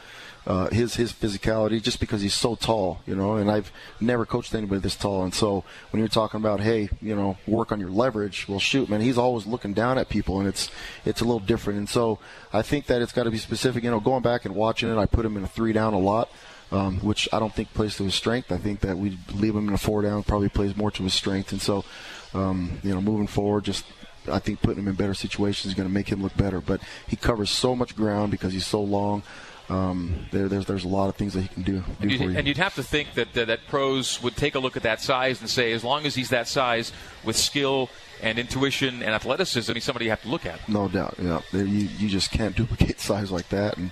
uh, 0.45 0.69
his 0.69 0.95
his 0.95 1.13
physicality, 1.13 1.81
just 1.81 1.99
because 1.99 2.21
he's 2.21 2.33
so 2.33 2.55
tall, 2.55 3.01
you 3.05 3.15
know. 3.15 3.35
And 3.35 3.49
I've 3.49 3.71
never 3.99 4.25
coached 4.25 4.53
anybody 4.55 4.81
this 4.81 4.95
tall, 4.95 5.23
and 5.23 5.33
so 5.33 5.63
when 5.91 5.99
you're 5.99 6.09
talking 6.09 6.39
about, 6.39 6.59
hey, 6.59 6.89
you 7.01 7.15
know, 7.15 7.37
work 7.47 7.71
on 7.71 7.79
your 7.79 7.91
leverage, 7.91 8.47
well, 8.47 8.59
shoot, 8.59 8.89
man, 8.89 9.01
he's 9.01 9.17
always 9.17 9.45
looking 9.45 9.73
down 9.73 9.97
at 9.97 10.09
people, 10.09 10.39
and 10.39 10.47
it's 10.47 10.69
it's 11.05 11.21
a 11.21 11.25
little 11.25 11.39
different. 11.39 11.79
And 11.79 11.89
so 11.89 12.19
I 12.51 12.61
think 12.61 12.87
that 12.87 13.01
it's 13.01 13.13
got 13.13 13.23
to 13.23 13.31
be 13.31 13.37
specific. 13.37 13.83
You 13.83 13.91
know, 13.91 13.99
going 13.99 14.23
back 14.23 14.45
and 14.45 14.55
watching 14.55 14.89
it, 14.89 14.97
I 14.97 15.05
put 15.05 15.25
him 15.25 15.37
in 15.37 15.43
a 15.43 15.47
three 15.47 15.73
down 15.73 15.93
a 15.93 15.99
lot 15.99 16.29
um, 16.73 16.99
which 17.01 17.29
I 17.31 17.39
don't 17.39 17.53
think 17.53 17.73
plays 17.73 17.95
to 17.97 18.03
his 18.03 18.15
strength. 18.15 18.51
I 18.51 18.57
think 18.57 18.79
that 18.81 18.97
we 18.97 19.17
leave 19.33 19.55
him 19.55 19.67
in 19.67 19.73
a 19.75 19.77
four 19.77 20.01
down 20.01 20.23
probably 20.23 20.49
plays 20.49 20.75
more 20.75 20.89
to 20.91 21.03
his 21.03 21.13
strength. 21.13 21.51
And 21.51 21.61
so, 21.61 21.85
um, 22.33 22.79
you 22.83 22.93
know, 22.93 22.99
moving 22.99 23.27
forward, 23.27 23.65
just 23.65 23.85
I 24.27 24.39
think 24.39 24.61
putting 24.61 24.79
him 24.79 24.87
in 24.87 24.95
better 24.95 25.13
situations 25.13 25.67
is 25.67 25.75
going 25.75 25.87
to 25.87 25.93
make 25.93 26.09
him 26.09 26.23
look 26.23 26.35
better. 26.35 26.59
But 26.59 26.81
he 27.07 27.15
covers 27.15 27.51
so 27.51 27.75
much 27.75 27.95
ground 27.95 28.31
because 28.31 28.53
he's 28.53 28.65
so 28.65 28.81
long. 28.81 29.21
Um, 29.69 30.25
there, 30.31 30.49
there's 30.49 30.65
there's 30.65 30.83
a 30.83 30.89
lot 30.89 31.09
of 31.09 31.15
things 31.15 31.33
that 31.35 31.41
he 31.41 31.47
can 31.47 31.63
do. 31.63 31.79
do 31.79 31.83
and, 32.01 32.11
you'd, 32.11 32.21
you. 32.21 32.37
and, 32.37 32.47
you'd, 32.47 32.57
have 32.57 32.75
to 32.75 32.83
think 32.83 33.13
that, 33.13 33.33
that 33.33 33.47
that 33.47 33.59
pros 33.67 34.21
would 34.21 34.35
take 34.35 34.55
a 34.55 34.59
look 34.59 34.75
at 34.75 34.83
that 34.83 34.99
size 34.99 35.39
and 35.39 35.49
say, 35.49 35.71
as 35.71 35.83
long 35.83 36.05
as 36.05 36.15
he's 36.15 36.29
that 36.29 36.47
size 36.47 36.91
with 37.23 37.37
skill 37.37 37.89
and 38.21 38.39
intuition 38.39 39.01
and 39.01 39.15
athleticism, 39.15 39.73
he's 39.73 39.83
somebody 39.83 40.05
you 40.05 40.11
have 40.11 40.21
to 40.23 40.27
look 40.27 40.45
at. 40.45 40.67
No 40.67 40.89
doubt. 40.89 41.15
Yeah, 41.17 41.39
you 41.53 41.87
you 41.97 42.09
just 42.09 42.31
can't 42.31 42.55
duplicate 42.55 42.99
size 42.99 43.31
like 43.31 43.47
that, 43.49 43.77
and 43.77 43.91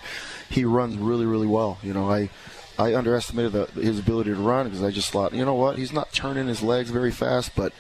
he 0.49 0.65
runs 0.65 0.97
really 0.97 1.25
really 1.25 1.47
well. 1.47 1.77
You 1.83 1.93
know, 1.93 2.11
I 2.11 2.29
I 2.81 2.95
underestimated 2.95 3.51
the, 3.51 3.65
his 3.79 3.99
ability 3.99 4.31
to 4.31 4.35
run 4.35 4.65
because 4.65 4.83
I 4.83 4.91
just 4.91 5.11
thought, 5.11 5.33
you 5.33 5.45
know 5.45 5.53
what, 5.53 5.77
he's 5.77 5.93
not 5.93 6.11
turning 6.11 6.47
his 6.47 6.63
legs 6.63 6.89
very 6.89 7.11
fast, 7.11 7.55
but 7.55 7.73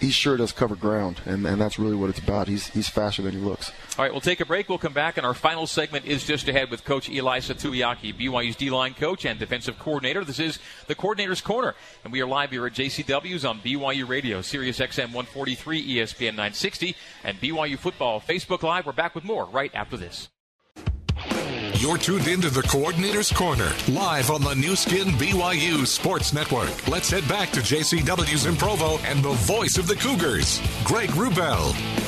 he 0.00 0.10
sure 0.10 0.36
does 0.36 0.52
cover 0.52 0.74
ground, 0.74 1.20
and, 1.24 1.46
and 1.46 1.60
that's 1.60 1.78
really 1.78 1.94
what 1.94 2.10
it's 2.10 2.18
about. 2.18 2.48
He's 2.48 2.66
he's 2.68 2.88
faster 2.88 3.22
than 3.22 3.32
he 3.32 3.38
looks. 3.38 3.70
All 3.96 4.04
right, 4.04 4.12
we'll 4.12 4.20
take 4.20 4.40
a 4.40 4.44
break. 4.44 4.68
We'll 4.68 4.78
come 4.78 4.92
back, 4.92 5.16
and 5.16 5.24
our 5.24 5.34
final 5.34 5.66
segment 5.66 6.04
is 6.04 6.24
just 6.24 6.48
ahead 6.48 6.70
with 6.70 6.84
Coach 6.84 7.08
Ilaisa 7.08 7.54
Tuiaki, 7.54 8.12
BYU's 8.18 8.56
D-line 8.56 8.94
coach 8.94 9.24
and 9.24 9.38
defensive 9.38 9.78
coordinator. 9.78 10.24
This 10.24 10.38
is 10.38 10.58
the 10.86 10.94
Coordinator's 10.94 11.40
Corner, 11.40 11.74
and 12.04 12.12
we 12.12 12.20
are 12.20 12.26
live 12.26 12.50
here 12.50 12.66
at 12.66 12.72
JCW's 12.72 13.44
on 13.44 13.60
BYU 13.60 14.08
Radio, 14.08 14.42
Sirius 14.42 14.80
XM 14.80 15.12
143, 15.14 15.96
ESPN 15.96 16.30
960, 16.30 16.96
and 17.24 17.40
BYU 17.40 17.78
Football 17.78 18.20
Facebook 18.20 18.62
Live. 18.62 18.86
We're 18.86 18.92
back 18.92 19.14
with 19.14 19.24
more 19.24 19.46
right 19.46 19.74
after 19.74 19.96
this. 19.96 20.28
You're 21.78 21.98
tuned 21.98 22.26
into 22.26 22.48
the 22.48 22.62
Coordinator's 22.62 23.30
Corner, 23.30 23.70
live 23.88 24.30
on 24.30 24.40
the 24.40 24.54
Nu 24.54 24.74
Skin 24.76 25.08
BYU 25.08 25.86
Sports 25.86 26.32
Network. 26.32 26.88
Let's 26.88 27.10
head 27.10 27.28
back 27.28 27.50
to 27.50 27.60
JCW's 27.60 28.46
in 28.46 28.56
Provo 28.56 28.96
and 29.04 29.22
the 29.22 29.32
voice 29.32 29.76
of 29.76 29.86
the 29.86 29.96
Cougars, 29.96 30.58
Greg 30.84 31.10
Wrubell. 31.10 32.05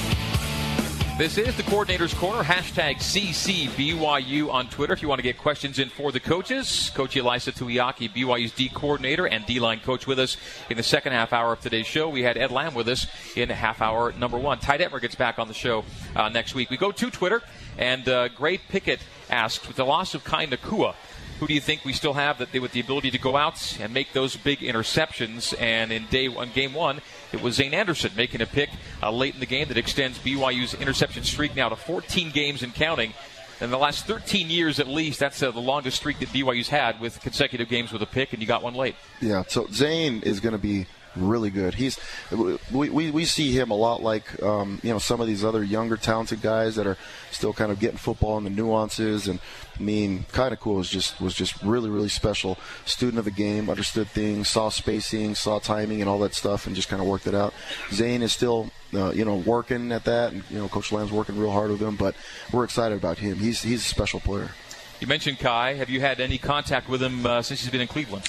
This 1.19 1.37
is 1.37 1.57
the 1.57 1.65
Coordinator's 1.65 2.15
Corner, 2.15 2.45
hashtag 2.45 2.99
CCBYU 2.99 4.53
on 4.53 4.69
Twitter 4.69 4.93
if 4.93 5.03
you 5.03 5.09
want 5.09 5.19
to 5.19 5.25
get 5.25 5.37
questions 5.37 5.81
in 5.81 5.89
for 5.89 6.13
the 6.13 6.21
coaches. 6.21 6.93
Coach 6.95 7.17
Ilaisa 7.17 7.53
Tuiaki, 7.53 8.09
BYU's 8.09 8.53
D 8.53 8.69
coordinator 8.69 9.27
and 9.27 9.45
D 9.45 9.59
line 9.59 9.81
coach 9.81 10.07
with 10.07 10.21
us 10.21 10.37
in 10.71 10.77
the 10.77 10.83
second 10.85 11.15
half 11.15 11.33
hour 11.33 11.53
of 11.53 11.61
today's 11.61 11.89
show. 11.89 12.09
We 12.09 12.23
had 12.23 12.37
Ed 12.37 12.53
Lamb 12.53 12.73
with 12.73 12.87
us 12.87 13.09
in 13.35 13.49
half 13.49 13.83
hour 13.83 14.13
number 14.13 14.39
one. 14.39 14.61
Ty 14.61 14.79
Detmer 14.79 15.01
gets 15.01 15.17
back 15.17 15.41
on 15.41 15.49
the 15.49 15.55
show 15.55 15.85
uh, 16.15 16.29
next 16.29 16.55
week. 16.55 16.71
We 16.71 16.77
go 16.77 16.93
to 16.93 17.11
Twitter, 17.11 17.43
and 17.77 18.09
uh, 18.09 18.29
Gray 18.29 18.59
Pickett 18.59 19.01
asked, 19.29 19.67
with 19.67 19.77
the 19.77 19.85
loss 19.85 20.15
of 20.15 20.23
Kai 20.23 20.47
Nacua, 20.47 20.95
who 21.41 21.49
do 21.49 21.55
you 21.55 21.61
think 21.61 21.85
we 21.85 21.93
still 21.93 22.15
have 22.15 22.39
that 22.39 22.53
they 22.53 22.61
with 22.61 22.73
the 22.73 22.81
ability 22.81 23.11
to 23.11 23.19
go 23.19 23.37
out 23.37 23.77
and 23.81 23.93
make 23.93 24.13
those 24.13 24.37
big 24.37 24.61
interceptions? 24.61 25.53
And 25.61 25.93
in 25.93 26.07
day 26.07 26.29
one, 26.29 26.51
game 26.55 26.75
one, 26.75 27.01
it 27.33 27.43
was 27.43 27.57
Zayne 27.57 27.75
Anderson 27.75 28.13
making 28.17 28.41
a 28.41 28.47
pick 28.47 28.71
uh, 29.03 29.11
late 29.11 29.35
in 29.35 29.41
the 29.41 29.47
game 29.47 29.69
that 29.69 29.77
extends 29.77 30.19
BYU's 30.19 30.75
interception 30.75 31.25
streak 31.25 31.55
now 31.55 31.69
to 31.69 31.77
14 31.77 32.31
games 32.31 32.63
and 32.63 32.75
counting. 32.75 33.13
In 33.61 33.71
the 33.71 33.79
last 33.79 34.07
13 34.07 34.51
years, 34.51 34.79
at 34.79 34.87
least, 34.87 35.19
that's 35.19 35.43
uh, 35.43 35.51
the 35.51 35.61
longest 35.61 35.97
streak 35.97 36.21
that 36.21 36.29
BYU's 36.29 36.69
had 36.69 37.01
with 37.01 37.21
consecutive 37.21 37.69
games 37.69 37.93
with 37.93 38.01
a 38.03 38.07
pick, 38.07 38.33
and 38.33 38.41
you 38.41 38.47
got 38.47 38.63
one 38.63 38.75
late. 38.75 38.95
Yeah, 39.21 39.43
so 39.49 39.65
Zayne 39.65 40.23
is 40.23 40.39
going 40.39 40.53
to 40.53 40.59
be 40.59 40.87
really 41.17 41.51
good. 41.51 41.75
He's 41.75 41.99
we, 42.31 42.89
we, 42.89 43.11
we 43.11 43.25
see 43.25 43.51
him 43.51 43.71
a 43.71 43.75
lot 43.75 44.03
like 44.03 44.41
um, 44.43 44.79
you 44.83 44.93
know 44.93 44.99
some 44.99 45.21
of 45.21 45.27
these 45.27 45.45
other 45.45 45.63
younger 45.63 45.97
talented 45.97 46.41
guys 46.41 46.77
that 46.77 46.87
are 46.87 46.97
still 47.31 47.53
kind 47.53 47.73
of 47.73 47.81
getting 47.81 47.99
football 47.99 48.37
and 48.37 48.47
the 48.47 48.51
nuances 48.51 49.27
and 49.27 49.41
mean 49.81 50.25
kind 50.33 50.53
of 50.53 50.61
cool 50.61 50.77
was 50.77 50.89
just 50.89 51.21
was 51.21 51.35
just 51.35 51.63
really 51.63 51.91
really 51.91 52.09
special 52.09 52.59
student 52.85 53.19
of 53.19 53.25
the 53.25 53.31
game 53.31 53.71
understood 53.71 54.09
things 54.09 54.49
saw 54.49 54.69
spacing 54.69 55.35
saw 55.35 55.59
timing 55.59 56.01
and 56.01 56.09
all 56.09 56.19
that 56.19 56.35
stuff 56.35 56.67
and 56.67 56.77
just 56.77 56.89
kind 56.89 57.01
of 57.03 57.09
worked 57.09 57.27
it 57.27 57.35
out. 57.35 57.53
Zayne 57.91 58.23
is 58.23 58.33
still 58.33 58.71
uh, 58.95 59.11
you 59.11 59.25
know 59.25 59.37
working 59.37 59.93
at 59.93 60.05
that 60.05 60.33
and 60.33 60.45
you 60.51 60.59
know 60.59 60.69
Coach 60.69 60.93
Lamb's 60.93 61.13
working 61.13 61.39
real 61.39 61.53
hard 61.53 61.71
with 61.71 61.81
him 61.81 61.97
but 61.97 62.15
we're 62.53 62.65
excited 62.65 62.97
about 62.97 63.19
him. 63.19 63.37
He's 63.37 63.63
he's 63.63 63.81
a 63.81 63.89
special 63.89 64.21
player. 64.21 64.51
You 65.01 65.07
mentioned 65.07 65.39
Kai. 65.39 65.75
Have 65.75 65.91
you 65.91 66.01
had 66.01 66.21
any 66.21 66.39
contact 66.39 66.89
with 66.89 67.03
him 67.03 67.25
uh, 67.25 67.43
since 67.43 67.61
he's 67.61 67.71
been 67.71 67.81
in 67.81 67.87
Cleveland? 67.87 68.29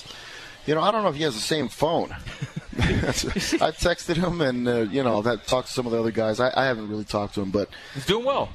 You 0.68 0.76
know, 0.76 0.82
I 0.82 0.91
don't 0.91 1.02
know 1.02 1.10
if 1.10 1.16
he 1.16 1.24
has 1.24 1.34
the 1.34 1.41
same 1.41 1.68
phone. 1.68 2.16
I 2.80 3.72
texted 3.72 4.16
him, 4.16 4.39
and 4.39 4.68
uh, 4.68 4.82
you 4.82 5.04
know, 5.04 5.22
that 5.24 5.47
talked 5.47 5.68
to 5.68 5.74
some 5.74 5.86
of 5.86 5.91
the 5.91 6.00
other 6.00 6.12
guys. 6.12 6.39
I, 6.39 6.52
I 6.56 6.66
haven't 6.66 6.89
really 6.89 7.04
talked 7.04 7.36
to 7.36 7.41
him, 7.41 7.52
but 7.52 7.70
he's 7.93 8.06
doing 8.06 8.24
well. 8.24 8.50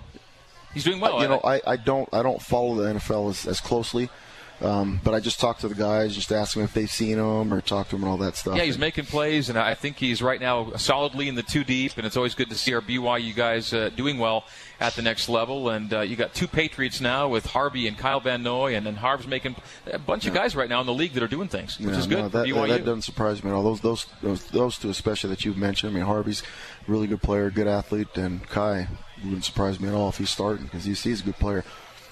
He's 0.74 0.84
doing 0.84 1.00
well. 1.00 1.22
you 1.22 1.28
know, 1.28 1.40
I, 1.44 1.60
I 1.66 1.76
don't 1.76 2.08
I 2.12 2.22
don't 2.22 2.42
follow 2.42 2.74
the 2.74 2.92
NFL 2.92 3.30
as, 3.30 3.46
as 3.46 3.60
closely. 3.60 4.10
Um, 4.64 5.00
but 5.04 5.12
I 5.12 5.20
just 5.20 5.40
talked 5.40 5.60
to 5.60 5.68
the 5.68 5.74
guys, 5.74 6.14
just 6.14 6.32
ask 6.32 6.54
them 6.54 6.64
if 6.64 6.72
they've 6.72 6.90
seen 6.90 7.18
him 7.18 7.52
or 7.52 7.60
talked 7.60 7.90
to 7.90 7.96
him 7.96 8.02
and 8.02 8.10
all 8.10 8.16
that 8.18 8.36
stuff. 8.36 8.56
Yeah, 8.56 8.64
he's 8.64 8.78
making 8.78 9.04
plays, 9.04 9.48
and 9.50 9.58
I 9.58 9.74
think 9.74 9.96
he's 9.96 10.22
right 10.22 10.40
now 10.40 10.72
solidly 10.76 11.28
in 11.28 11.34
the 11.34 11.42
two 11.42 11.64
deep, 11.64 11.92
and 11.96 12.06
it's 12.06 12.16
always 12.16 12.34
good 12.34 12.48
to 12.48 12.54
see 12.54 12.72
our 12.72 12.80
BYU 12.80 13.34
guys 13.34 13.74
uh, 13.74 13.90
doing 13.94 14.18
well 14.18 14.44
at 14.80 14.94
the 14.94 15.02
next 15.02 15.28
level. 15.28 15.68
And 15.68 15.92
uh, 15.92 16.00
you 16.00 16.16
got 16.16 16.34
two 16.34 16.48
Patriots 16.48 17.00
now 17.00 17.28
with 17.28 17.46
Harvey 17.46 17.86
and 17.86 17.98
Kyle 17.98 18.20
Van 18.20 18.42
Noy, 18.42 18.74
and 18.74 18.86
then 18.86 18.96
Harv's 18.96 19.26
making 19.26 19.56
a 19.86 19.98
bunch 19.98 20.24
yeah. 20.24 20.30
of 20.30 20.34
guys 20.34 20.56
right 20.56 20.68
now 20.68 20.80
in 20.80 20.86
the 20.86 20.94
league 20.94 21.12
that 21.12 21.22
are 21.22 21.28
doing 21.28 21.48
things, 21.48 21.78
which 21.78 21.90
yeah, 21.90 21.98
is 21.98 22.06
good. 22.06 22.18
No, 22.18 22.28
that, 22.28 22.46
that, 22.46 22.84
doesn't 22.84 23.02
surprise 23.02 23.44
me 23.44 23.50
at 23.50 23.54
all. 23.54 23.62
Those, 23.62 23.80
those 23.80 24.06
those 24.22 24.44
those 24.46 24.78
two 24.78 24.88
especially 24.88 25.30
that 25.30 25.44
you've 25.44 25.58
mentioned. 25.58 25.92
I 25.92 25.94
mean, 25.94 26.06
Harvey's 26.06 26.42
really 26.86 27.06
good 27.06 27.22
player, 27.22 27.50
good 27.50 27.66
athlete, 27.66 28.16
and 28.16 28.46
Kai 28.48 28.88
wouldn't 29.22 29.44
surprise 29.44 29.80
me 29.80 29.88
at 29.88 29.94
all 29.94 30.08
if 30.08 30.18
he's 30.18 30.30
starting 30.30 30.64
because 30.64 30.84
he's, 30.84 31.02
he's 31.02 31.20
a 31.20 31.24
good 31.24 31.38
player. 31.38 31.64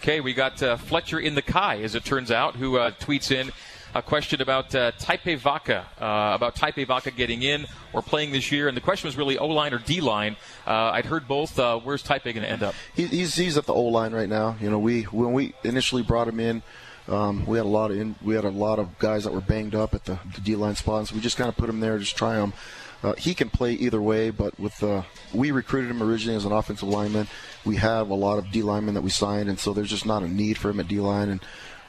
Okay, 0.02 0.20
we 0.20 0.34
got 0.34 0.60
uh, 0.60 0.76
Fletcher 0.76 1.20
in 1.20 1.36
the 1.36 1.42
Kai, 1.42 1.76
as 1.82 1.94
it 1.94 2.04
turns 2.04 2.32
out, 2.32 2.56
who 2.56 2.76
uh, 2.76 2.90
tweets 2.90 3.30
in 3.30 3.52
a 3.94 4.02
question 4.02 4.42
about 4.42 4.74
uh, 4.74 4.90
Taipei 4.98 5.38
Vaka, 5.38 5.86
uh, 6.00 6.34
about 6.34 6.56
Taipei 6.56 6.84
Vaka 6.84 7.12
getting 7.12 7.42
in 7.42 7.66
or 7.92 8.02
playing 8.02 8.32
this 8.32 8.50
year. 8.50 8.66
And 8.66 8.76
the 8.76 8.80
question 8.80 9.06
was 9.06 9.16
really 9.16 9.38
O 9.38 9.46
line 9.46 9.72
or 9.72 9.78
D 9.78 10.00
line. 10.00 10.34
Uh, 10.66 10.90
I'd 10.92 11.06
heard 11.06 11.28
both. 11.28 11.56
Uh, 11.56 11.78
where's 11.78 12.02
Taipei 12.02 12.34
going 12.34 12.42
to 12.42 12.50
end 12.50 12.64
up? 12.64 12.74
He, 12.96 13.06
he's, 13.06 13.36
he's 13.36 13.56
at 13.56 13.66
the 13.66 13.74
O 13.74 13.82
line 13.82 14.12
right 14.12 14.28
now. 14.28 14.56
You 14.60 14.70
know, 14.70 14.78
we 14.80 15.02
when 15.02 15.34
we 15.34 15.54
initially 15.62 16.02
brought 16.02 16.26
him 16.26 16.40
in, 16.40 16.64
um, 17.06 17.46
we 17.46 17.56
had 17.56 17.64
a 17.64 17.68
lot 17.68 17.92
of 17.92 17.96
in, 17.96 18.16
we 18.24 18.34
had 18.34 18.44
a 18.44 18.50
lot 18.50 18.80
of 18.80 18.98
guys 18.98 19.22
that 19.22 19.32
were 19.32 19.40
banged 19.40 19.76
up 19.76 19.94
at 19.94 20.06
the, 20.06 20.18
the 20.34 20.40
D 20.40 20.56
line 20.56 20.74
spots. 20.74 21.10
So 21.10 21.14
we 21.14 21.20
just 21.20 21.36
kind 21.36 21.48
of 21.48 21.56
put 21.56 21.68
him 21.68 21.78
there, 21.78 21.96
just 21.98 22.16
try 22.16 22.40
him. 22.40 22.54
Uh, 23.02 23.14
he 23.14 23.34
can 23.34 23.50
play 23.50 23.72
either 23.72 24.00
way, 24.00 24.30
but 24.30 24.58
with 24.60 24.82
uh, 24.82 25.02
we 25.32 25.50
recruited 25.50 25.90
him 25.90 26.02
originally 26.02 26.36
as 26.36 26.44
an 26.44 26.52
offensive 26.52 26.88
lineman. 26.88 27.26
We 27.64 27.76
have 27.76 28.10
a 28.10 28.14
lot 28.14 28.38
of 28.38 28.50
D 28.50 28.62
linemen 28.62 28.94
that 28.94 29.02
we 29.02 29.10
signed, 29.10 29.48
and 29.48 29.58
so 29.58 29.72
there's 29.72 29.90
just 29.90 30.06
not 30.06 30.22
a 30.22 30.28
need 30.28 30.56
for 30.58 30.70
him 30.70 30.78
at 30.78 30.88
D 30.88 31.00
line. 31.00 31.28
And 31.28 31.42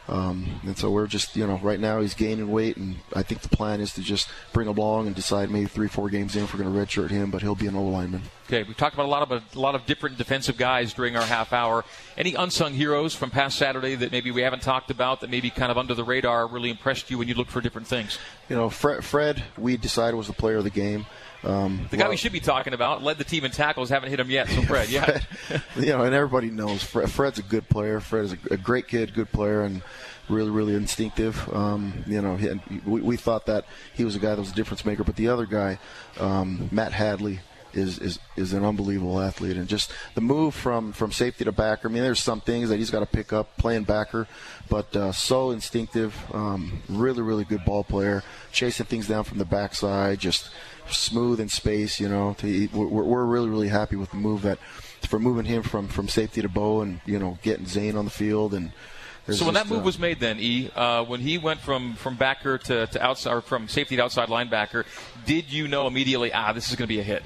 um, 0.08 0.60
and 0.64 0.78
so 0.78 0.92
we're 0.92 1.08
just, 1.08 1.36
you 1.38 1.48
know, 1.48 1.58
right 1.64 1.80
now 1.80 2.02
he's 2.02 2.14
gaining 2.14 2.52
weight, 2.52 2.76
and 2.76 2.98
I 3.16 3.24
think 3.24 3.42
the 3.42 3.50
plan 3.50 3.80
is 3.80 3.94
to 3.94 4.02
just 4.02 4.28
bring 4.52 4.68
him 4.68 4.78
along 4.78 5.08
and 5.08 5.16
decide 5.16 5.50
maybe 5.50 5.68
three, 5.68 5.88
four 5.88 6.10
games 6.10 6.36
in 6.36 6.44
if 6.44 6.54
we're 6.54 6.62
going 6.62 6.74
to 6.74 6.80
redshirt 6.80 7.10
him, 7.10 7.32
but 7.32 7.42
he'll 7.42 7.56
be 7.56 7.68
an 7.68 7.76
O 7.76 7.84
lineman. 7.84 8.24
Okay, 8.48 8.64
we've 8.64 8.76
talked 8.76 8.94
about 8.94 9.06
a 9.06 9.10
lot 9.10 9.32
of 9.32 9.32
a 9.32 9.60
lot 9.60 9.76
of 9.76 9.86
different 9.86 10.18
defensive 10.18 10.58
guys 10.58 10.94
during 10.94 11.16
our 11.16 11.24
half 11.24 11.54
hour. 11.54 11.86
Any 12.18 12.36
unsung 12.36 12.74
heroes 12.74 13.16
from 13.16 13.30
past 13.30 13.58
Saturday 13.58 13.96
that 13.96 14.12
maybe 14.12 14.32
we 14.32 14.42
haven't 14.42 14.62
talked 14.62 14.92
about 14.92 15.22
that 15.22 15.30
maybe 15.30 15.50
kind 15.50 15.72
of 15.72 15.78
under 15.78 15.94
the 15.94 16.04
radar 16.04 16.48
really 16.48 16.70
impressed 16.70 17.10
you 17.10 17.18
when 17.18 17.30
you 17.30 17.36
look 17.36 17.48
for 17.48 17.62
different 17.62 17.88
things? 17.88 18.20
You 18.50 18.58
know, 18.58 18.70
Fred, 18.70 19.06
Fred 19.06 19.44
we 19.58 19.78
decided 19.78 20.18
was 20.18 20.28
the 20.28 20.34
player 20.34 20.58
of 20.58 20.66
the 20.66 20.70
game. 20.70 21.06
Um, 21.44 21.88
the 21.92 21.98
guy 21.98 22.04
well, 22.04 22.12
we 22.12 22.18
should 22.18 22.32
be 22.32 22.40
talking 22.40 22.74
about 22.74 23.04
led 23.04 23.18
the 23.18 23.24
team 23.24 23.44
in 23.44 23.52
tackles, 23.52 23.90
haven't 23.90 24.10
hit 24.10 24.20
him 24.20 24.30
yet. 24.30 24.48
So 24.48 24.62
Fred, 24.62 24.90
yeah, 24.90 25.20
Fred, 25.20 25.64
you 25.78 25.88
know, 25.88 26.04
and 26.04 26.16
everybody 26.16 26.50
knows 26.50 26.84
Fred, 26.84 27.12
Fred's 27.12 27.40
a 27.40 27.44
good 27.44 27.68
player. 27.68 28.00
Fred 28.00 28.26
is 28.26 28.34
a, 28.34 28.38
a 28.52 28.58
great 28.58 28.88
kid, 28.88 29.14
good 29.14 29.32
player, 29.32 29.62
and 29.62 29.82
really, 30.30 30.50
really 30.50 30.76
instinctive. 30.76 31.54
Um, 31.54 32.04
you 32.08 32.22
know, 32.22 32.38
he, 32.38 32.50
we, 32.86 33.02
we, 33.02 33.18
thought 33.18 33.46
that 33.48 33.66
he 33.94 34.06
was 34.06 34.16
a 34.16 34.20
guy 34.20 34.30
that 34.30 34.40
was 34.40 34.52
a 34.52 34.56
difference 34.56 34.86
maker, 34.86 35.04
but 35.04 35.16
the 35.16 35.28
other 35.28 35.46
guy, 35.46 35.80
um, 36.20 36.70
Matt 36.72 36.94
Hadley, 36.94 37.40
is, 37.74 37.98
is 38.00 38.20
is 38.36 38.54
an 38.54 38.64
unbelievable 38.64 39.20
athlete, 39.20 39.58
and 39.58 39.68
just 39.68 39.92
the 40.14 40.22
move 40.22 40.54
from 40.54 40.94
from 40.94 41.12
safety 41.12 41.44
to 41.44 41.52
backer. 41.52 41.88
I 41.88 41.92
mean, 41.92 42.04
there's 42.04 42.20
some 42.20 42.40
things 42.40 42.70
that 42.70 42.78
he's 42.78 42.92
got 42.92 43.00
to 43.00 43.06
pick 43.06 43.34
up 43.34 43.58
playing 43.58 43.84
backer, 43.84 44.28
but 44.70 44.96
uh, 44.96 45.12
so 45.12 45.52
instinctive, 45.52 46.16
um, 46.34 46.84
really, 46.88 47.22
really 47.22 47.44
good 47.44 47.66
ball 47.66 47.84
player, 47.84 48.24
chasing 48.52 48.86
things 48.86 49.08
down 49.08 49.24
from 49.24 49.40
the 49.40 49.46
backside, 49.46 50.20
just 50.20 50.52
smooth 50.90 51.40
in 51.40 51.50
space. 51.50 52.00
You 52.00 52.10
know, 52.10 52.36
to, 52.40 52.70
we're, 52.74 53.04
we're 53.04 53.26
really, 53.26 53.50
really 53.50 53.70
happy 53.70 53.96
with 53.96 54.12
the 54.12 54.18
move 54.18 54.42
that 54.44 54.60
for 55.08 55.20
moving 55.20 55.46
him 55.46 55.64
from 55.64 55.88
from 55.88 56.08
safety 56.08 56.42
to 56.42 56.50
bow, 56.50 56.82
and 56.82 57.02
you 57.06 57.20
know, 57.20 57.38
getting 57.42 57.66
Zayne 57.66 57.96
on 57.96 58.06
the 58.06 58.12
field 58.12 58.54
and 58.54 58.72
so 59.32 59.46
when 59.46 59.54
that 59.54 59.70
move 59.70 59.80
uh, 59.80 59.84
was 59.84 59.98
made, 59.98 60.20
then 60.20 60.38
E, 60.40 60.70
uh, 60.76 61.06
when 61.06 61.22
he 61.22 61.38
went 61.38 61.62
from 61.62 61.94
from 61.94 62.16
backer 62.16 62.58
to, 62.58 62.88
to 62.88 63.02
outside 63.02 63.34
or 63.34 63.42
from 63.42 63.70
safety 63.70 63.96
to 63.96 64.04
outside 64.04 64.28
linebacker, 64.28 64.84
did 65.26 65.52
you 65.52 65.70
know 65.70 65.88
immediately? 65.88 66.34
Ah, 66.34 66.52
this 66.52 66.70
is 66.70 66.76
going 66.76 66.88
to 66.88 66.94
be 66.94 67.00
a 67.00 67.04
hit. 67.04 67.24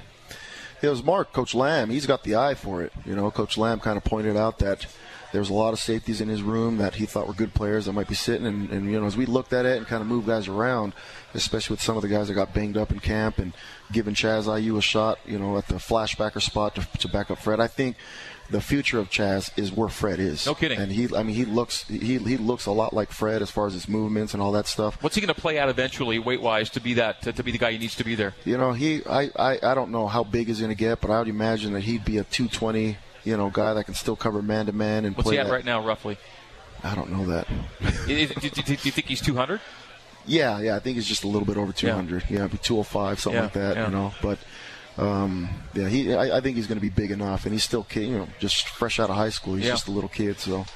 It 0.80 0.88
was 0.88 1.02
Mark, 1.02 1.32
Coach 1.32 1.56
Lamb. 1.56 1.90
He's 1.90 2.06
got 2.06 2.22
the 2.22 2.36
eye 2.36 2.54
for 2.54 2.82
it. 2.82 2.92
You 3.04 3.16
know, 3.16 3.32
Coach 3.32 3.58
Lamb 3.58 3.80
kind 3.80 3.96
of 3.96 4.04
pointed 4.04 4.36
out 4.36 4.60
that 4.60 4.86
there 5.32 5.40
was 5.40 5.50
a 5.50 5.54
lot 5.54 5.72
of 5.72 5.78
safeties 5.78 6.20
in 6.20 6.28
his 6.28 6.42
room 6.42 6.78
that 6.78 6.94
he 6.94 7.06
thought 7.06 7.26
were 7.26 7.34
good 7.34 7.54
players 7.54 7.84
that 7.84 7.92
might 7.92 8.08
be 8.08 8.14
sitting. 8.14 8.46
And, 8.46 8.70
and 8.70 8.90
you 8.90 9.00
know, 9.00 9.06
as 9.06 9.16
we 9.16 9.26
looked 9.26 9.52
at 9.52 9.66
it 9.66 9.76
and 9.76 9.86
kind 9.86 10.00
of 10.00 10.06
moved 10.06 10.26
guys 10.26 10.48
around, 10.48 10.94
especially 11.34 11.74
with 11.74 11.82
some 11.82 11.96
of 11.96 12.02
the 12.02 12.08
guys 12.08 12.28
that 12.28 12.34
got 12.34 12.54
banged 12.54 12.76
up 12.76 12.90
in 12.90 13.00
camp 13.00 13.38
and 13.38 13.52
giving 13.92 14.14
Chaz 14.14 14.46
IU 14.46 14.76
a 14.76 14.82
shot, 14.82 15.18
you 15.26 15.38
know, 15.38 15.58
at 15.58 15.68
the 15.68 15.74
flashbacker 15.74 16.40
spot 16.40 16.74
to, 16.76 16.86
to 16.98 17.08
back 17.08 17.30
up 17.30 17.38
Fred, 17.38 17.60
I 17.60 17.66
think 17.66 17.96
the 18.50 18.60
future 18.60 18.98
of 18.98 19.10
Chaz 19.10 19.50
is 19.58 19.72
where 19.72 19.88
Fred 19.88 20.18
is. 20.18 20.46
No 20.46 20.54
kidding. 20.54 20.78
And 20.78 20.90
he, 20.90 21.14
I 21.14 21.22
mean, 21.22 21.34
he 21.34 21.44
looks 21.44 21.84
he 21.84 22.18
he 22.18 22.36
looks 22.36 22.66
a 22.66 22.72
lot 22.72 22.92
like 22.92 23.12
Fred 23.12 23.42
as 23.42 23.50
far 23.50 23.66
as 23.66 23.74
his 23.74 23.88
movements 23.88 24.32
and 24.32 24.42
all 24.42 24.52
that 24.52 24.66
stuff. 24.66 25.02
What's 25.02 25.14
he 25.14 25.20
going 25.20 25.34
to 25.34 25.40
play 25.40 25.58
out 25.58 25.68
eventually, 25.68 26.18
weight 26.18 26.40
wise, 26.40 26.70
to 26.70 26.80
be 26.80 26.94
that 26.94 27.22
to, 27.22 27.32
to, 27.32 27.42
be 27.42 27.52
the 27.52 27.58
guy 27.58 27.72
he 27.72 27.78
needs 27.78 27.96
to 27.96 28.04
be 28.04 28.14
there? 28.14 28.34
You 28.44 28.56
know, 28.56 28.72
he 28.72 29.02
I 29.06 29.30
I, 29.36 29.58
I 29.62 29.74
don't 29.74 29.90
know 29.90 30.06
how 30.06 30.24
big 30.24 30.48
he's 30.48 30.60
going 30.60 30.70
to 30.70 30.76
get, 30.76 31.00
but 31.00 31.10
I 31.10 31.18
would 31.18 31.28
imagine 31.28 31.72
that 31.74 31.82
he'd 31.82 32.04
be 32.04 32.18
a 32.18 32.24
220, 32.24 32.96
you 33.28 33.36
know, 33.36 33.50
guy 33.50 33.74
that 33.74 33.84
can 33.84 33.94
still 33.94 34.16
cover 34.16 34.40
man 34.40 34.66
to 34.66 34.72
man 34.72 35.04
and 35.04 35.14
What's 35.14 35.26
play. 35.26 35.36
he 35.36 35.40
at 35.40 35.46
that. 35.46 35.52
right 35.52 35.64
now, 35.64 35.84
roughly? 35.84 36.16
I 36.82 36.94
don't 36.94 37.12
know 37.12 37.26
that. 37.26 37.46
do, 38.06 38.26
do, 38.26 38.34
do, 38.34 38.62
do, 38.62 38.72
you 38.72 38.90
think 38.90 39.06
he's 39.06 39.20
200? 39.20 39.60
Yeah, 40.26 40.60
yeah, 40.60 40.76
I 40.76 40.78
think 40.78 40.96
he's 40.96 41.06
just 41.06 41.24
a 41.24 41.28
little 41.28 41.46
bit 41.46 41.56
over 41.56 41.72
200. 41.72 42.24
Yeah, 42.30 42.38
yeah 42.40 42.48
205, 42.48 43.20
something 43.20 43.36
yeah, 43.36 43.42
like 43.42 43.52
that. 43.52 43.76
Yeah. 43.76 43.86
You 43.86 43.92
know, 43.92 44.14
but 44.22 44.38
um, 44.96 45.48
yeah, 45.74 45.88
he. 45.88 46.14
I, 46.14 46.38
I, 46.38 46.40
think 46.40 46.56
he's 46.56 46.66
going 46.66 46.78
to 46.78 46.82
be 46.82 46.88
big 46.88 47.10
enough, 47.10 47.44
and 47.44 47.52
he's 47.52 47.64
still, 47.64 47.84
kid, 47.84 48.08
you 48.08 48.18
know, 48.18 48.28
just 48.38 48.68
fresh 48.68 48.98
out 48.98 49.10
of 49.10 49.16
high 49.16 49.30
school. 49.30 49.54
He's 49.54 49.66
just 49.66 49.88
a 49.88 49.90
little 49.90 50.08
kid, 50.08 50.38
so 50.38 50.66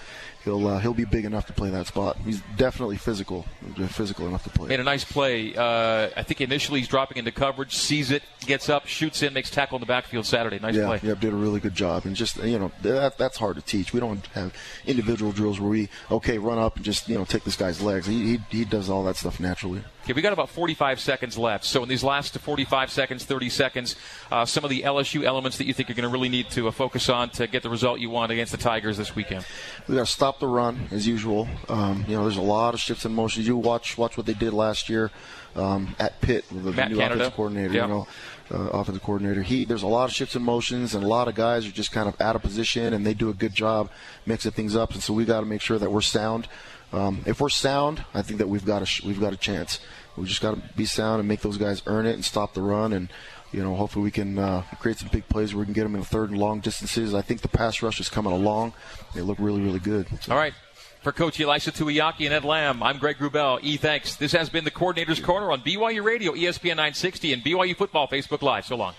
he'll 0.44 0.66
uh, 0.66 0.78
he'll 0.78 0.94
be 0.94 1.04
big 1.04 1.24
enough 1.24 1.46
to 1.46 1.52
play 1.52 1.70
that 1.70 1.86
spot. 1.86 2.16
He's 2.24 2.40
definitely 2.56 2.96
physical, 2.96 3.46
physical 3.88 4.26
enough 4.26 4.44
to 4.44 4.50
play. 4.50 4.68
Made 4.68 4.80
a 4.80 4.84
nice 4.84 5.04
play. 5.04 5.54
Uh, 5.54 6.10
I 6.16 6.22
think 6.22 6.40
initially 6.40 6.80
he's 6.80 6.88
dropping 6.88 7.18
into 7.18 7.32
coverage, 7.32 7.74
sees 7.74 8.10
it, 8.10 8.22
gets 8.40 8.68
up, 8.68 8.86
shoots 8.86 9.22
in, 9.22 9.32
makes 9.32 9.50
tackle 9.50 9.76
in 9.76 9.80
the 9.80 9.86
backfield 9.86 10.26
Saturday. 10.26 10.58
Nice 10.58 10.74
yeah, 10.74 10.86
play. 10.86 11.00
Yeah, 11.02 11.14
did 11.14 11.32
a 11.32 11.36
really 11.36 11.60
good 11.60 11.74
job, 11.74 12.06
and 12.06 12.16
just 12.16 12.36
you 12.42 12.58
know 12.58 12.72
that 12.82 13.18
that's 13.18 13.38
hard 13.38 13.56
to 13.56 13.62
teach. 13.62 13.92
We 13.92 14.00
don't 14.00 14.24
have 14.28 14.54
individual 14.86 15.32
drills 15.32 15.60
where 15.60 15.70
we 15.70 15.88
okay 16.10 16.38
run 16.38 16.58
up 16.58 16.76
and 16.76 16.84
just 16.84 17.08
you 17.08 17.16
know 17.16 17.24
take 17.24 17.44
this 17.44 17.56
guy's 17.56 17.80
legs. 17.80 18.06
He 18.06 18.32
he, 18.32 18.40
he 18.50 18.64
does 18.64 18.88
all 18.90 19.04
that 19.04 19.16
stuff 19.16 19.40
naturally. 19.40 19.82
Okay, 20.04 20.14
we 20.14 20.22
got 20.22 20.32
about 20.32 20.48
45 20.48 20.98
seconds 20.98 21.38
left. 21.38 21.64
So 21.64 21.80
in 21.84 21.88
these 21.88 22.02
last 22.02 22.36
45 22.36 22.90
seconds, 22.90 23.24
30 23.24 23.48
seconds, 23.48 23.94
uh, 24.32 24.44
some 24.44 24.64
of 24.64 24.70
the 24.70 24.82
LSU 24.82 25.22
elements 25.22 25.58
that 25.58 25.64
you 25.66 25.72
think 25.72 25.88
you're 25.88 25.94
going 25.94 26.08
to 26.08 26.12
really 26.12 26.28
need 26.28 26.50
to 26.50 26.66
uh, 26.66 26.72
focus 26.72 27.08
on 27.08 27.30
to 27.30 27.46
get 27.46 27.62
the 27.62 27.70
result 27.70 28.00
you 28.00 28.10
want 28.10 28.32
against 28.32 28.50
the 28.50 28.58
Tigers 28.58 28.96
this 28.96 29.14
weekend. 29.14 29.46
We 29.86 29.94
got 29.94 30.06
to 30.06 30.12
stop 30.12 30.31
the 30.40 30.46
run 30.46 30.88
as 30.90 31.06
usual. 31.06 31.48
Um, 31.68 32.04
you 32.08 32.16
know, 32.16 32.22
there's 32.22 32.36
a 32.36 32.42
lot 32.42 32.74
of 32.74 32.80
shifts 32.80 33.04
in 33.04 33.14
motion. 33.14 33.42
You 33.42 33.56
watch 33.56 33.96
watch 33.98 34.16
what 34.16 34.26
they 34.26 34.34
did 34.34 34.52
last 34.52 34.88
year 34.88 35.10
um, 35.56 35.94
at 35.98 36.20
Pitt 36.20 36.44
with 36.52 36.64
the 36.64 36.72
Matt 36.72 36.90
new 36.90 36.96
Canada. 36.96 37.14
offensive 37.14 37.36
coordinator. 37.36 37.74
Yep. 37.74 37.82
You 37.88 37.94
know. 37.94 38.06
Uh, 38.50 38.68
offensive 38.72 39.02
coordinator. 39.02 39.40
He 39.40 39.64
there's 39.64 39.82
a 39.84 39.86
lot 39.86 40.10
of 40.10 40.14
shifts 40.14 40.36
in 40.36 40.42
motions, 40.42 40.94
and 40.94 41.02
a 41.02 41.06
lot 41.06 41.26
of 41.26 41.34
guys 41.34 41.66
are 41.66 41.70
just 41.70 41.90
kind 41.90 42.06
of 42.06 42.20
out 42.20 42.36
of 42.36 42.42
position, 42.42 42.92
and 42.92 43.06
they 43.06 43.14
do 43.14 43.30
a 43.30 43.32
good 43.32 43.54
job 43.54 43.88
mixing 44.26 44.50
things 44.52 44.76
up. 44.76 44.92
And 44.92 45.02
so 45.02 45.14
we 45.14 45.24
got 45.24 45.40
to 45.40 45.46
make 45.46 45.62
sure 45.62 45.78
that 45.78 45.90
we're 45.90 46.02
sound. 46.02 46.48
Um, 46.92 47.22
if 47.24 47.40
we're 47.40 47.48
sound, 47.48 48.04
I 48.12 48.20
think 48.20 48.38
that 48.40 48.48
we've 48.48 48.66
got 48.66 48.82
a 48.82 48.86
sh- 48.86 49.04
we've 49.04 49.20
got 49.20 49.32
a 49.32 49.38
chance. 49.38 49.80
We 50.18 50.26
just 50.26 50.42
got 50.42 50.54
to 50.54 50.74
be 50.76 50.84
sound 50.84 51.20
and 51.20 51.28
make 51.28 51.40
those 51.40 51.56
guys 51.56 51.82
earn 51.86 52.04
it 52.04 52.12
and 52.12 52.22
stop 52.22 52.52
the 52.52 52.60
run. 52.60 52.92
And 52.92 53.08
you 53.52 53.62
know, 53.62 53.74
hopefully 53.76 54.04
we 54.04 54.10
can 54.10 54.38
uh, 54.38 54.62
create 54.80 54.98
some 54.98 55.08
big 55.08 55.28
plays 55.28 55.54
where 55.54 55.60
we 55.60 55.66
can 55.66 55.74
get 55.74 55.82
them 55.84 55.94
in 55.94 56.02
third 56.02 56.30
and 56.30 56.38
long 56.38 56.60
distances. 56.60 57.14
I 57.14 57.22
think 57.22 57.42
the 57.42 57.48
pass 57.48 57.82
rush 57.82 58.00
is 58.00 58.08
coming 58.08 58.32
along. 58.32 58.72
They 59.14 59.20
look 59.20 59.38
really, 59.38 59.60
really 59.60 59.78
good. 59.78 60.08
So. 60.22 60.32
All 60.32 60.38
right. 60.38 60.54
For 61.02 61.10
Coach 61.10 61.38
Ilaisa 61.38 61.72
Tuiaki 61.72 62.26
and 62.26 62.32
Ed 62.32 62.44
Lamb, 62.44 62.80
I'm 62.80 62.98
Greg 62.98 63.16
Wrubell. 63.18 63.58
E 63.60 63.76
thanks. 63.76 64.14
This 64.14 64.30
has 64.32 64.48
been 64.48 64.62
the 64.62 64.70
Coordinator's 64.70 65.18
Corner 65.18 65.50
on 65.50 65.60
BYU 65.62 66.04
Radio, 66.04 66.32
ESPN 66.32 66.76
960, 66.76 67.32
and 67.32 67.42
BYU 67.42 67.76
Football 67.76 68.06
Facebook 68.06 68.40
Live. 68.40 68.64
So 68.66 68.76
long. 68.76 68.94